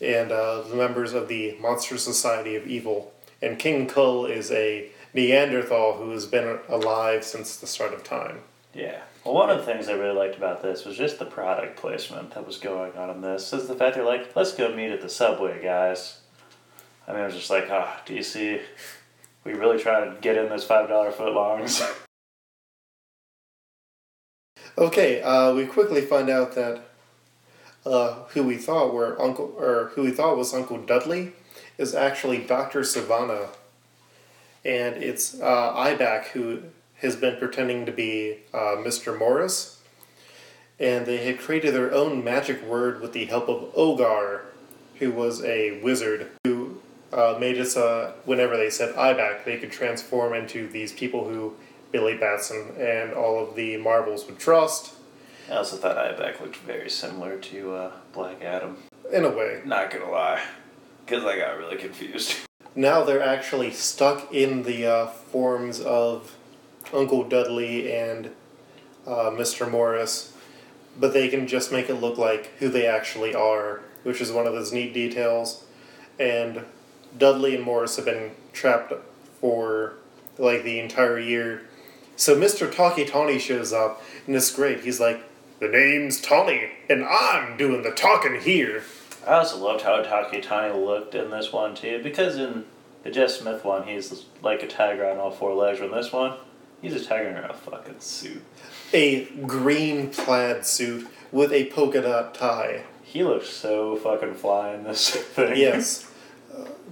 and 0.00 0.30
uh, 0.30 0.60
the 0.62 0.76
members 0.76 1.14
of 1.14 1.28
the 1.28 1.56
Monster 1.60 1.96
Society 1.96 2.56
of 2.56 2.66
Evil. 2.66 3.12
And 3.40 3.58
King 3.58 3.88
Cole 3.88 4.26
is 4.26 4.50
a 4.50 4.90
Neanderthal 5.14 5.94
who 5.94 6.10
has 6.10 6.26
been 6.26 6.58
alive 6.68 7.24
since 7.24 7.56
the 7.56 7.66
start 7.66 7.94
of 7.94 8.04
time. 8.04 8.40
Yeah. 8.74 9.00
Well, 9.24 9.34
one 9.34 9.48
of 9.48 9.58
the 9.58 9.64
things 9.64 9.88
I 9.88 9.92
really 9.92 10.16
liked 10.16 10.36
about 10.36 10.62
this 10.62 10.84
was 10.84 10.96
just 10.96 11.18
the 11.18 11.24
product 11.24 11.76
placement 11.76 12.32
that 12.32 12.46
was 12.46 12.58
going 12.58 12.92
on 12.96 13.08
in 13.08 13.22
this. 13.22 13.52
Is 13.52 13.68
the 13.68 13.74
fact 13.74 13.94
they're 13.94 14.04
like, 14.04 14.36
let's 14.36 14.52
go 14.52 14.74
meet 14.74 14.90
at 14.90 15.00
the 15.00 15.08
subway, 15.08 15.62
guys. 15.62 16.18
I 17.08 17.12
mean, 17.12 17.22
I 17.22 17.26
was 17.26 17.34
just 17.34 17.50
like, 17.50 17.68
ah, 17.70 18.02
do 18.04 18.14
you 18.14 18.22
see? 18.22 18.60
We 19.44 19.52
really 19.54 19.78
try 19.78 20.04
to 20.04 20.16
get 20.20 20.36
in 20.36 20.48
those 20.48 20.66
$5 20.66 20.88
footlongs. 21.14 22.00
Okay, 24.76 25.22
uh, 25.22 25.54
we 25.54 25.66
quickly 25.66 26.00
find 26.00 26.28
out 26.28 26.56
that 26.56 26.80
uh, 27.86 28.24
who 28.30 28.42
we 28.42 28.56
thought 28.56 28.92
were 28.92 29.20
Uncle 29.22 29.54
or 29.56 29.92
who 29.94 30.02
we 30.02 30.10
thought 30.10 30.36
was 30.36 30.52
Uncle 30.52 30.78
Dudley 30.78 31.32
is 31.78 31.94
actually 31.94 32.38
Doctor 32.38 32.80
Sivana, 32.80 33.50
and 34.64 34.96
it's 34.96 35.40
uh, 35.40 35.72
Ibac 35.74 36.26
who 36.28 36.62
has 36.96 37.14
been 37.14 37.38
pretending 37.38 37.86
to 37.86 37.92
be 37.92 38.38
uh, 38.52 38.76
Mr. 38.78 39.16
Morris, 39.16 39.80
and 40.80 41.06
they 41.06 41.18
had 41.18 41.38
created 41.38 41.72
their 41.72 41.94
own 41.94 42.24
magic 42.24 42.60
word 42.64 43.00
with 43.00 43.12
the 43.12 43.26
help 43.26 43.48
of 43.48 43.72
Ogar, 43.74 44.40
who 44.96 45.12
was 45.12 45.40
a 45.44 45.80
wizard 45.82 46.30
who 46.42 46.80
uh, 47.12 47.36
made 47.38 47.60
us 47.60 47.76
uh, 47.76 48.12
whenever 48.24 48.56
they 48.56 48.70
said 48.70 48.92
Ibac, 48.96 49.44
they 49.44 49.56
could 49.56 49.70
transform 49.70 50.34
into 50.34 50.66
these 50.66 50.92
people 50.92 51.28
who 51.28 51.54
Billy 51.94 52.16
Batson 52.16 52.72
and 52.76 53.12
all 53.12 53.38
of 53.38 53.54
the 53.54 53.76
Marvels 53.76 54.26
would 54.26 54.36
trust. 54.36 54.94
I 55.48 55.58
also 55.58 55.76
thought 55.76 55.96
Ibac 55.96 56.40
looked 56.40 56.56
very 56.56 56.90
similar 56.90 57.38
to 57.38 57.72
uh, 57.72 57.92
Black 58.12 58.42
Adam. 58.42 58.78
In 59.12 59.24
a 59.24 59.30
way. 59.30 59.62
Not 59.64 59.92
gonna 59.92 60.10
lie, 60.10 60.42
because 61.06 61.22
I 61.24 61.38
got 61.38 61.56
really 61.56 61.76
confused. 61.76 62.34
Now 62.76 63.04
they're 63.04 63.22
actually 63.22 63.70
stuck 63.70 64.34
in 64.34 64.64
the 64.64 64.84
uh, 64.84 65.06
forms 65.06 65.78
of 65.80 66.36
Uncle 66.92 67.22
Dudley 67.22 67.94
and 67.96 68.30
uh, 69.06 69.30
Mr. 69.30 69.70
Morris, 69.70 70.32
but 70.98 71.12
they 71.12 71.28
can 71.28 71.46
just 71.46 71.70
make 71.70 71.88
it 71.88 72.00
look 72.00 72.18
like 72.18 72.46
who 72.58 72.68
they 72.68 72.84
actually 72.84 73.32
are, 73.32 73.82
which 74.02 74.20
is 74.20 74.32
one 74.32 74.48
of 74.48 74.54
those 74.54 74.72
neat 74.72 74.92
details. 74.92 75.62
And 76.18 76.64
Dudley 77.16 77.54
and 77.54 77.62
Morris 77.62 77.94
have 77.94 78.06
been 78.06 78.32
trapped 78.52 78.92
for 79.40 79.92
like 80.36 80.64
the 80.64 80.80
entire 80.80 81.20
year. 81.20 81.68
So 82.16 82.36
Mr. 82.36 82.72
Tawky 82.72 83.04
Tawny 83.04 83.38
shows 83.38 83.72
up, 83.72 84.02
and 84.26 84.36
it's 84.36 84.54
great. 84.54 84.80
He's 84.80 85.00
like, 85.00 85.20
The 85.60 85.68
name's 85.68 86.20
Tawny, 86.20 86.70
and 86.88 87.04
I'm 87.04 87.56
doing 87.56 87.82
the 87.82 87.90
talking 87.90 88.40
here. 88.40 88.82
I 89.26 89.34
also 89.34 89.58
loved 89.58 89.82
how 89.82 90.02
Tawky 90.02 90.40
Tawny 90.40 90.72
looked 90.74 91.14
in 91.14 91.30
this 91.30 91.52
one 91.52 91.74
too, 91.74 92.00
because 92.02 92.36
in 92.36 92.64
the 93.02 93.10
Jeff 93.10 93.30
Smith 93.30 93.64
one, 93.64 93.86
he's 93.86 94.26
like 94.42 94.62
a 94.62 94.66
tiger 94.68 95.06
on 95.08 95.18
all 95.18 95.30
four 95.30 95.54
legs. 95.54 95.78
But 95.80 95.86
in 95.90 95.92
this 95.92 96.12
one, 96.12 96.36
he's 96.82 96.94
a 96.94 97.04
tiger 97.04 97.28
in 97.30 97.36
a 97.38 97.52
fucking 97.54 98.00
suit. 98.00 98.42
A 98.92 99.24
green 99.46 100.10
plaid 100.10 100.66
suit 100.66 101.08
with 101.32 101.52
a 101.52 101.66
polka 101.70 102.02
dot 102.02 102.34
tie. 102.34 102.84
He 103.02 103.22
looks 103.24 103.48
so 103.48 103.96
fucking 103.96 104.34
fly 104.34 104.74
in 104.74 104.84
this 104.84 105.10
thing. 105.16 105.56
Yes. 105.56 106.10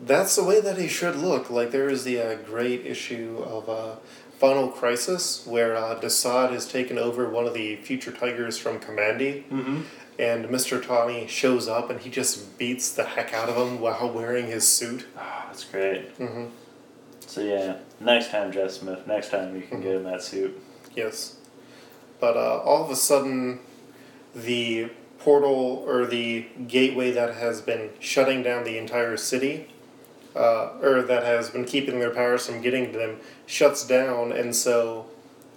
That's 0.04 0.34
the 0.36 0.42
way 0.44 0.60
that 0.60 0.78
he 0.78 0.88
should 0.88 1.16
look. 1.16 1.48
Like, 1.48 1.70
there 1.70 1.88
is 1.88 2.02
the 2.04 2.20
uh, 2.20 2.34
great 2.36 2.84
issue 2.84 3.42
of 3.46 3.68
uh, 3.68 3.96
Final 4.38 4.68
Crisis 4.68 5.46
where 5.46 5.76
uh, 5.76 5.98
Desaad 6.00 6.50
has 6.50 6.66
taken 6.68 6.98
over 6.98 7.28
one 7.28 7.46
of 7.46 7.54
the 7.54 7.76
future 7.76 8.10
tigers 8.10 8.58
from 8.58 8.80
Kamandi, 8.80 9.44
Mm-hmm. 9.48 9.82
and 10.18 10.46
Mr. 10.46 10.84
Tawny 10.84 11.28
shows 11.28 11.68
up 11.68 11.88
and 11.88 12.00
he 12.00 12.10
just 12.10 12.58
beats 12.58 12.90
the 12.92 13.04
heck 13.04 13.32
out 13.32 13.48
of 13.48 13.56
him 13.56 13.80
while 13.80 14.10
wearing 14.12 14.48
his 14.48 14.66
suit. 14.66 15.06
Oh, 15.16 15.44
that's 15.46 15.64
great. 15.64 16.18
Mm-hmm. 16.18 16.46
So 17.20 17.40
yeah, 17.40 17.76
next 18.00 18.30
time, 18.32 18.50
Jeff 18.52 18.72
Smith. 18.72 19.06
Next 19.06 19.30
time 19.30 19.54
you 19.54 19.62
can 19.62 19.80
get 19.80 19.94
in 19.94 20.02
that 20.04 20.22
suit. 20.22 20.60
Yes. 20.96 21.36
But 22.20 22.36
uh, 22.36 22.58
all 22.58 22.84
of 22.84 22.90
a 22.90 22.96
sudden, 22.96 23.60
the 24.34 24.90
portal 25.18 25.84
or 25.86 26.04
the 26.06 26.46
gateway 26.66 27.12
that 27.12 27.34
has 27.36 27.60
been 27.62 27.90
shutting 28.00 28.42
down 28.42 28.64
the 28.64 28.76
entire 28.76 29.16
city, 29.16 29.68
uh, 30.34 30.70
or 30.80 31.02
that 31.02 31.24
has 31.24 31.50
been 31.50 31.64
keeping 31.64 32.00
their 32.00 32.10
powers 32.10 32.46
from 32.46 32.60
getting 32.62 32.92
to 32.92 32.98
them, 32.98 33.16
shuts 33.46 33.86
down, 33.86 34.32
and 34.32 34.54
so 34.54 35.06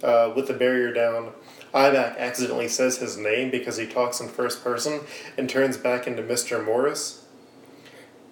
uh, 0.02 0.32
with 0.34 0.48
the 0.48 0.54
barrier 0.54 0.92
down, 0.92 1.32
Ibac 1.74 2.18
accidentally 2.18 2.68
says 2.68 2.98
his 2.98 3.16
name 3.16 3.50
because 3.50 3.76
he 3.76 3.86
talks 3.86 4.20
in 4.20 4.28
first 4.28 4.64
person 4.64 5.00
and 5.36 5.48
turns 5.48 5.76
back 5.76 6.06
into 6.06 6.22
Mr. 6.22 6.64
Morris. 6.64 7.24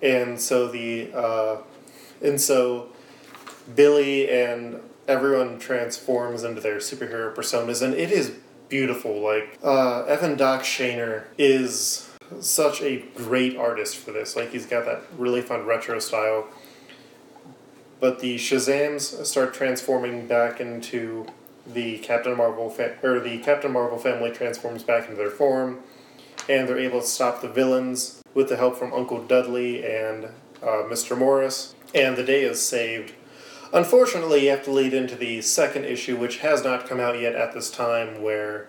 And 0.03 0.41
so 0.41 0.69
the 0.69 1.13
uh, 1.15 1.57
and 2.23 2.41
so 2.41 2.89
Billy 3.75 4.31
and 4.31 4.81
everyone 5.09 5.59
transforms 5.59 6.43
into 6.43 6.61
their 6.61 6.77
superhero 6.77 7.35
personas, 7.35 7.83
and 7.83 7.95
it 7.95 8.11
is 8.11 8.35
beautiful. 8.69 9.21
Like 9.21 9.59
uh, 9.63 10.05
Evan 10.05 10.37
Doc 10.37 10.63
Shaner 10.63 11.25
is 11.39 12.04
such 12.41 12.83
a 12.83 13.05
great 13.15 13.57
artist 13.57 13.97
for 13.97 14.11
this. 14.11 14.37
Like 14.37 14.51
he's 14.51 14.67
got 14.67 14.85
that 14.87 15.03
really 15.19 15.41
fun 15.41 15.65
retro 15.65 15.99
style. 15.99 16.47
But 18.01 18.21
the 18.21 18.37
Shazams 18.37 19.25
start 19.25 19.55
transforming 19.55 20.27
back 20.27 20.61
into 20.61 21.27
the 21.67 21.99
Captain 21.99 22.37
Marvel 22.37 22.69
fa- 22.69 22.97
or 23.03 23.21
the 23.21 23.39
Captain 23.39 23.73
Marvel 23.73 23.99
family 23.99 24.31
transforms 24.31 24.83
back 24.83 25.05
into 25.05 25.17
their 25.17 25.31
form, 25.31 25.81
and 26.49 26.69
they're 26.69 26.79
able 26.79 27.01
to 27.01 27.07
stop 27.07 27.41
the 27.41 27.49
villains 27.49 28.23
with 28.35 28.49
the 28.49 28.57
help 28.57 28.77
from 28.77 28.93
Uncle 28.93 29.23
Dudley 29.23 29.85
and 29.85 30.27
uh, 30.63 30.85
Mr. 30.85 31.17
Morris, 31.17 31.75
and 31.95 32.17
the 32.17 32.25
day 32.25 32.43
is 32.43 32.61
saved. 32.61 33.13
Unfortunately, 33.73 34.45
you 34.45 34.51
have 34.51 34.65
to 34.65 34.71
lead 34.71 34.93
into 34.93 35.17
the 35.17 35.41
second 35.41 35.85
issue, 35.85 36.17
which 36.17 36.39
has 36.39 36.63
not 36.63 36.87
come 36.87 37.01
out 37.01 37.19
yet 37.19 37.35
at 37.35 37.55
this 37.55 37.71
time, 37.71 38.23
where 38.23 38.69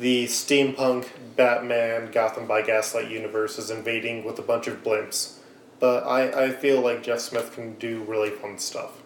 the 0.00 0.24
steampunk 0.24 1.08
Batman 1.36 2.10
Gotham 2.10 2.46
by 2.46 2.62
Gaslight 2.62 3.10
universe 3.10 3.58
is 3.58 3.70
invading 3.70 4.24
with 4.24 4.38
a 4.38 4.42
bunch 4.42 4.66
of 4.66 4.82
blimps. 4.82 5.34
But 5.78 6.04
I, 6.06 6.46
I 6.46 6.50
feel 6.50 6.80
like 6.80 7.02
Jeff 7.02 7.20
Smith 7.20 7.52
can 7.54 7.74
do 7.74 8.02
really 8.04 8.30
fun 8.30 8.58
stuff 8.58 9.02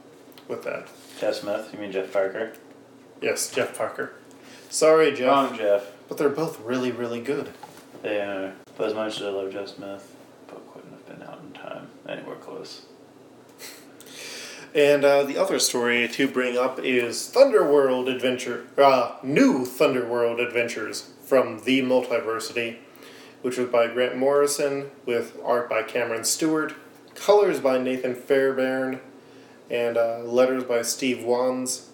with 0.46 0.62
that. 0.64 0.88
Jeff 1.20 1.34
Smith? 1.34 1.70
You 1.72 1.80
mean 1.80 1.90
Jeff 1.90 2.12
Parker? 2.12 2.52
Yes, 3.20 3.50
Jeff 3.52 3.76
Parker. 3.76 4.14
Sorry, 4.70 5.12
Jeff. 5.12 5.28
Wrong 5.28 5.56
Jeff. 5.56 5.90
But 6.08 6.18
they're 6.18 6.28
both 6.28 6.60
really, 6.60 6.92
really 6.92 7.20
good. 7.20 7.50
They 8.02 8.20
are. 8.20 8.54
But 8.76 8.88
as 8.88 8.94
much 8.94 9.16
as 9.16 9.22
I 9.22 9.30
love 9.30 9.52
Jeff 9.52 9.68
Smith, 9.68 10.14
book 10.46 10.74
couldn't 10.74 10.92
have 10.92 11.06
been 11.06 11.26
out 11.26 11.40
in 11.42 11.52
time. 11.52 11.88
Anywhere 12.08 12.36
close. 12.36 12.82
And 14.74 15.04
uh, 15.04 15.22
the 15.22 15.38
other 15.38 15.60
story 15.60 16.08
to 16.08 16.26
bring 16.26 16.58
up 16.58 16.80
is 16.80 17.30
Thunderworld 17.32 18.12
Adventure, 18.12 18.66
uh, 18.76 19.14
new 19.22 19.64
Thunderworld 19.64 20.44
Adventures 20.44 21.12
from 21.22 21.60
the 21.60 21.80
Multiversity, 21.80 22.78
which 23.42 23.56
was 23.56 23.68
by 23.68 23.86
Grant 23.86 24.16
Morrison 24.16 24.90
with 25.06 25.38
art 25.44 25.70
by 25.70 25.84
Cameron 25.84 26.24
Stewart, 26.24 26.74
colors 27.14 27.60
by 27.60 27.78
Nathan 27.78 28.16
Fairbairn, 28.16 28.98
and 29.70 29.96
uh, 29.96 30.18
letters 30.24 30.64
by 30.64 30.82
Steve 30.82 31.22
Wands. 31.22 31.90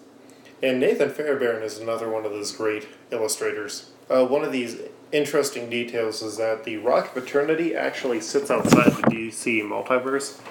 And 0.63 0.79
Nathan 0.79 1.11
Fairbairn 1.11 1.61
is 1.61 1.77
another 1.77 2.09
one 2.09 2.25
of 2.25 2.31
those 2.31 2.51
great 2.51 2.87
illustrators. 3.11 3.91
Uh, 4.09 4.25
one 4.25 4.43
of 4.43 4.51
these 4.51 4.79
interesting 5.11 5.69
details 5.69 6.23
is 6.23 6.37
that 6.37 6.63
the 6.63 6.77
Rock 6.77 7.15
of 7.15 7.23
Eternity 7.23 7.75
actually 7.75 8.21
sits 8.21 8.49
outside 8.49 8.91
the 8.93 9.03
DC 9.03 9.61
multiverse. 9.61 10.41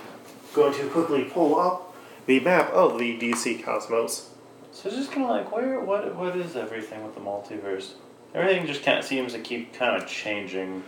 Going 0.55 0.75
to 0.75 0.89
quickly 0.91 1.25
pull 1.25 1.59
up 1.59 1.90
the 2.31 2.39
map 2.39 2.71
of 2.71 2.97
the 2.97 3.19
DC 3.19 3.61
cosmos. 3.65 4.31
So 4.71 4.89
it's 4.89 4.97
just 4.97 5.11
kind 5.11 5.25
of 5.25 5.31
like, 5.31 5.51
where, 5.51 5.81
what, 5.81 6.15
what 6.15 6.37
is 6.37 6.55
everything 6.55 7.03
with 7.03 7.17
the 7.17 7.21
multiverse? 7.21 7.95
Everything 8.37 8.69
just 8.69 8.85
kind 8.85 9.01
of 9.01 9.05
seems 9.05 9.33
to 9.33 9.41
keep 9.41 9.75
kind 9.75 10.01
of 10.01 10.09
changing. 10.09 10.85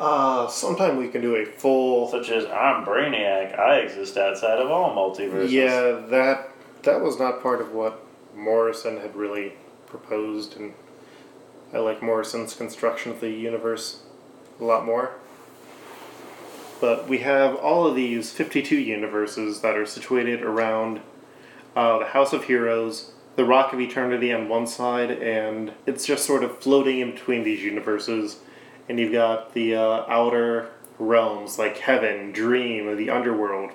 Uh, 0.00 0.48
sometime 0.48 0.96
we 0.96 1.06
can 1.06 1.20
do 1.20 1.36
a 1.36 1.46
full. 1.46 2.08
Such 2.08 2.28
as, 2.30 2.44
I'm 2.46 2.84
Brainiac, 2.84 3.56
I 3.56 3.76
exist 3.76 4.16
outside 4.16 4.58
of 4.58 4.68
all 4.68 4.96
multiverses. 4.96 5.50
Yeah, 5.50 6.02
that 6.08 6.50
that 6.82 7.00
was 7.00 7.20
not 7.20 7.40
part 7.40 7.60
of 7.60 7.70
what 7.70 8.04
Morrison 8.34 8.96
had 8.96 9.14
really 9.14 9.52
proposed, 9.86 10.56
and 10.56 10.74
I 11.72 11.78
like 11.78 12.02
Morrison's 12.02 12.54
construction 12.54 13.12
of 13.12 13.20
the 13.20 13.30
universe 13.30 14.02
a 14.58 14.64
lot 14.64 14.84
more. 14.84 15.12
But 16.82 17.08
we 17.08 17.18
have 17.18 17.54
all 17.54 17.86
of 17.86 17.94
these 17.94 18.32
52 18.32 18.74
universes 18.74 19.60
that 19.60 19.76
are 19.78 19.86
situated 19.86 20.42
around 20.42 21.00
uh, 21.76 22.00
the 22.00 22.06
House 22.06 22.32
of 22.32 22.46
Heroes, 22.46 23.12
the 23.36 23.44
Rock 23.44 23.72
of 23.72 23.80
Eternity 23.80 24.32
on 24.32 24.48
one 24.48 24.66
side, 24.66 25.12
and 25.12 25.74
it's 25.86 26.04
just 26.04 26.26
sort 26.26 26.42
of 26.42 26.58
floating 26.58 26.98
in 26.98 27.12
between 27.12 27.44
these 27.44 27.62
universes. 27.62 28.40
And 28.88 28.98
you've 28.98 29.12
got 29.12 29.54
the 29.54 29.76
uh, 29.76 30.04
outer 30.08 30.70
realms 30.98 31.56
like 31.56 31.78
Heaven, 31.78 32.32
Dream, 32.32 32.96
the 32.96 33.10
Underworld, 33.10 33.70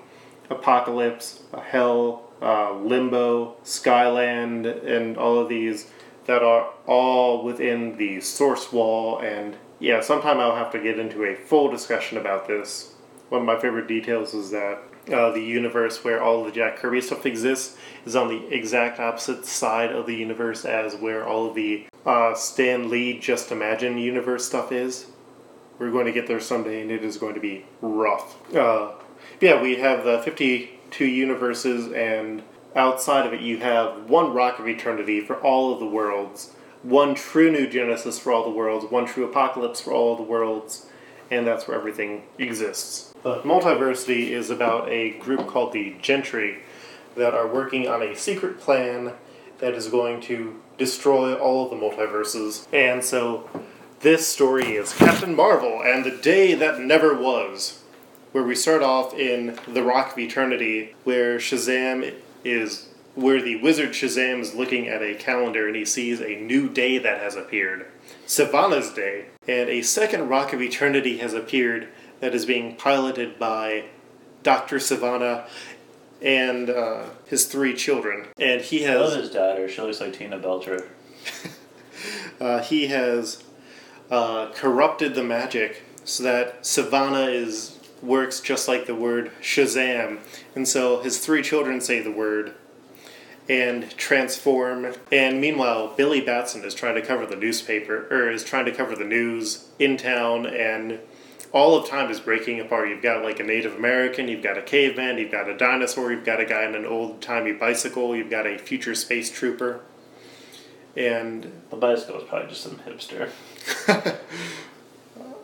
Apocalypse, 0.49 1.43
Hell, 1.68 2.30
uh, 2.41 2.74
Limbo, 2.74 3.55
Skyland, 3.64 4.66
and 4.66 5.18
all 5.18 5.39
of 5.39 5.47
these 5.47 5.91
that 6.26 6.43
are 6.43 6.74
all 6.86 7.45
within 7.45 7.95
the 7.95 8.20
source 8.20 8.74
wall. 8.74 9.20
And 9.20 9.55
yeah, 9.80 10.01
sometime 10.01 10.41
I'll 10.41 10.58
have 10.58 10.74
to 10.74 10.80
get 10.84 10.99
into 10.99 11.24
a 11.24 11.36
full 11.38 11.72
discussion 11.72 12.18
about 12.18 12.49
this 12.49 12.95
one 13.30 13.41
of 13.41 13.47
my 13.47 13.59
favorite 13.59 13.88
details 13.88 14.34
is 14.34 14.51
that 14.51 14.80
uh, 15.11 15.32
the 15.32 15.41
universe 15.41 16.03
where 16.03 16.21
all 16.21 16.43
the 16.43 16.51
Jack 16.51 16.78
Kirby 16.78 17.01
stuff 17.01 17.25
exists 17.25 17.78
is 18.05 18.15
on 18.15 18.28
the 18.28 18.53
exact 18.53 18.99
opposite 18.99 19.45
side 19.45 19.91
of 19.91 20.05
the 20.05 20.15
universe 20.15 20.65
as 20.65 20.95
where 20.95 21.25
all 21.25 21.53
the 21.53 21.86
uh, 22.05 22.34
Stan 22.34 22.89
Lee 22.89 23.17
Just 23.19 23.51
Imagine 23.51 23.97
universe 23.97 24.45
stuff 24.45 24.71
is. 24.71 25.07
We're 25.80 25.91
going 25.91 26.07
to 26.07 26.11
get 26.11 26.28
there 26.28 26.39
someday, 26.39 26.82
and 26.82 26.91
it 26.91 27.03
is 27.03 27.17
going 27.17 27.36
to 27.36 27.39
be 27.39 27.65
rough. 27.82 28.53
Uh, 28.53 28.93
yeah, 29.39 29.61
we 29.61 29.75
have 29.75 30.03
the 30.03 30.19
52 30.23 31.05
universes, 31.05 31.91
and 31.91 32.41
outside 32.75 33.28
of 33.28 33.34
it, 33.34 33.41
you 33.41 33.59
have 33.59 34.09
one 34.09 34.34
Rock 34.34 34.59
of 34.59 34.67
Eternity 34.67 35.21
for 35.21 35.36
all 35.36 35.71
of 35.71 35.80
the 35.80 35.86
worlds, 35.86 36.53
one 36.82 37.13
true 37.13 37.51
New 37.51 37.67
Genesis 37.67 38.17
for 38.17 38.32
all 38.32 38.43
the 38.43 38.49
worlds, 38.49 38.89
one 38.91 39.05
true 39.05 39.25
Apocalypse 39.25 39.80
for 39.80 39.91
all 39.91 40.15
the 40.15 40.23
worlds, 40.23 40.88
and 41.30 41.45
that's 41.45 41.67
where 41.67 41.78
everything 41.78 42.23
exists. 42.38 43.13
Multiversity 43.23 44.30
is 44.30 44.49
about 44.49 44.89
a 44.89 45.11
group 45.19 45.47
called 45.47 45.73
the 45.73 45.95
Gentry 46.01 46.59
that 47.15 47.34
are 47.34 47.47
working 47.47 47.88
on 47.88 48.01
a 48.01 48.15
secret 48.15 48.59
plan 48.59 49.13
that 49.59 49.73
is 49.73 49.88
going 49.88 50.21
to 50.21 50.61
destroy 50.78 51.36
all 51.36 51.65
of 51.65 51.69
the 51.71 51.75
multiverses. 51.75 52.67
And 52.71 53.03
so 53.03 53.49
this 54.01 54.28
story 54.28 54.75
is 54.75 54.93
Captain 54.93 55.36
Marvel 55.36 55.82
and 55.84 56.05
the 56.05 56.11
Day 56.11 56.53
That 56.53 56.80
Never 56.80 57.15
Was, 57.15 57.82
where 58.32 58.43
we 58.43 58.55
start 58.55 58.84
off 58.84 59.13
in 59.13 59.57
the 59.67 59.84
Rock 59.84 60.13
of 60.13 60.19
Eternity, 60.19 60.95
where 61.03 61.38
Shazam 61.38 62.13
is 62.43 62.89
where 63.15 63.41
the 63.41 63.55
wizard 63.61 63.89
Shazam 63.89 64.41
is 64.41 64.53
looking 64.53 64.88
at 64.88 65.01
a 65.01 65.15
calendar 65.15 65.65
and 65.65 65.75
he 65.75 65.86
sees 65.86 66.21
a 66.21 66.36
new 66.36 66.69
day 66.69 66.99
that 66.99 67.19
has 67.19 67.36
appeared. 67.36 67.88
Sivana's 68.28 68.93
Day, 68.93 69.25
and 69.48 69.70
a 69.70 69.82
second 69.82 70.30
Rock 70.30 70.54
of 70.54 70.62
Eternity 70.62 71.18
has 71.18 71.34
appeared 71.34 71.88
that 72.20 72.34
is 72.34 72.45
being 72.45 72.76
piloted 72.76 73.39
by 73.39 73.86
Dr. 74.43 74.78
Sivana 74.78 75.48
and 76.22 76.70
uh, 76.70 77.06
his 77.26 77.45
three 77.45 77.76
children. 77.76 78.28
And 78.38 78.62
he 78.62 78.86
I 78.86 78.95
love 78.95 79.14
has 79.14 79.24
his 79.24 79.32
daughter. 79.32 79.70
She 79.70 79.82
looks 79.82 80.02
like 80.02 80.14
Tina 80.14 80.38
Belcher. 80.38 80.88
uh, 82.41 82.62
he 82.64 82.88
has 82.88 83.43
uh, 84.10 84.52
corrupted 84.54 85.16
the 85.16 85.24
magic 85.24 85.84
so 86.04 86.24
that 86.24 86.64
Sivana 86.64 87.32
is 87.32 87.78
works 88.02 88.39
just 88.39 88.68
like 88.68 88.86
the 88.86 88.95
word 88.95 89.32
Shazam, 89.41 90.20
and 90.56 90.68
so 90.68 91.02
his 91.02 91.18
three 91.20 91.41
children 91.41 91.82
say 91.82 92.00
the 92.00 92.12
word 92.12 92.54
and 93.50 93.89
transform. 93.98 94.93
And 95.12 95.39
meanwhile, 95.39 95.93
Billy 95.95 96.22
Batson 96.22 96.64
is 96.66 96.74
trying 96.74 96.95
to 96.95 97.02
cover 97.02 97.26
the 97.26 97.36
newspaper, 97.36 98.08
or 98.12 98.30
is 98.30 98.43
trying 98.43 98.66
to 98.66 98.72
cover 98.72 98.95
the 98.95 99.06
news 99.06 99.68
in 99.80 99.98
town, 99.98 100.45
and 100.45 101.00
all 101.54 101.78
of 101.78 101.89
time 101.89 102.12
is 102.12 102.20
breaking 102.20 102.60
apart. 102.60 102.89
You've 102.89 103.02
got 103.02 103.24
like 103.24 103.39
a 103.39 103.43
Native 103.43 103.76
American, 103.76 104.28
you've 104.28 104.43
got 104.43 104.58
a 104.58 104.62
caveman, 104.62 105.18
you've 105.18 105.32
got 105.32 105.50
a 105.50 105.58
dinosaur, 105.58 106.12
you've 106.12 106.26
got 106.26 106.39
a 106.39 106.45
guy 106.45 106.66
on 106.66 106.76
an 106.76 106.86
old 106.86 107.22
timey 107.22 107.54
bicycle, 107.54 108.16
you've 108.16 108.30
got 108.30 108.45
a 108.45 108.58
future 108.58 108.95
space 108.95 109.32
trooper, 109.32 109.82
and 110.98 111.52
The 111.70 111.78
bicycle 111.78 112.18
is 112.18 112.24
probably 112.28 112.50
just 112.50 112.64
some 112.64 112.80
hipster. 112.80 113.30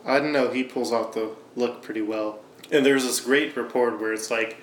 I 0.05 0.19
don't 0.19 0.31
know. 0.33 0.49
He 0.49 0.63
pulls 0.63 0.91
off 0.91 1.13
the 1.13 1.35
look 1.55 1.83
pretty 1.83 2.01
well. 2.01 2.39
And 2.71 2.85
there's 2.85 3.03
this 3.03 3.21
great 3.21 3.55
report 3.55 3.99
where 3.99 4.13
it's 4.13 4.31
like 4.31 4.57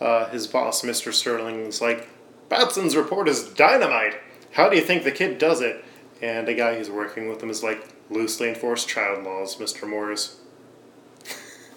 uh, 0.00 0.28
his 0.28 0.46
boss, 0.46 0.82
Mr. 0.82 1.12
Sterling, 1.12 1.66
is 1.66 1.80
like, 1.80 2.08
Batson's 2.48 2.96
report 2.96 3.28
is 3.28 3.44
dynamite. 3.44 4.20
How 4.52 4.68
do 4.68 4.76
you 4.76 4.82
think 4.82 5.04
the 5.04 5.10
kid 5.10 5.38
does 5.38 5.60
it? 5.60 5.84
And 6.22 6.48
a 6.48 6.54
guy 6.54 6.76
who's 6.76 6.90
working 6.90 7.28
with 7.28 7.42
him 7.42 7.50
is 7.50 7.62
like, 7.62 7.88
loosely 8.10 8.48
enforced 8.48 8.88
child 8.88 9.24
laws, 9.24 9.56
Mr. 9.56 9.88
Morris. 9.88 10.38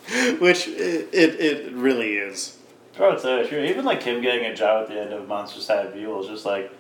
Which 0.40 0.68
it, 0.68 1.10
it, 1.14 1.40
it 1.40 1.74
really 1.74 2.16
is. 2.16 2.58
Oh, 2.98 3.12
it's 3.12 3.26
uh, 3.26 3.48
sure. 3.48 3.64
Even 3.64 3.86
like 3.86 4.04
him 4.04 4.22
getting 4.22 4.46
a 4.46 4.56
job 4.56 4.84
at 4.84 4.90
the 4.90 5.02
end 5.02 5.14
of 5.14 5.28
Monster 5.28 5.62
Side 5.62 5.94
View 5.94 6.20
is 6.20 6.28
just 6.28 6.46
like, 6.46 6.72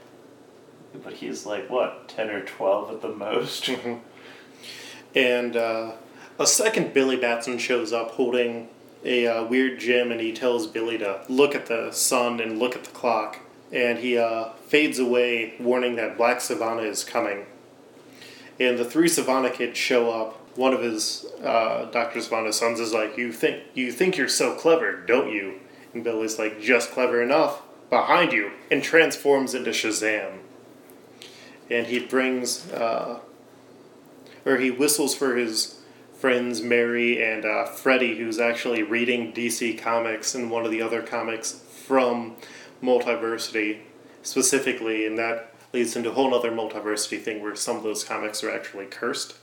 but 1.03 1.13
he's 1.13 1.45
like 1.45 1.69
what 1.69 2.09
ten 2.09 2.29
or 2.29 2.41
twelve 2.41 2.91
at 2.91 3.01
the 3.01 3.09
most. 3.09 3.69
And 5.15 5.55
uh, 5.55 5.93
a 6.37 6.45
second 6.45 6.93
Billy 6.93 7.15
Batson 7.15 7.57
shows 7.57 7.91
up 7.91 8.11
holding 8.11 8.69
a 9.03 9.27
uh, 9.27 9.43
weird 9.45 9.79
gem, 9.79 10.11
and 10.11 10.21
he 10.21 10.33
tells 10.33 10.67
Billy 10.67 10.97
to 10.99 11.21
look 11.27 11.55
at 11.55 11.65
the 11.65 11.91
sun 11.91 12.39
and 12.39 12.59
look 12.59 12.75
at 12.75 12.83
the 12.83 12.91
clock. 12.91 13.39
And 13.71 13.99
he 13.99 14.17
uh, 14.17 14.49
fades 14.65 14.97
away, 14.99 15.53
warning 15.59 15.95
that 15.97 16.17
Black 16.17 16.37
Sivana 16.39 16.85
is 16.85 17.03
coming. 17.03 17.45
And 18.59 18.77
the 18.77 18.85
three 18.85 19.07
Sivana 19.07 19.53
kids 19.53 19.77
show 19.77 20.11
up. 20.11 20.35
One 20.57 20.73
of 20.73 20.81
his 20.81 21.25
uh, 21.43 21.85
Dr. 21.91 22.19
Sivana's 22.19 22.57
sons 22.57 22.79
is 22.79 22.91
like, 22.91 23.17
"You 23.17 23.31
think 23.31 23.63
you 23.73 23.91
think 23.91 24.17
you're 24.17 24.27
so 24.27 24.55
clever, 24.55 24.97
don't 24.97 25.31
you?" 25.31 25.59
And 25.93 26.03
Billy's 26.03 26.37
like, 26.39 26.59
"Just 26.59 26.91
clever 26.91 27.21
enough." 27.21 27.61
Behind 27.89 28.31
you, 28.33 28.51
and 28.69 28.83
transforms 28.83 29.55
into 29.55 29.71
Shazam. 29.71 30.39
and 31.71 31.87
he 31.87 31.99
brings, 31.99 32.71
uh, 32.71 33.19
or 34.45 34.57
he 34.57 34.69
whistles 34.69 35.15
for 35.15 35.35
his 35.35 35.79
friends 36.13 36.61
Mary 36.61 37.23
and 37.23 37.45
uh, 37.45 37.65
Freddy, 37.65 38.17
who's 38.17 38.39
actually 38.39 38.83
reading 38.83 39.31
DC 39.33 39.77
Comics 39.79 40.35
and 40.35 40.51
one 40.51 40.65
of 40.65 40.71
the 40.71 40.81
other 40.81 41.01
comics 41.01 41.63
from 41.85 42.35
Multiversity 42.81 43.81
specifically, 44.21 45.05
and 45.05 45.17
that 45.17 45.53
leads 45.73 45.95
into 45.95 46.09
a 46.09 46.13
whole 46.13 46.33
other 46.33 46.51
multiversity 46.51 47.21
thing 47.21 47.41
where 47.41 47.55
some 47.55 47.77
of 47.77 47.83
those 47.83 48.03
comics 48.03 48.43
are 48.43 48.51
actually 48.51 48.85
cursed. 48.85 49.35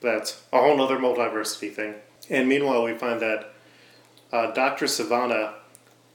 That's 0.00 0.42
a 0.52 0.60
whole 0.60 0.80
other 0.80 0.98
multiversity 0.98 1.72
thing. 1.72 1.94
And 2.28 2.48
meanwhile, 2.48 2.84
we 2.84 2.94
find 2.94 3.20
that 3.20 3.52
uh, 4.32 4.50
Dr. 4.52 4.86
Sivana 4.86 5.54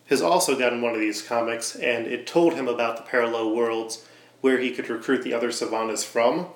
has 0.08 0.22
also 0.22 0.58
gotten 0.58 0.82
one 0.82 0.94
of 0.94 1.00
these 1.00 1.22
comics, 1.22 1.76
and 1.76 2.06
it 2.06 2.28
told 2.28 2.54
him 2.54 2.68
about 2.68 2.98
the 2.98 3.04
parallel 3.04 3.56
worlds 3.56 4.06
where 4.42 4.60
he 4.60 4.72
could 4.72 4.90
recruit 4.90 5.24
the 5.24 5.34
other 5.34 5.50
Sivanas 5.50 6.04
from. 6.04 6.48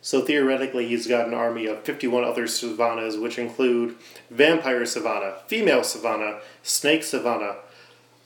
So 0.00 0.20
theoretically, 0.20 0.88
he's 0.88 1.06
got 1.06 1.28
an 1.28 1.34
army 1.34 1.66
of 1.66 1.82
51 1.84 2.24
other 2.24 2.44
Sivanas, 2.44 3.20
which 3.20 3.38
include 3.38 3.96
Vampire 4.30 4.82
Sivana, 4.82 5.40
Female 5.46 5.80
Sivana, 5.80 6.40
Snake 6.62 7.02
Sivana, 7.02 7.56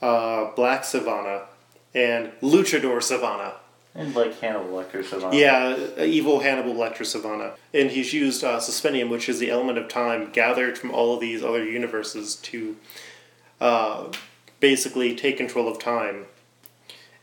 uh, 0.01 0.51
Black 0.55 0.83
Sivana, 0.83 1.43
and 1.93 2.31
Luchador 2.41 2.99
Sivana. 2.99 3.53
And 3.95 4.15
like 4.15 4.39
Hannibal 4.39 4.69
Lecter 4.69 5.03
Sivana. 5.03 5.33
Yeah, 5.33 6.03
evil 6.03 6.39
Hannibal 6.39 6.73
Lecter 6.73 7.01
Sivana. 7.01 7.53
And 7.73 7.89
he's 7.89 8.13
used 8.13 8.43
uh, 8.43 8.59
Suspendium, 8.59 9.09
which 9.09 9.27
is 9.27 9.39
the 9.39 9.49
element 9.49 9.77
of 9.77 9.87
time 9.87 10.29
gathered 10.31 10.77
from 10.77 10.91
all 10.91 11.15
of 11.15 11.19
these 11.19 11.43
other 11.43 11.65
universes 11.65 12.35
to 12.35 12.77
uh, 13.59 14.11
basically 14.59 15.15
take 15.15 15.37
control 15.37 15.67
of 15.67 15.79
time. 15.79 16.25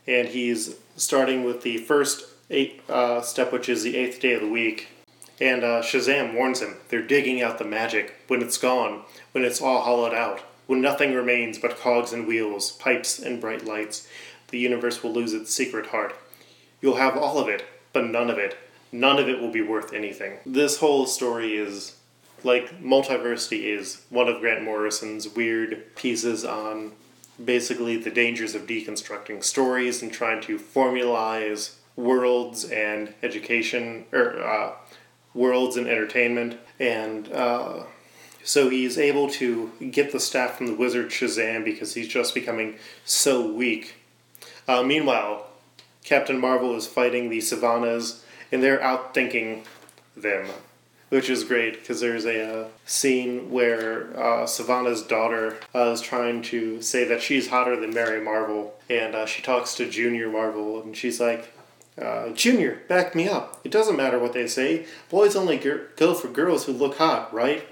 And 0.05 0.27
he's 0.27 0.75
starting 0.97 1.43
with 1.43 1.61
the 1.63 1.77
first 1.77 2.25
eight 2.49 2.81
uh, 2.89 3.21
step, 3.21 3.51
which 3.51 3.69
is 3.69 3.83
the 3.83 3.95
eighth 3.95 4.19
day 4.19 4.33
of 4.33 4.41
the 4.41 4.49
week. 4.49 4.89
And 5.39 5.63
uh, 5.63 5.81
Shazam 5.81 6.33
warns 6.33 6.61
him 6.61 6.77
they're 6.89 7.01
digging 7.01 7.41
out 7.41 7.59
the 7.59 7.65
magic 7.65 8.15
when 8.27 8.41
it's 8.41 8.57
gone, 8.57 9.03
when 9.31 9.43
it's 9.43 9.61
all 9.61 9.81
hollowed 9.81 10.13
out, 10.13 10.41
when 10.67 10.81
nothing 10.81 11.13
remains 11.13 11.57
but 11.57 11.79
cogs 11.79 12.13
and 12.13 12.27
wheels, 12.27 12.71
pipes 12.73 13.19
and 13.19 13.41
bright 13.41 13.65
lights. 13.65 14.07
The 14.49 14.59
universe 14.59 15.01
will 15.01 15.11
lose 15.11 15.33
its 15.33 15.53
secret 15.53 15.87
heart. 15.87 16.15
You'll 16.81 16.97
have 16.97 17.17
all 17.17 17.39
of 17.39 17.49
it, 17.49 17.65
but 17.91 18.05
none 18.05 18.29
of 18.29 18.37
it. 18.37 18.57
None 18.91 19.19
of 19.19 19.27
it 19.27 19.41
will 19.41 19.51
be 19.51 19.61
worth 19.61 19.91
anything. 19.93 20.37
This 20.45 20.77
whole 20.77 21.05
story 21.07 21.57
is 21.57 21.95
like 22.43 22.81
Multiversity 22.81 23.63
is 23.63 24.03
one 24.09 24.27
of 24.27 24.39
Grant 24.39 24.63
Morrison's 24.63 25.27
weird 25.27 25.95
pieces 25.95 26.45
on 26.45 26.91
basically 27.43 27.97
the 27.97 28.09
dangers 28.09 28.55
of 28.55 28.67
deconstructing 28.67 29.43
stories 29.43 30.01
and 30.01 30.11
trying 30.11 30.41
to 30.41 30.57
formalize 30.57 31.75
worlds 31.95 32.63
and 32.65 33.13
education 33.23 34.05
or 34.11 34.41
uh, 34.41 34.73
worlds 35.33 35.77
and 35.77 35.87
entertainment 35.87 36.57
and 36.79 37.31
uh, 37.31 37.83
so 38.47 38.69
he's 38.69 38.97
able 38.97 39.29
to 39.29 39.69
get 39.91 40.13
the 40.13 40.19
staff 40.19 40.57
from 40.57 40.67
the 40.67 40.73
wizard 40.73 41.09
shazam 41.09 41.65
because 41.65 41.93
he's 41.93 42.07
just 42.07 42.33
becoming 42.33 42.75
so 43.03 43.51
weak 43.51 43.95
uh, 44.67 44.81
meanwhile 44.81 45.47
captain 46.03 46.39
marvel 46.39 46.75
is 46.75 46.87
fighting 46.87 47.29
the 47.29 47.39
Sivanas 47.39 48.21
and 48.51 48.63
they're 48.63 48.79
outthinking 48.79 49.65
them 50.15 50.47
which 51.09 51.29
is 51.29 51.43
great 51.43 51.73
because 51.79 52.01
there's 52.01 52.25
a 52.25 52.61
uh, 52.61 52.67
scene 52.85 53.49
where 53.49 54.17
uh, 54.17 54.45
Sivana's 54.45 55.03
daughter 55.03 55.57
uh, 55.73 55.91
is 55.91 56.01
trying 56.01 56.41
to 56.43 56.81
say 56.81 57.05
that 57.05 57.21
she's 57.21 57.47
hotter 57.47 57.79
than 57.79 57.93
Mary 57.93 58.21
Marvel, 58.21 58.75
and 58.89 59.15
uh, 59.15 59.25
she 59.25 59.41
talks 59.41 59.73
to 59.75 59.89
Junior 59.89 60.29
Marvel, 60.29 60.81
and 60.81 60.97
she's 60.97 61.21
like, 61.21 61.53
uh, 62.01 62.29
Junior, 62.31 62.81
back 62.89 63.15
me 63.15 63.27
up. 63.27 63.61
It 63.63 63.71
doesn't 63.71 63.95
matter 63.95 64.19
what 64.19 64.33
they 64.33 64.47
say. 64.47 64.85
Boys 65.09 65.35
only 65.35 65.57
go 65.95 66.13
for 66.13 66.27
girls 66.27 66.65
who 66.65 66.73
look 66.73 66.97
hot, 66.97 67.33
right? 67.33 67.65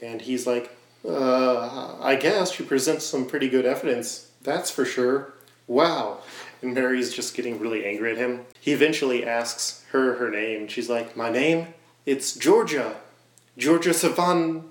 And 0.00 0.20
he's 0.20 0.46
like, 0.46 0.76
uh, 1.06 1.96
I 2.00 2.16
guess 2.16 2.58
you 2.58 2.64
present 2.64 3.02
some 3.02 3.26
pretty 3.26 3.48
good 3.48 3.66
evidence. 3.66 4.30
That's 4.42 4.70
for 4.70 4.84
sure. 4.84 5.34
Wow. 5.66 6.18
And 6.62 6.74
Mary's 6.74 7.12
just 7.12 7.34
getting 7.34 7.58
really 7.58 7.84
angry 7.84 8.12
at 8.12 8.18
him. 8.18 8.46
He 8.60 8.72
eventually 8.72 9.24
asks 9.24 9.84
her 9.92 10.14
her 10.14 10.30
name. 10.30 10.68
She's 10.68 10.88
like, 10.88 11.16
My 11.16 11.30
name? 11.30 11.74
It's 12.06 12.34
Georgia. 12.34 12.96
Georgia 13.56 13.90
Sivana. 13.90 14.62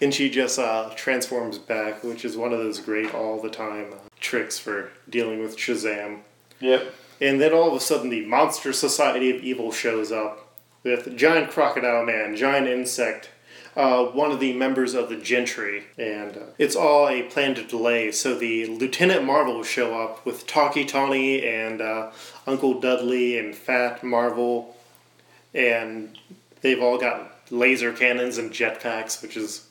And 0.00 0.12
she 0.12 0.28
just 0.28 0.58
uh, 0.58 0.90
transforms 0.96 1.58
back, 1.58 2.02
which 2.02 2.24
is 2.24 2.36
one 2.36 2.52
of 2.52 2.58
those 2.58 2.80
great 2.80 3.14
all 3.14 3.40
the 3.40 3.50
time 3.50 3.92
uh, 3.92 3.96
tricks 4.18 4.58
for 4.58 4.90
dealing 5.08 5.40
with 5.40 5.56
Shazam. 5.56 6.20
Yep. 6.60 6.92
And 7.20 7.40
then 7.40 7.52
all 7.52 7.68
of 7.68 7.74
a 7.74 7.80
sudden, 7.80 8.10
the 8.10 8.26
Monster 8.26 8.72
Society 8.72 9.34
of 9.34 9.42
Evil 9.42 9.72
shows 9.72 10.10
up 10.10 10.54
with 10.82 11.16
Giant 11.16 11.50
Crocodile 11.50 12.04
Man, 12.04 12.36
Giant 12.36 12.66
Insect, 12.66 13.30
uh, 13.76 14.06
one 14.06 14.32
of 14.32 14.40
the 14.40 14.54
members 14.54 14.94
of 14.94 15.08
the 15.08 15.16
Gentry. 15.16 15.84
And 15.98 16.36
uh, 16.36 16.40
it's 16.58 16.74
all 16.74 17.08
a 17.08 17.22
plan 17.24 17.54
to 17.56 17.62
delay. 17.62 18.10
So 18.10 18.34
the 18.34 18.66
Lieutenant 18.66 19.24
Marvel 19.24 19.56
will 19.56 19.64
show 19.64 20.00
up 20.00 20.24
with 20.24 20.46
Tawky 20.46 20.84
Tawny 20.84 21.46
and 21.46 21.80
uh, 21.80 22.10
Uncle 22.46 22.80
Dudley 22.80 23.38
and 23.38 23.54
Fat 23.54 24.02
Marvel. 24.02 24.76
And 25.54 26.18
they've 26.62 26.82
all 26.82 26.98
got 26.98 27.32
laser 27.50 27.92
cannons 27.92 28.38
and 28.38 28.50
jetpacks, 28.50 29.22
which 29.22 29.36
is 29.36 29.68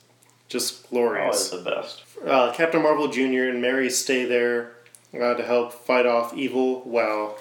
just 0.47 0.87
glorious. 0.89 1.51
Always 1.51 1.63
the 1.63 1.69
best. 1.69 2.03
Uh, 2.25 2.53
Captain 2.53 2.81
Marvel 2.81 3.07
Jr. 3.07 3.49
and 3.49 3.61
Mary 3.61 3.89
stay 3.89 4.25
there 4.25 4.73
uh, 5.13 5.33
to 5.33 5.43
help 5.43 5.73
fight 5.73 6.05
off 6.05 6.33
evil. 6.35 6.81
While 6.81 7.39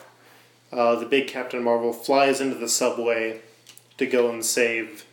uh, 0.72 0.96
the 0.96 1.06
big 1.06 1.28
Captain 1.28 1.62
Marvel 1.62 1.92
flies 1.92 2.40
into 2.40 2.56
the 2.56 2.68
subway 2.68 3.40
to 3.98 4.06
go 4.06 4.30
and 4.30 4.44
save 4.44 5.04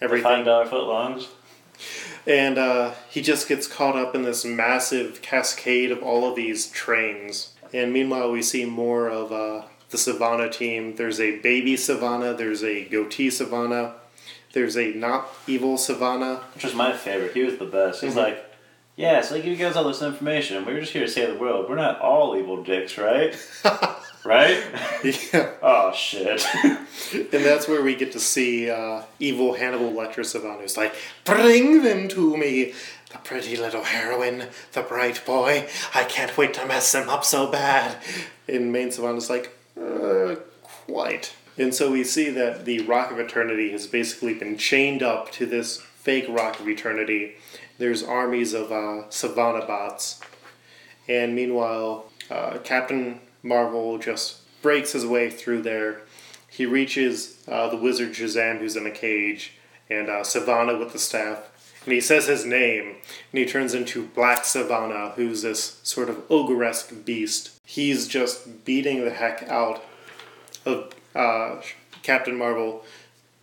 Five 0.00 0.10
everything. 0.10 0.44
dollar 0.44 0.66
footlongs. 0.66 1.26
And 2.26 2.58
uh, 2.58 2.94
he 3.08 3.22
just 3.22 3.48
gets 3.48 3.66
caught 3.66 3.96
up 3.96 4.14
in 4.14 4.22
this 4.22 4.44
massive 4.44 5.22
cascade 5.22 5.90
of 5.90 6.02
all 6.02 6.28
of 6.28 6.36
these 6.36 6.68
trains. 6.70 7.52
And 7.72 7.92
meanwhile, 7.92 8.30
we 8.32 8.42
see 8.42 8.64
more 8.64 9.08
of 9.08 9.32
uh, 9.32 9.62
the 9.90 9.96
Sivana 9.96 10.50
team. 10.52 10.96
There's 10.96 11.20
a 11.20 11.38
baby 11.38 11.74
Sivana, 11.74 12.36
there's 12.36 12.62
a 12.64 12.84
goatee 12.84 13.28
Sivana, 13.28 13.94
there's 14.52 14.76
a 14.76 14.92
not 14.92 15.28
evil 15.46 15.76
Sivana. 15.76 16.40
Which 16.54 16.64
was 16.64 16.74
my 16.74 16.92
favorite. 16.96 17.32
He 17.34 17.42
was 17.44 17.58
the 17.58 17.64
best. 17.66 18.02
He's 18.02 18.14
Mhm. 18.14 18.16
like, 18.16 18.44
yeah, 18.96 19.20
so 19.20 19.36
I 19.36 19.38
give 19.40 19.52
you 19.52 19.64
guys 19.64 19.76
all 19.76 19.84
this 19.84 20.02
information. 20.02 20.64
We're 20.66 20.80
just 20.80 20.92
here 20.92 21.04
to 21.06 21.10
save 21.10 21.28
the 21.34 21.38
world. 21.38 21.68
We're 21.68 21.76
not 21.76 22.00
all 22.00 22.36
evil 22.36 22.62
dicks, 22.62 22.98
right? 22.98 23.34
right? 24.28 24.62
yeah. 25.32 25.50
Oh 25.62 25.92
shit. 25.92 26.46
And 27.14 27.44
that's 27.44 27.66
where 27.66 27.82
we 27.82 27.94
get 27.94 28.12
to 28.12 28.20
see 28.20 28.68
uh, 28.68 29.02
evil 29.18 29.54
Hannibal 29.54 29.92
Lecter 29.92 30.20
Sivana 30.20 30.60
who's 30.60 30.76
like, 30.76 30.94
Bring 31.24 31.82
them 31.82 32.06
to 32.08 32.36
me! 32.36 32.74
The 33.10 33.18
pretty 33.24 33.56
little 33.56 33.84
heroine, 33.84 34.48
the 34.72 34.82
bright 34.82 35.24
boy. 35.24 35.66
I 35.94 36.04
can't 36.04 36.36
wait 36.36 36.52
to 36.54 36.66
mess 36.66 36.94
him 36.94 37.08
up 37.08 37.24
so 37.24 37.50
bad. 37.50 37.96
And 38.46 38.70
main 38.70 38.88
Sivana's 38.88 39.30
like, 39.30 39.56
uh, 39.80 40.34
quite. 40.62 41.32
And 41.56 41.74
so 41.74 41.90
we 41.90 42.04
see 42.04 42.28
that 42.30 42.66
the 42.66 42.80
Rock 42.80 43.10
of 43.10 43.18
Eternity 43.18 43.70
has 43.72 43.86
basically 43.86 44.34
been 44.34 44.58
chained 44.58 45.02
up 45.02 45.32
to 45.32 45.46
this 45.46 45.80
fake 45.80 46.26
Rock 46.28 46.60
of 46.60 46.68
Eternity. 46.68 47.36
There's 47.78 48.02
armies 48.02 48.52
of 48.52 48.70
uh, 48.70 49.08
Sivana 49.08 49.66
bots. 49.66 50.20
And 51.08 51.34
meanwhile, 51.34 52.10
uh, 52.30 52.58
Captain 52.58 53.20
Marvel 53.42 53.98
just 53.98 54.38
breaks 54.62 54.92
his 54.92 55.06
way 55.06 55.30
through 55.30 55.62
there. 55.62 56.02
He 56.50 56.66
reaches 56.66 57.42
uh, 57.46 57.68
the 57.68 57.76
wizard 57.76 58.12
Shazam, 58.12 58.58
who's 58.58 58.76
in 58.76 58.86
a 58.86 58.90
cage, 58.90 59.54
and 59.88 60.08
uh, 60.08 60.20
Sivana 60.22 60.78
with 60.78 60.92
the 60.92 60.98
staff. 60.98 61.50
And 61.84 61.92
he 61.92 62.00
says 62.00 62.26
his 62.26 62.44
name, 62.44 62.96
and 63.32 63.38
he 63.38 63.46
turns 63.46 63.72
into 63.72 64.06
Black 64.08 64.42
Sivana, 64.42 65.14
who's 65.14 65.42
this 65.42 65.80
sort 65.82 66.10
of 66.10 66.22
ogre-esque 66.28 67.04
beast. 67.04 67.58
He's 67.64 68.08
just 68.08 68.64
beating 68.64 69.04
the 69.04 69.10
heck 69.10 69.44
out 69.48 69.84
of 70.66 70.92
uh, 71.14 71.62
Captain 72.02 72.36
Marvel. 72.36 72.84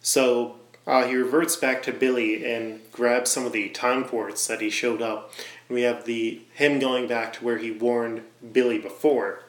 So 0.01 0.57
uh, 0.85 1.07
he 1.07 1.15
reverts 1.15 1.55
back 1.55 1.81
to 1.83 1.91
Billy 1.91 2.45
and 2.45 2.81
grabs 2.91 3.31
some 3.31 3.45
of 3.45 3.53
the 3.53 3.69
time 3.69 4.03
quartz 4.03 4.45
that 4.47 4.61
he 4.61 4.69
showed 4.69 5.01
up. 5.01 5.31
And 5.67 5.75
we 5.75 5.81
have 5.81 6.05
the 6.05 6.41
him 6.53 6.77
going 6.77 7.07
back 7.07 7.33
to 7.33 7.43
where 7.43 7.57
he 7.57 7.71
warned 7.71 8.23
Billy 8.51 8.77
before. 8.77 9.44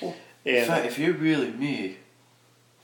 In 0.00 0.14
And 0.46 0.66
fact, 0.66 0.86
if 0.86 0.98
you're 0.98 1.14
really 1.14 1.50
me, 1.50 1.96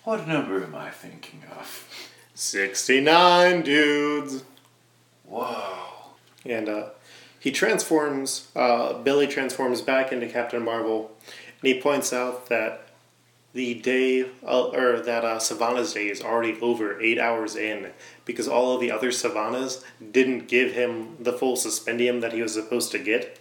what 0.04 0.26
number 0.26 0.62
am 0.64 0.74
I 0.74 0.90
thinking 0.90 1.42
of? 1.58 1.88
69 2.34 3.62
dudes. 3.62 4.44
Whoa. 5.24 6.14
And 6.44 6.68
uh, 6.68 6.88
he 7.38 7.52
transforms, 7.52 8.48
uh, 8.56 8.94
Billy 8.94 9.26
transforms 9.26 9.80
back 9.80 10.12
into 10.12 10.28
Captain 10.28 10.64
Marvel, 10.64 11.12
and 11.60 11.72
he 11.72 11.80
points 11.80 12.12
out 12.12 12.48
that 12.48 12.88
the 13.52 13.74
day, 13.74 14.22
uh, 14.46 14.68
or 14.68 15.00
that 15.00 15.24
uh, 15.24 15.38
Sivana's 15.38 15.92
day 15.92 16.08
is 16.08 16.22
already 16.22 16.58
over, 16.60 17.00
eight 17.00 17.18
hours 17.18 17.54
in, 17.54 17.90
because 18.24 18.48
all 18.48 18.74
of 18.74 18.80
the 18.80 18.90
other 18.90 19.10
Sivanas 19.10 19.84
didn't 20.10 20.48
give 20.48 20.72
him 20.72 21.16
the 21.20 21.32
full 21.32 21.56
suspendium 21.56 22.20
that 22.22 22.32
he 22.32 22.40
was 22.42 22.54
supposed 22.54 22.90
to 22.92 22.98
get. 22.98 23.38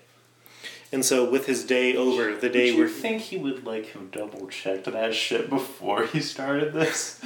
And 0.91 1.05
so, 1.05 1.29
with 1.29 1.45
his 1.45 1.63
day 1.63 1.95
over, 1.95 2.35
the 2.35 2.49
day 2.49 2.65
Did 2.65 2.75
you 2.75 2.79
where 2.79 2.89
think 2.89 3.21
he 3.21 3.37
would 3.37 3.65
like 3.65 3.91
have 3.91 4.11
double 4.11 4.47
checked 4.47 4.85
that 4.85 5.13
shit 5.13 5.49
before 5.49 6.05
he 6.05 6.19
started 6.19 6.73
this? 6.73 7.21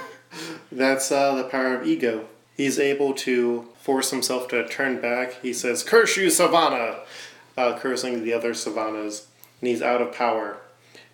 That's 0.72 1.12
uh, 1.12 1.34
the 1.34 1.44
power 1.44 1.74
of 1.76 1.86
ego. 1.86 2.26
He's 2.56 2.78
able 2.78 3.14
to 3.14 3.68
force 3.80 4.10
himself 4.10 4.48
to 4.48 4.66
turn 4.68 5.00
back. 5.00 5.40
He 5.40 5.52
says, 5.52 5.82
Curse 5.82 6.16
you, 6.16 6.26
Sivana! 6.26 7.00
Uh, 7.56 7.78
cursing 7.78 8.22
the 8.22 8.32
other 8.32 8.52
Sivanas. 8.54 9.26
And 9.60 9.68
he's 9.68 9.82
out 9.82 10.02
of 10.02 10.14
power. 10.14 10.58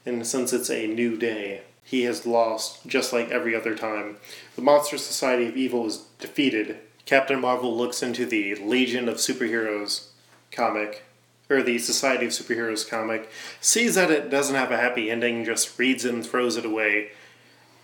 And 0.05 0.27
since 0.27 0.53
it's 0.53 0.71
a 0.71 0.87
new 0.87 1.17
day, 1.17 1.63
he 1.83 2.03
has 2.03 2.27
lost, 2.27 2.87
just 2.87 3.13
like 3.13 3.31
every 3.31 3.55
other 3.55 3.77
time. 3.77 4.17
The 4.57 4.63
Monster 4.63 4.99
Society 4.99 5.47
of 5.47 5.57
Evil 5.57 5.87
is 5.87 5.99
defeated. 6.19 6.79
Captain 7.05 7.41
Marvel 7.41 7.77
looks 7.77 8.03
into 8.03 8.27
the 8.27 8.57
Legion 8.57 9.09
of 9.09 9.17
Superheroes 9.17 10.09
comic, 10.51 11.05
or 11.49 11.63
the 11.63 11.79
Society 11.79 12.27
of 12.27 12.33
Superheroes 12.33 12.89
comic, 12.89 13.31
sees 13.61 13.95
that 13.95 14.11
it 14.11 14.31
doesn't 14.31 14.57
have 14.57 14.71
a 14.73 14.77
happy 14.77 15.11
ending, 15.11 15.45
just 15.45 15.79
reads 15.79 16.05
it 16.05 16.13
and 16.13 16.27
throws 16.27 16.57
it 16.57 16.65
away 16.65 17.11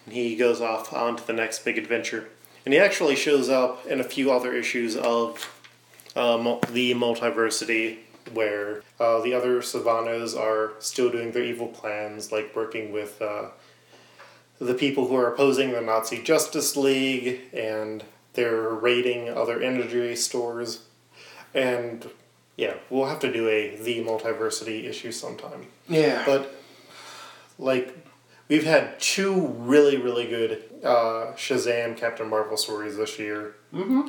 And 0.04 0.14
he 0.14 0.36
goes 0.36 0.60
off 0.60 0.92
on 0.92 1.16
to 1.16 1.26
the 1.26 1.32
next 1.32 1.64
big 1.64 1.78
adventure. 1.78 2.28
And 2.64 2.74
he 2.74 2.80
actually 2.80 3.16
shows 3.16 3.48
up 3.48 3.86
in 3.86 4.00
a 4.00 4.04
few 4.04 4.30
other 4.32 4.52
issues 4.52 4.96
of 4.96 5.48
mul- 6.16 6.60
the 6.70 6.94
Multiversity, 6.94 7.98
where 8.32 8.82
uh, 9.00 9.20
the 9.20 9.34
other 9.34 9.60
Sivanas 9.60 10.38
are 10.38 10.72
still 10.78 11.10
doing 11.10 11.32
their 11.32 11.42
evil 11.42 11.68
plans, 11.68 12.30
like 12.30 12.54
working 12.54 12.92
with 12.92 13.20
uh, 13.20 13.48
the 14.60 14.74
people 14.74 15.08
who 15.08 15.16
are 15.16 15.32
opposing 15.32 15.72
the 15.72 15.80
Nazi 15.80 16.22
Justice 16.22 16.76
League, 16.76 17.40
and 17.52 18.04
they're 18.34 18.68
raiding 18.70 19.28
other 19.28 19.60
energy 19.60 20.14
stores. 20.14 20.84
And 21.52 22.08
yeah, 22.56 22.74
we'll 22.90 23.06
have 23.06 23.20
to 23.20 23.32
do 23.32 23.48
a 23.48 23.76
the 23.76 24.04
Multiversity 24.04 24.84
issue 24.84 25.12
sometime. 25.12 25.66
Yeah. 25.88 26.22
But 26.26 26.54
like 27.58 27.96
we've 28.48 28.64
had 28.64 29.00
two 29.00 29.48
really 29.58 29.96
really 29.96 30.26
good 30.26 30.62
uh, 30.84 31.32
Shazam 31.36 31.96
Captain 31.96 32.28
Marvel 32.28 32.56
stories 32.56 32.96
this 32.96 33.18
year, 33.18 33.56
mm-hmm. 33.72 34.08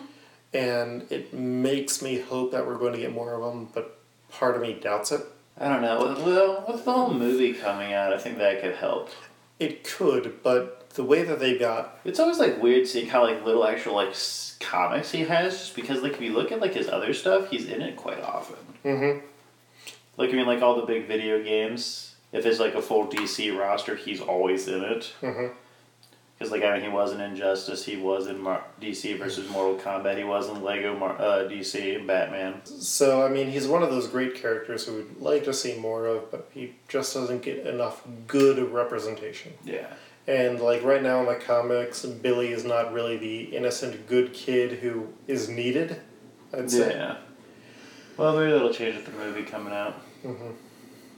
and 0.54 1.12
it 1.12 1.34
makes 1.34 2.02
me 2.02 2.20
hope 2.20 2.52
that 2.52 2.66
we're 2.68 2.78
going 2.78 2.94
to 2.94 3.00
get 3.00 3.14
more 3.14 3.34
of 3.34 3.42
them. 3.42 3.70
But 3.74 4.00
part 4.30 4.56
of 4.56 4.62
me 4.62 4.74
doubts 4.74 5.12
it. 5.12 5.22
I 5.58 5.70
don't 5.70 5.82
know. 5.82 6.08
With, 6.08 6.26
well, 6.26 6.66
with 6.68 6.84
the 6.84 6.92
whole 6.92 7.14
movie 7.14 7.54
coming 7.54 7.94
out, 7.94 8.12
I 8.12 8.18
think 8.18 8.40
that 8.40 8.62
could 8.62 8.76
help. 8.76 9.10
It 9.60 9.84
could, 9.84 10.42
but 10.42 10.83
the 10.96 11.04
way 11.04 11.24
that 11.24 11.40
they 11.40 11.58
got 11.58 12.00
It's 12.06 12.20
always 12.20 12.40
like 12.40 12.62
weird 12.62 12.88
seeing 12.88 13.08
how 13.08 13.24
like 13.24 13.44
little 13.46 13.66
actual 13.66 13.96
like 13.96 14.10
s- 14.10 14.58
comics 14.60 15.12
he 15.12 15.22
has, 15.22 15.58
just 15.58 15.76
because 15.76 16.02
like 16.02 16.14
if 16.14 16.22
you 16.22 16.34
look 16.34 16.52
at 16.52 16.60
like 16.62 16.74
his 16.74 16.88
other 16.90 17.14
stuff, 17.14 17.50
he's 17.50 17.68
in 17.68 17.82
it 17.82 17.96
quite 17.96 18.22
often. 18.22 18.58
hmm 18.84 19.20
Like 20.18 20.30
I 20.30 20.34
mean, 20.34 20.46
like 20.48 20.62
all 20.62 20.76
the 20.76 20.86
big 20.86 21.08
video 21.08 21.42
games. 21.44 22.16
If 22.32 22.46
it's 22.48 22.60
like 22.60 22.74
a 22.74 22.82
full 22.82 23.06
DC 23.08 23.56
roster, 23.58 23.96
he's 23.96 24.20
always 24.20 24.68
in 24.68 24.84
it. 24.84 25.14
hmm 25.22 25.48
Because 26.38 26.52
like 26.52 26.64
I 26.64 26.74
mean, 26.74 26.82
he 26.82 26.90
was 26.90 27.12
in 27.14 27.22
Injustice, 27.22 27.86
he 27.86 27.96
was 27.96 28.26
in 28.28 28.40
Mar- 28.42 28.64
DC 28.82 29.18
versus 29.20 29.48
Mortal 29.52 29.76
Kombat, 29.80 30.18
he 30.18 30.24
was 30.24 30.50
in 30.50 30.64
Lego 30.64 30.98
Mar- 30.98 31.20
uh, 31.20 31.48
DC 31.48 31.96
and 31.96 32.08
Batman. 32.08 32.62
So 32.66 33.24
I 33.26 33.30
mean, 33.30 33.50
he's 33.52 33.68
one 33.68 33.84
of 33.84 33.90
those 33.92 34.08
great 34.08 34.34
characters 34.36 34.86
who 34.86 34.96
we'd 34.96 35.18
like 35.20 35.44
to 35.46 35.54
see 35.54 35.78
more 35.78 36.06
of, 36.08 36.32
but 36.32 36.50
he 36.54 36.74
just 36.88 37.14
doesn't 37.14 37.44
get 37.44 37.66
enough 37.68 38.02
good 38.28 38.58
representation. 38.72 39.54
Yeah. 39.64 39.88
And 40.28 40.60
like 40.62 40.84
right 40.84 41.04
now 41.04 41.20
in 41.20 41.26
the 41.26 41.36
comics, 41.36 42.06
Billy 42.06 42.52
is 42.52 42.64
not 42.64 42.94
really 42.94 43.18
the 43.18 43.56
innocent 43.56 44.08
good 44.08 44.34
kid 44.34 44.80
who 44.80 45.10
is 45.28 45.50
needed. 45.50 46.02
I'd 46.58 46.72
say. 46.72 46.92
Yeah. 46.96 47.18
Well, 48.18 48.38
maybe 48.38 48.52
that'll 48.52 48.74
change 48.74 48.96
with 48.96 49.06
the 49.06 49.12
movie 49.12 49.44
coming 49.44 49.74
out. 49.74 49.94
hmm 50.22 50.52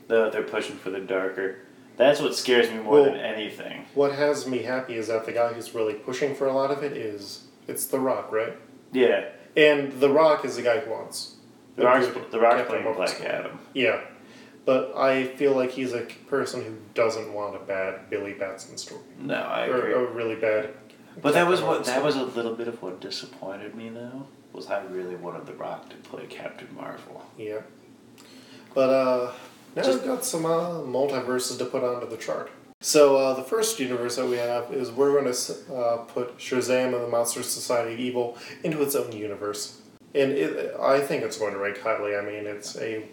Though 0.07 0.29
they're 0.29 0.43
pushing 0.43 0.75
for 0.77 0.89
the 0.91 0.99
darker. 0.99 1.57
That's 1.97 2.19
what 2.21 2.35
scares 2.35 2.69
me 2.69 2.77
more 2.77 2.93
Well- 2.93 3.05
than 3.05 3.15
anything. 3.15 3.85
What 3.93 4.13
has 4.13 4.47
me 4.47 4.59
happy 4.63 4.95
is 4.95 5.07
that 5.07 5.25
the 5.25 5.31
guy 5.31 5.53
who's 5.53 5.73
really 5.75 5.93
pushing 5.93 6.35
for 6.35 6.47
a 6.47 6.53
lot 6.53 6.71
of 6.71 6.83
it 6.83 6.93
is 6.93 7.43
it's 7.67 7.85
The 7.87 7.99
Rock, 7.99 8.31
right? 8.31 8.53
Yeah. 8.91 9.25
And 9.57 9.99
The 9.99 10.09
Rock 10.09 10.45
is 10.45 10.55
the 10.55 10.61
guy 10.61 10.79
who 10.79 10.91
wants. 10.91 11.35
The 11.75 11.83
a 11.83 11.85
Rock's, 11.85 12.07
the 12.31 12.39
Rock's 12.39 12.55
Captain 12.55 12.65
playing 12.67 12.83
Marvel 12.85 13.03
Black. 13.05 13.21
Adam. 13.21 13.59
Yeah, 13.73 14.01
but 14.65 14.95
I 14.97 15.25
feel 15.27 15.53
like 15.55 15.71
he's 15.71 15.93
a 15.93 16.01
person 16.27 16.63
who 16.63 16.75
doesn't 16.93 17.31
want 17.33 17.55
a 17.55 17.59
bad 17.59 18.09
Billy 18.09 18.33
Batson 18.33 18.77
story 18.77 19.01
No, 19.19 19.35
I 19.35 19.67
or 19.67 19.77
agree. 19.77 19.93
a 19.93 20.05
really 20.11 20.35
bad. 20.35 20.69
But 21.21 21.33
that 21.35 21.47
was 21.47 21.61
what 21.61 21.85
that 21.85 22.03
was 22.03 22.15
a 22.15 22.23
little 22.23 22.53
bit 22.55 22.67
of 22.67 22.81
what 22.81 22.99
disappointed 22.99 23.75
me 23.75 23.89
though. 23.89 24.27
Was 24.53 24.67
I 24.67 24.81
really 24.85 25.15
wanted 25.15 25.45
The 25.45 25.53
Rock 25.53 25.89
to 25.89 25.95
play 25.97 26.25
Captain 26.27 26.67
Marvel? 26.75 27.23
Yeah, 27.37 27.61
but 28.73 28.89
uh, 28.89 29.31
now 29.75 29.83
Just- 29.83 29.99
we've 29.99 30.07
got 30.07 30.25
some 30.25 30.45
uh, 30.45 30.81
multiverses 30.81 31.57
to 31.59 31.65
put 31.65 31.83
onto 31.83 32.09
the 32.09 32.17
chart. 32.17 32.51
So 32.81 33.15
uh, 33.15 33.33
the 33.33 33.41
first 33.43 33.79
universe 33.79 34.17
that 34.17 34.27
we 34.27 34.37
have 34.37 34.71
is 34.71 34.91
we're 34.91 35.19
going 35.19 35.33
to 35.33 35.73
uh, 35.75 35.97
put 36.05 36.37
Shazam 36.37 36.93
and 36.93 37.03
the 37.03 37.07
Monster 37.07 37.41
Society 37.41 37.93
of 37.93 37.99
Evil 37.99 38.37
into 38.63 38.81
its 38.83 38.93
own 38.95 39.11
universe, 39.11 39.81
and 40.13 40.31
it, 40.33 40.75
I 40.79 40.99
think 40.99 41.23
it's 41.23 41.37
going 41.37 41.53
to 41.53 41.59
rank 41.59 41.79
highly. 41.79 42.15
I 42.15 42.21
mean, 42.21 42.45
it's 42.45 42.77
a 42.77 43.05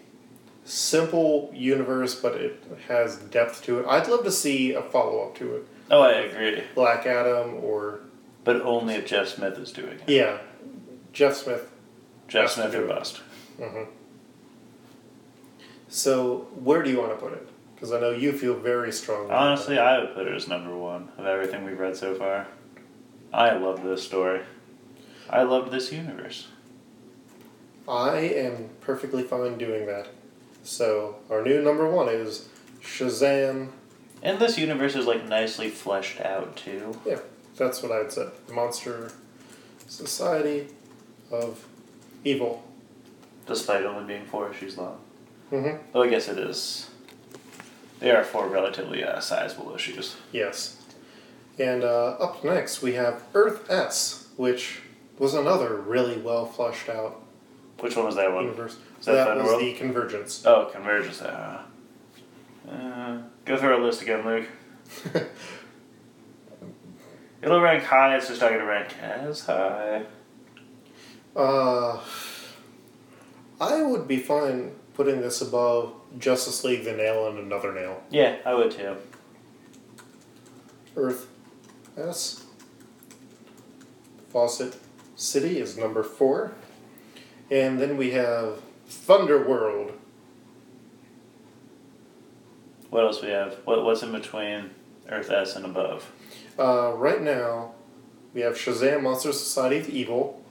simple 0.65 1.51
universe, 1.53 2.15
but 2.15 2.35
it 2.35 2.63
has 2.87 3.17
depth 3.17 3.63
to 3.63 3.79
it. 3.79 3.85
I'd 3.87 4.07
love 4.07 4.23
to 4.23 4.31
see 4.31 4.73
a 4.73 4.81
follow 4.81 5.21
up 5.27 5.35
to 5.35 5.55
it, 5.57 5.67
Oh, 5.91 6.01
I 6.01 6.11
agree. 6.13 6.63
Black 6.75 7.05
Adam 7.05 7.55
or 7.63 7.99
But 8.43 8.61
only 8.61 8.95
if 8.95 9.05
Jeff 9.05 9.27
Smith 9.27 9.57
is 9.59 9.71
doing 9.71 9.99
it. 9.99 10.09
yeah, 10.09 10.37
Jeff 11.11 11.35
Smith. 11.35 11.69
Jeff 12.27 12.51
Smith 12.51 12.73
or 12.73 12.87
bust. 12.87 13.21
hmm 13.57 13.83
So 15.89 16.47
where 16.55 16.81
do 16.81 16.89
you 16.89 16.99
want 16.99 17.11
to 17.11 17.17
put 17.17 17.33
it? 17.33 17.47
Because 17.75 17.91
I 17.91 17.99
know 17.99 18.11
you 18.11 18.31
feel 18.31 18.53
very 18.55 18.91
strongly. 18.91 19.31
Honestly, 19.31 19.77
I 19.77 19.99
would 19.99 20.15
put 20.15 20.27
it 20.27 20.33
as 20.33 20.47
number 20.47 20.75
one 20.75 21.09
of 21.17 21.25
everything 21.25 21.65
we've 21.65 21.79
read 21.79 21.97
so 21.97 22.15
far. 22.15 22.47
I 23.33 23.53
love 23.57 23.83
this 23.83 24.03
story. 24.03 24.41
I 25.29 25.43
love 25.43 25.71
this 25.71 25.91
universe. 25.91 26.47
I 27.87 28.19
am 28.19 28.69
perfectly 28.81 29.23
fine 29.23 29.57
doing 29.57 29.85
that. 29.87 30.07
So 30.63 31.17
our 31.29 31.43
new 31.43 31.61
number 31.61 31.87
one 31.89 32.09
is 32.09 32.47
Shazam. 32.81 33.69
And 34.21 34.39
this 34.39 34.57
universe 34.57 34.95
is 34.95 35.05
like 35.05 35.27
nicely 35.27 35.69
fleshed 35.69 36.21
out 36.21 36.55
too. 36.55 36.97
Yeah, 37.05 37.19
that's 37.57 37.83
what 37.83 37.91
I'd 37.91 38.11
say. 38.11 38.27
Monster 38.51 39.11
Society 39.87 40.67
of 41.31 41.65
Evil. 42.23 42.63
Despite 43.45 43.83
only 43.83 44.05
being 44.05 44.25
four 44.25 44.49
issues 44.49 44.77
long. 44.77 44.97
hmm 45.49 45.71
Though 45.91 46.03
I 46.03 46.07
guess 46.09 46.29
it 46.29 46.37
is. 46.37 46.89
They 47.99 48.11
are 48.11 48.23
four 48.23 48.47
relatively 48.47 49.03
uh, 49.03 49.19
sizable 49.19 49.75
issues. 49.75 50.15
Yes. 50.31 50.77
And 51.59 51.83
uh, 51.83 52.15
up 52.19 52.43
next 52.43 52.81
we 52.81 52.93
have 52.93 53.21
Earth 53.33 53.69
S, 53.69 54.27
which 54.37 54.79
was 55.19 55.33
another 55.33 55.75
really 55.75 56.17
well 56.17 56.45
fleshed 56.45 56.87
out 56.89 57.21
Which 57.79 57.95
one 57.97 58.05
was 58.05 58.15
that 58.15 58.33
one? 58.33 58.45
universe. 58.45 58.77
Is 59.03 59.07
that 59.07 59.15
that 59.15 59.35
was 59.35 59.47
Federal? 59.47 59.59
the 59.59 59.73
Convergence. 59.73 60.45
Oh, 60.45 60.69
Convergence. 60.71 61.21
Uh, 61.21 61.61
uh, 62.71 63.17
go 63.43 63.57
through 63.57 63.73
our 63.73 63.81
list 63.81 64.01
again, 64.01 64.25
Luke. 64.25 64.47
It'll 67.41 67.59
rank 67.59 67.83
high, 67.83 68.15
it's 68.15 68.29
just 68.29 68.39
not 68.39 68.51
going 68.51 68.61
to 68.61 68.65
rank 68.65 68.97
as 69.01 69.41
high. 69.41 70.05
Uh, 71.35 71.99
I 73.59 73.81
would 73.81 74.07
be 74.07 74.19
fine 74.19 74.71
putting 74.93 75.19
this 75.19 75.41
above 75.41 75.93
Justice 76.17 76.63
League, 76.63 76.85
the 76.85 76.93
Nail, 76.93 77.27
and 77.27 77.37
another 77.37 77.73
Nail. 77.73 78.01
Yeah, 78.09 78.37
I 78.45 78.53
would 78.53 78.71
too. 78.71 78.95
Earth 80.95 81.27
S. 81.97 82.45
Fawcett 84.29 84.77
City 85.17 85.59
is 85.59 85.77
number 85.77 86.03
four. 86.03 86.53
And 87.51 87.81
then 87.81 87.97
we 87.97 88.11
have 88.11 88.61
Thunderworld. 88.93 89.93
What 92.89 93.03
else 93.03 93.21
we 93.21 93.29
have? 93.29 93.55
What 93.65 93.83
What's 93.83 94.03
in 94.03 94.11
between 94.11 94.69
Earth 95.09 95.31
S 95.31 95.55
and 95.55 95.65
above? 95.65 96.11
Uh, 96.57 96.93
right 96.93 97.21
now, 97.21 97.73
we 98.33 98.41
have 98.41 98.53
Shazam 98.53 99.01
Monster 99.03 99.31
Society 99.33 99.79
of 99.79 99.89
Evil. 99.89 100.41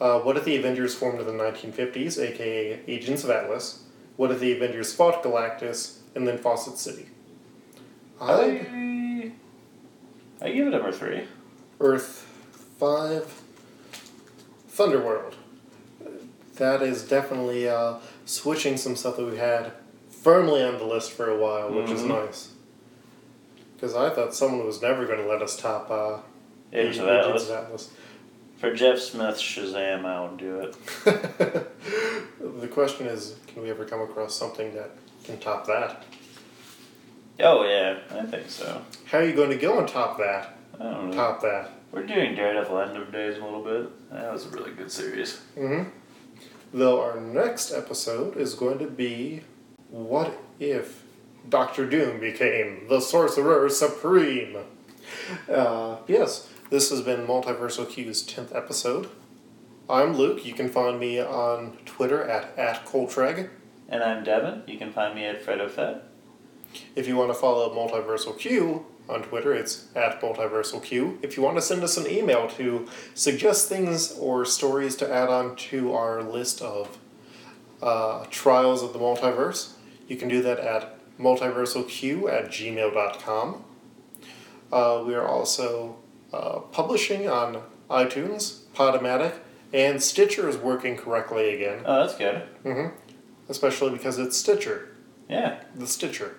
Uh, 0.00 0.18
what 0.20 0.36
if 0.36 0.44
the 0.44 0.56
Avengers 0.56 0.94
formed 0.94 1.20
in 1.20 1.26
the 1.26 1.32
1950s, 1.32 2.18
aka 2.18 2.80
Agents 2.88 3.24
of 3.24 3.30
Atlas? 3.30 3.84
What 4.16 4.30
if 4.30 4.40
the 4.40 4.52
Avengers 4.52 4.92
fought 4.92 5.22
Galactus? 5.22 5.98
And 6.14 6.28
then 6.28 6.36
Fawcett 6.36 6.76
City. 6.78 7.06
I'd 8.20 8.66
I, 8.70 9.32
I 10.42 10.52
give 10.52 10.66
it 10.66 10.70
number 10.70 10.92
three. 10.92 11.22
Earth 11.80 12.28
5, 12.78 13.42
Thunderworld. 14.70 15.34
That 16.56 16.82
is 16.82 17.02
definitely 17.02 17.68
uh, 17.68 17.94
switching 18.26 18.76
some 18.76 18.94
stuff 18.96 19.16
that 19.16 19.24
we 19.26 19.36
had 19.38 19.72
firmly 20.10 20.62
on 20.62 20.78
the 20.78 20.84
list 20.84 21.12
for 21.12 21.28
a 21.30 21.36
while, 21.36 21.72
which 21.72 21.90
is 21.90 22.02
Mhm. 22.02 22.24
nice. 22.26 22.50
Because 23.74 23.94
I 23.96 24.10
thought 24.10 24.34
someone 24.34 24.64
was 24.66 24.80
never 24.80 25.06
going 25.06 25.18
to 25.18 25.26
let 25.26 25.42
us 25.42 25.56
top 25.56 25.90
uh, 25.90 26.18
Agents 26.72 26.98
of 26.98 27.08
Atlas. 27.50 27.90
For 28.58 28.72
Jeff 28.72 28.98
Smith's 29.00 29.42
Shazam, 29.42 30.04
I 30.04 30.20
would 30.20 30.36
do 30.38 30.60
it. 30.60 30.76
the 32.60 32.68
question 32.68 33.06
is, 33.08 33.34
can 33.48 33.62
we 33.62 33.70
ever 33.70 33.84
come 33.84 34.00
across 34.00 34.34
something 34.36 34.72
that 34.74 34.90
can 35.24 35.38
top 35.38 35.66
that? 35.66 36.04
Oh 37.40 37.64
yeah, 37.64 37.98
I 38.10 38.24
think 38.26 38.48
so. 38.48 38.82
How 39.06 39.18
are 39.18 39.24
you 39.24 39.32
going 39.34 39.50
to 39.50 39.56
go 39.56 39.78
on 39.78 39.86
top 39.86 40.18
that? 40.18 40.56
I 40.78 40.84
don't 40.84 41.10
know. 41.10 41.16
Top 41.16 41.40
that. 41.42 41.70
We're 41.90 42.06
doing 42.06 42.34
Daredevil 42.36 42.78
End 42.78 42.96
of 42.96 43.10
Days 43.10 43.38
a 43.38 43.44
little 43.44 43.64
bit. 43.64 44.10
That 44.12 44.32
was 44.32 44.46
a 44.46 44.50
really 44.50 44.72
good 44.72 44.92
series. 44.92 45.40
Mm-hmm. 45.56 45.88
Though 46.74 47.02
our 47.02 47.20
next 47.20 47.70
episode 47.70 48.38
is 48.38 48.54
going 48.54 48.78
to 48.78 48.86
be, 48.86 49.42
what 49.90 50.38
if 50.58 51.02
Doctor 51.46 51.86
Doom 51.86 52.18
became 52.18 52.88
the 52.88 53.00
Sorcerer 53.00 53.68
Supreme? 53.68 54.56
Uh, 55.52 55.98
yes, 56.08 56.48
this 56.70 56.88
has 56.88 57.02
been 57.02 57.26
Multiversal 57.26 57.86
Q's 57.86 58.22
10th 58.22 58.56
episode. 58.56 59.10
I'm 59.90 60.14
Luke. 60.16 60.46
You 60.46 60.54
can 60.54 60.70
find 60.70 60.98
me 60.98 61.20
on 61.20 61.76
Twitter 61.84 62.24
at, 62.24 62.56
at 62.58 62.86
Coltreg. 62.86 63.50
And 63.90 64.02
I'm 64.02 64.24
Devin. 64.24 64.62
You 64.66 64.78
can 64.78 64.94
find 64.94 65.14
me 65.14 65.26
at 65.26 65.44
FredOFed. 65.44 66.00
If 66.96 67.06
you 67.06 67.16
want 67.16 67.28
to 67.28 67.34
follow 67.34 67.68
Multiversal 67.74 68.38
Q 68.38 68.86
on 69.08 69.22
Twitter, 69.22 69.52
it's 69.52 69.88
at 69.94 70.20
Multiversal 70.20 70.82
Q. 70.82 71.18
If 71.22 71.36
you 71.36 71.42
want 71.42 71.56
to 71.56 71.62
send 71.62 71.82
us 71.82 71.96
an 71.96 72.06
email 72.06 72.48
to 72.50 72.86
suggest 73.14 73.68
things 73.68 74.16
or 74.18 74.44
stories 74.44 74.96
to 74.96 75.12
add 75.12 75.28
on 75.28 75.56
to 75.56 75.92
our 75.92 76.22
list 76.22 76.62
of 76.62 76.98
uh, 77.82 78.24
trials 78.30 78.82
of 78.82 78.92
the 78.92 78.98
multiverse, 78.98 79.72
you 80.08 80.16
can 80.16 80.28
do 80.28 80.40
that 80.42 80.58
at 80.60 80.98
multiversalq 81.18 82.32
at 82.32 82.48
gmail.com. 82.50 83.64
Uh, 84.72 85.04
we 85.06 85.14
are 85.14 85.26
also 85.26 85.96
uh, 86.32 86.60
publishing 86.60 87.28
on 87.28 87.62
iTunes, 87.90 88.60
Podomatic, 88.74 89.34
and 89.74 90.02
Stitcher 90.02 90.48
is 90.48 90.56
working 90.56 90.96
correctly 90.96 91.54
again. 91.54 91.82
Oh, 91.84 92.00
that's 92.06 92.16
good. 92.16 92.42
Mm-hmm. 92.64 92.94
Especially 93.48 93.90
because 93.90 94.18
it's 94.18 94.36
Stitcher, 94.36 94.94
Yeah. 95.28 95.60
the 95.74 95.86
Stitcher. 95.86 96.36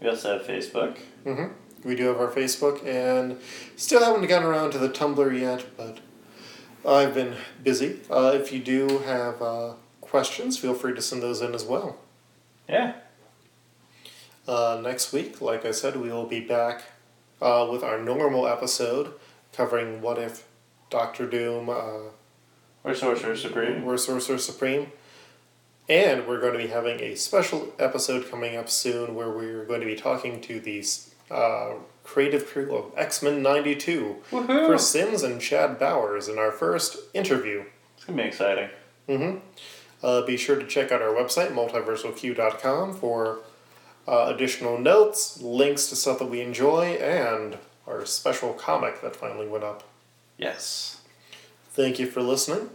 We 0.00 0.08
also 0.08 0.38
have 0.38 0.46
Facebook. 0.46 0.98
hmm 1.24 1.46
We 1.84 1.94
do 1.94 2.06
have 2.06 2.18
our 2.18 2.30
Facebook, 2.30 2.84
and 2.84 3.38
still 3.76 4.02
haven't 4.02 4.26
gotten 4.26 4.48
around 4.48 4.72
to 4.72 4.78
the 4.78 4.88
Tumblr 4.88 5.38
yet, 5.38 5.66
but 5.76 5.98
I've 6.86 7.14
been 7.14 7.34
busy. 7.62 8.00
Uh, 8.10 8.32
if 8.34 8.52
you 8.52 8.60
do 8.60 8.98
have 8.98 9.40
uh, 9.40 9.74
questions, 10.00 10.58
feel 10.58 10.74
free 10.74 10.94
to 10.94 11.02
send 11.02 11.22
those 11.22 11.40
in 11.40 11.54
as 11.54 11.64
well. 11.64 11.98
Yeah. 12.68 12.94
Uh, 14.48 14.80
next 14.82 15.12
week, 15.12 15.40
like 15.40 15.64
I 15.64 15.72
said, 15.72 15.96
we 15.96 16.08
will 16.08 16.26
be 16.26 16.40
back 16.40 16.82
uh, 17.40 17.68
with 17.70 17.82
our 17.82 17.98
normal 17.98 18.46
episode 18.46 19.12
covering 19.52 20.00
what 20.00 20.18
if 20.18 20.46
Doctor 20.90 21.26
Doom 21.26 21.68
uh, 21.68 22.10
Or 22.84 22.94
Sorcerer 22.94 23.36
Supreme. 23.36 23.84
were 23.84 23.98
Sorcerer 23.98 24.38
Supreme. 24.38 24.92
And 25.88 26.26
we're 26.26 26.40
going 26.40 26.52
to 26.52 26.58
be 26.58 26.66
having 26.66 27.00
a 27.00 27.14
special 27.14 27.72
episode 27.78 28.28
coming 28.28 28.56
up 28.56 28.68
soon 28.68 29.14
where 29.14 29.30
we're 29.30 29.64
going 29.64 29.80
to 29.80 29.86
be 29.86 29.94
talking 29.94 30.40
to 30.42 30.58
the 30.58 30.84
uh, 31.30 31.72
creative 32.04 32.46
crew 32.46 32.74
of 32.74 32.92
X 32.96 33.22
Men 33.22 33.42
92, 33.42 34.16
Woohoo! 34.30 34.66
Chris 34.66 34.88
Sims 34.88 35.22
and 35.22 35.40
Chad 35.40 35.78
Bowers, 35.78 36.28
in 36.28 36.38
our 36.38 36.52
first 36.52 36.96
interview. 37.14 37.64
It's 37.96 38.04
gonna 38.04 38.22
be 38.22 38.28
exciting. 38.28 38.68
hmm 39.08 39.36
Uh, 40.02 40.22
be 40.22 40.36
sure 40.36 40.56
to 40.56 40.66
check 40.66 40.92
out 40.92 41.02
our 41.02 41.08
website, 41.14 41.50
multiversalq.com, 41.52 42.94
for 42.94 43.38
uh, 44.06 44.32
additional 44.34 44.78
notes, 44.78 45.40
links 45.42 45.88
to 45.88 45.96
stuff 45.96 46.18
that 46.20 46.26
we 46.30 46.40
enjoy, 46.40 46.94
and 46.94 47.58
our 47.86 48.04
special 48.06 48.52
comic 48.52 49.00
that 49.02 49.16
finally 49.16 49.48
went 49.48 49.64
up. 49.64 49.82
Yes. 50.38 51.00
Thank 51.72 51.98
you 51.98 52.06
for 52.06 52.22
listening, 52.22 52.70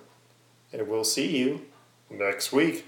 and 0.73 0.87
we'll 0.87 1.03
see 1.03 1.37
you 1.37 1.61
next 2.09 2.51
week. 2.51 2.85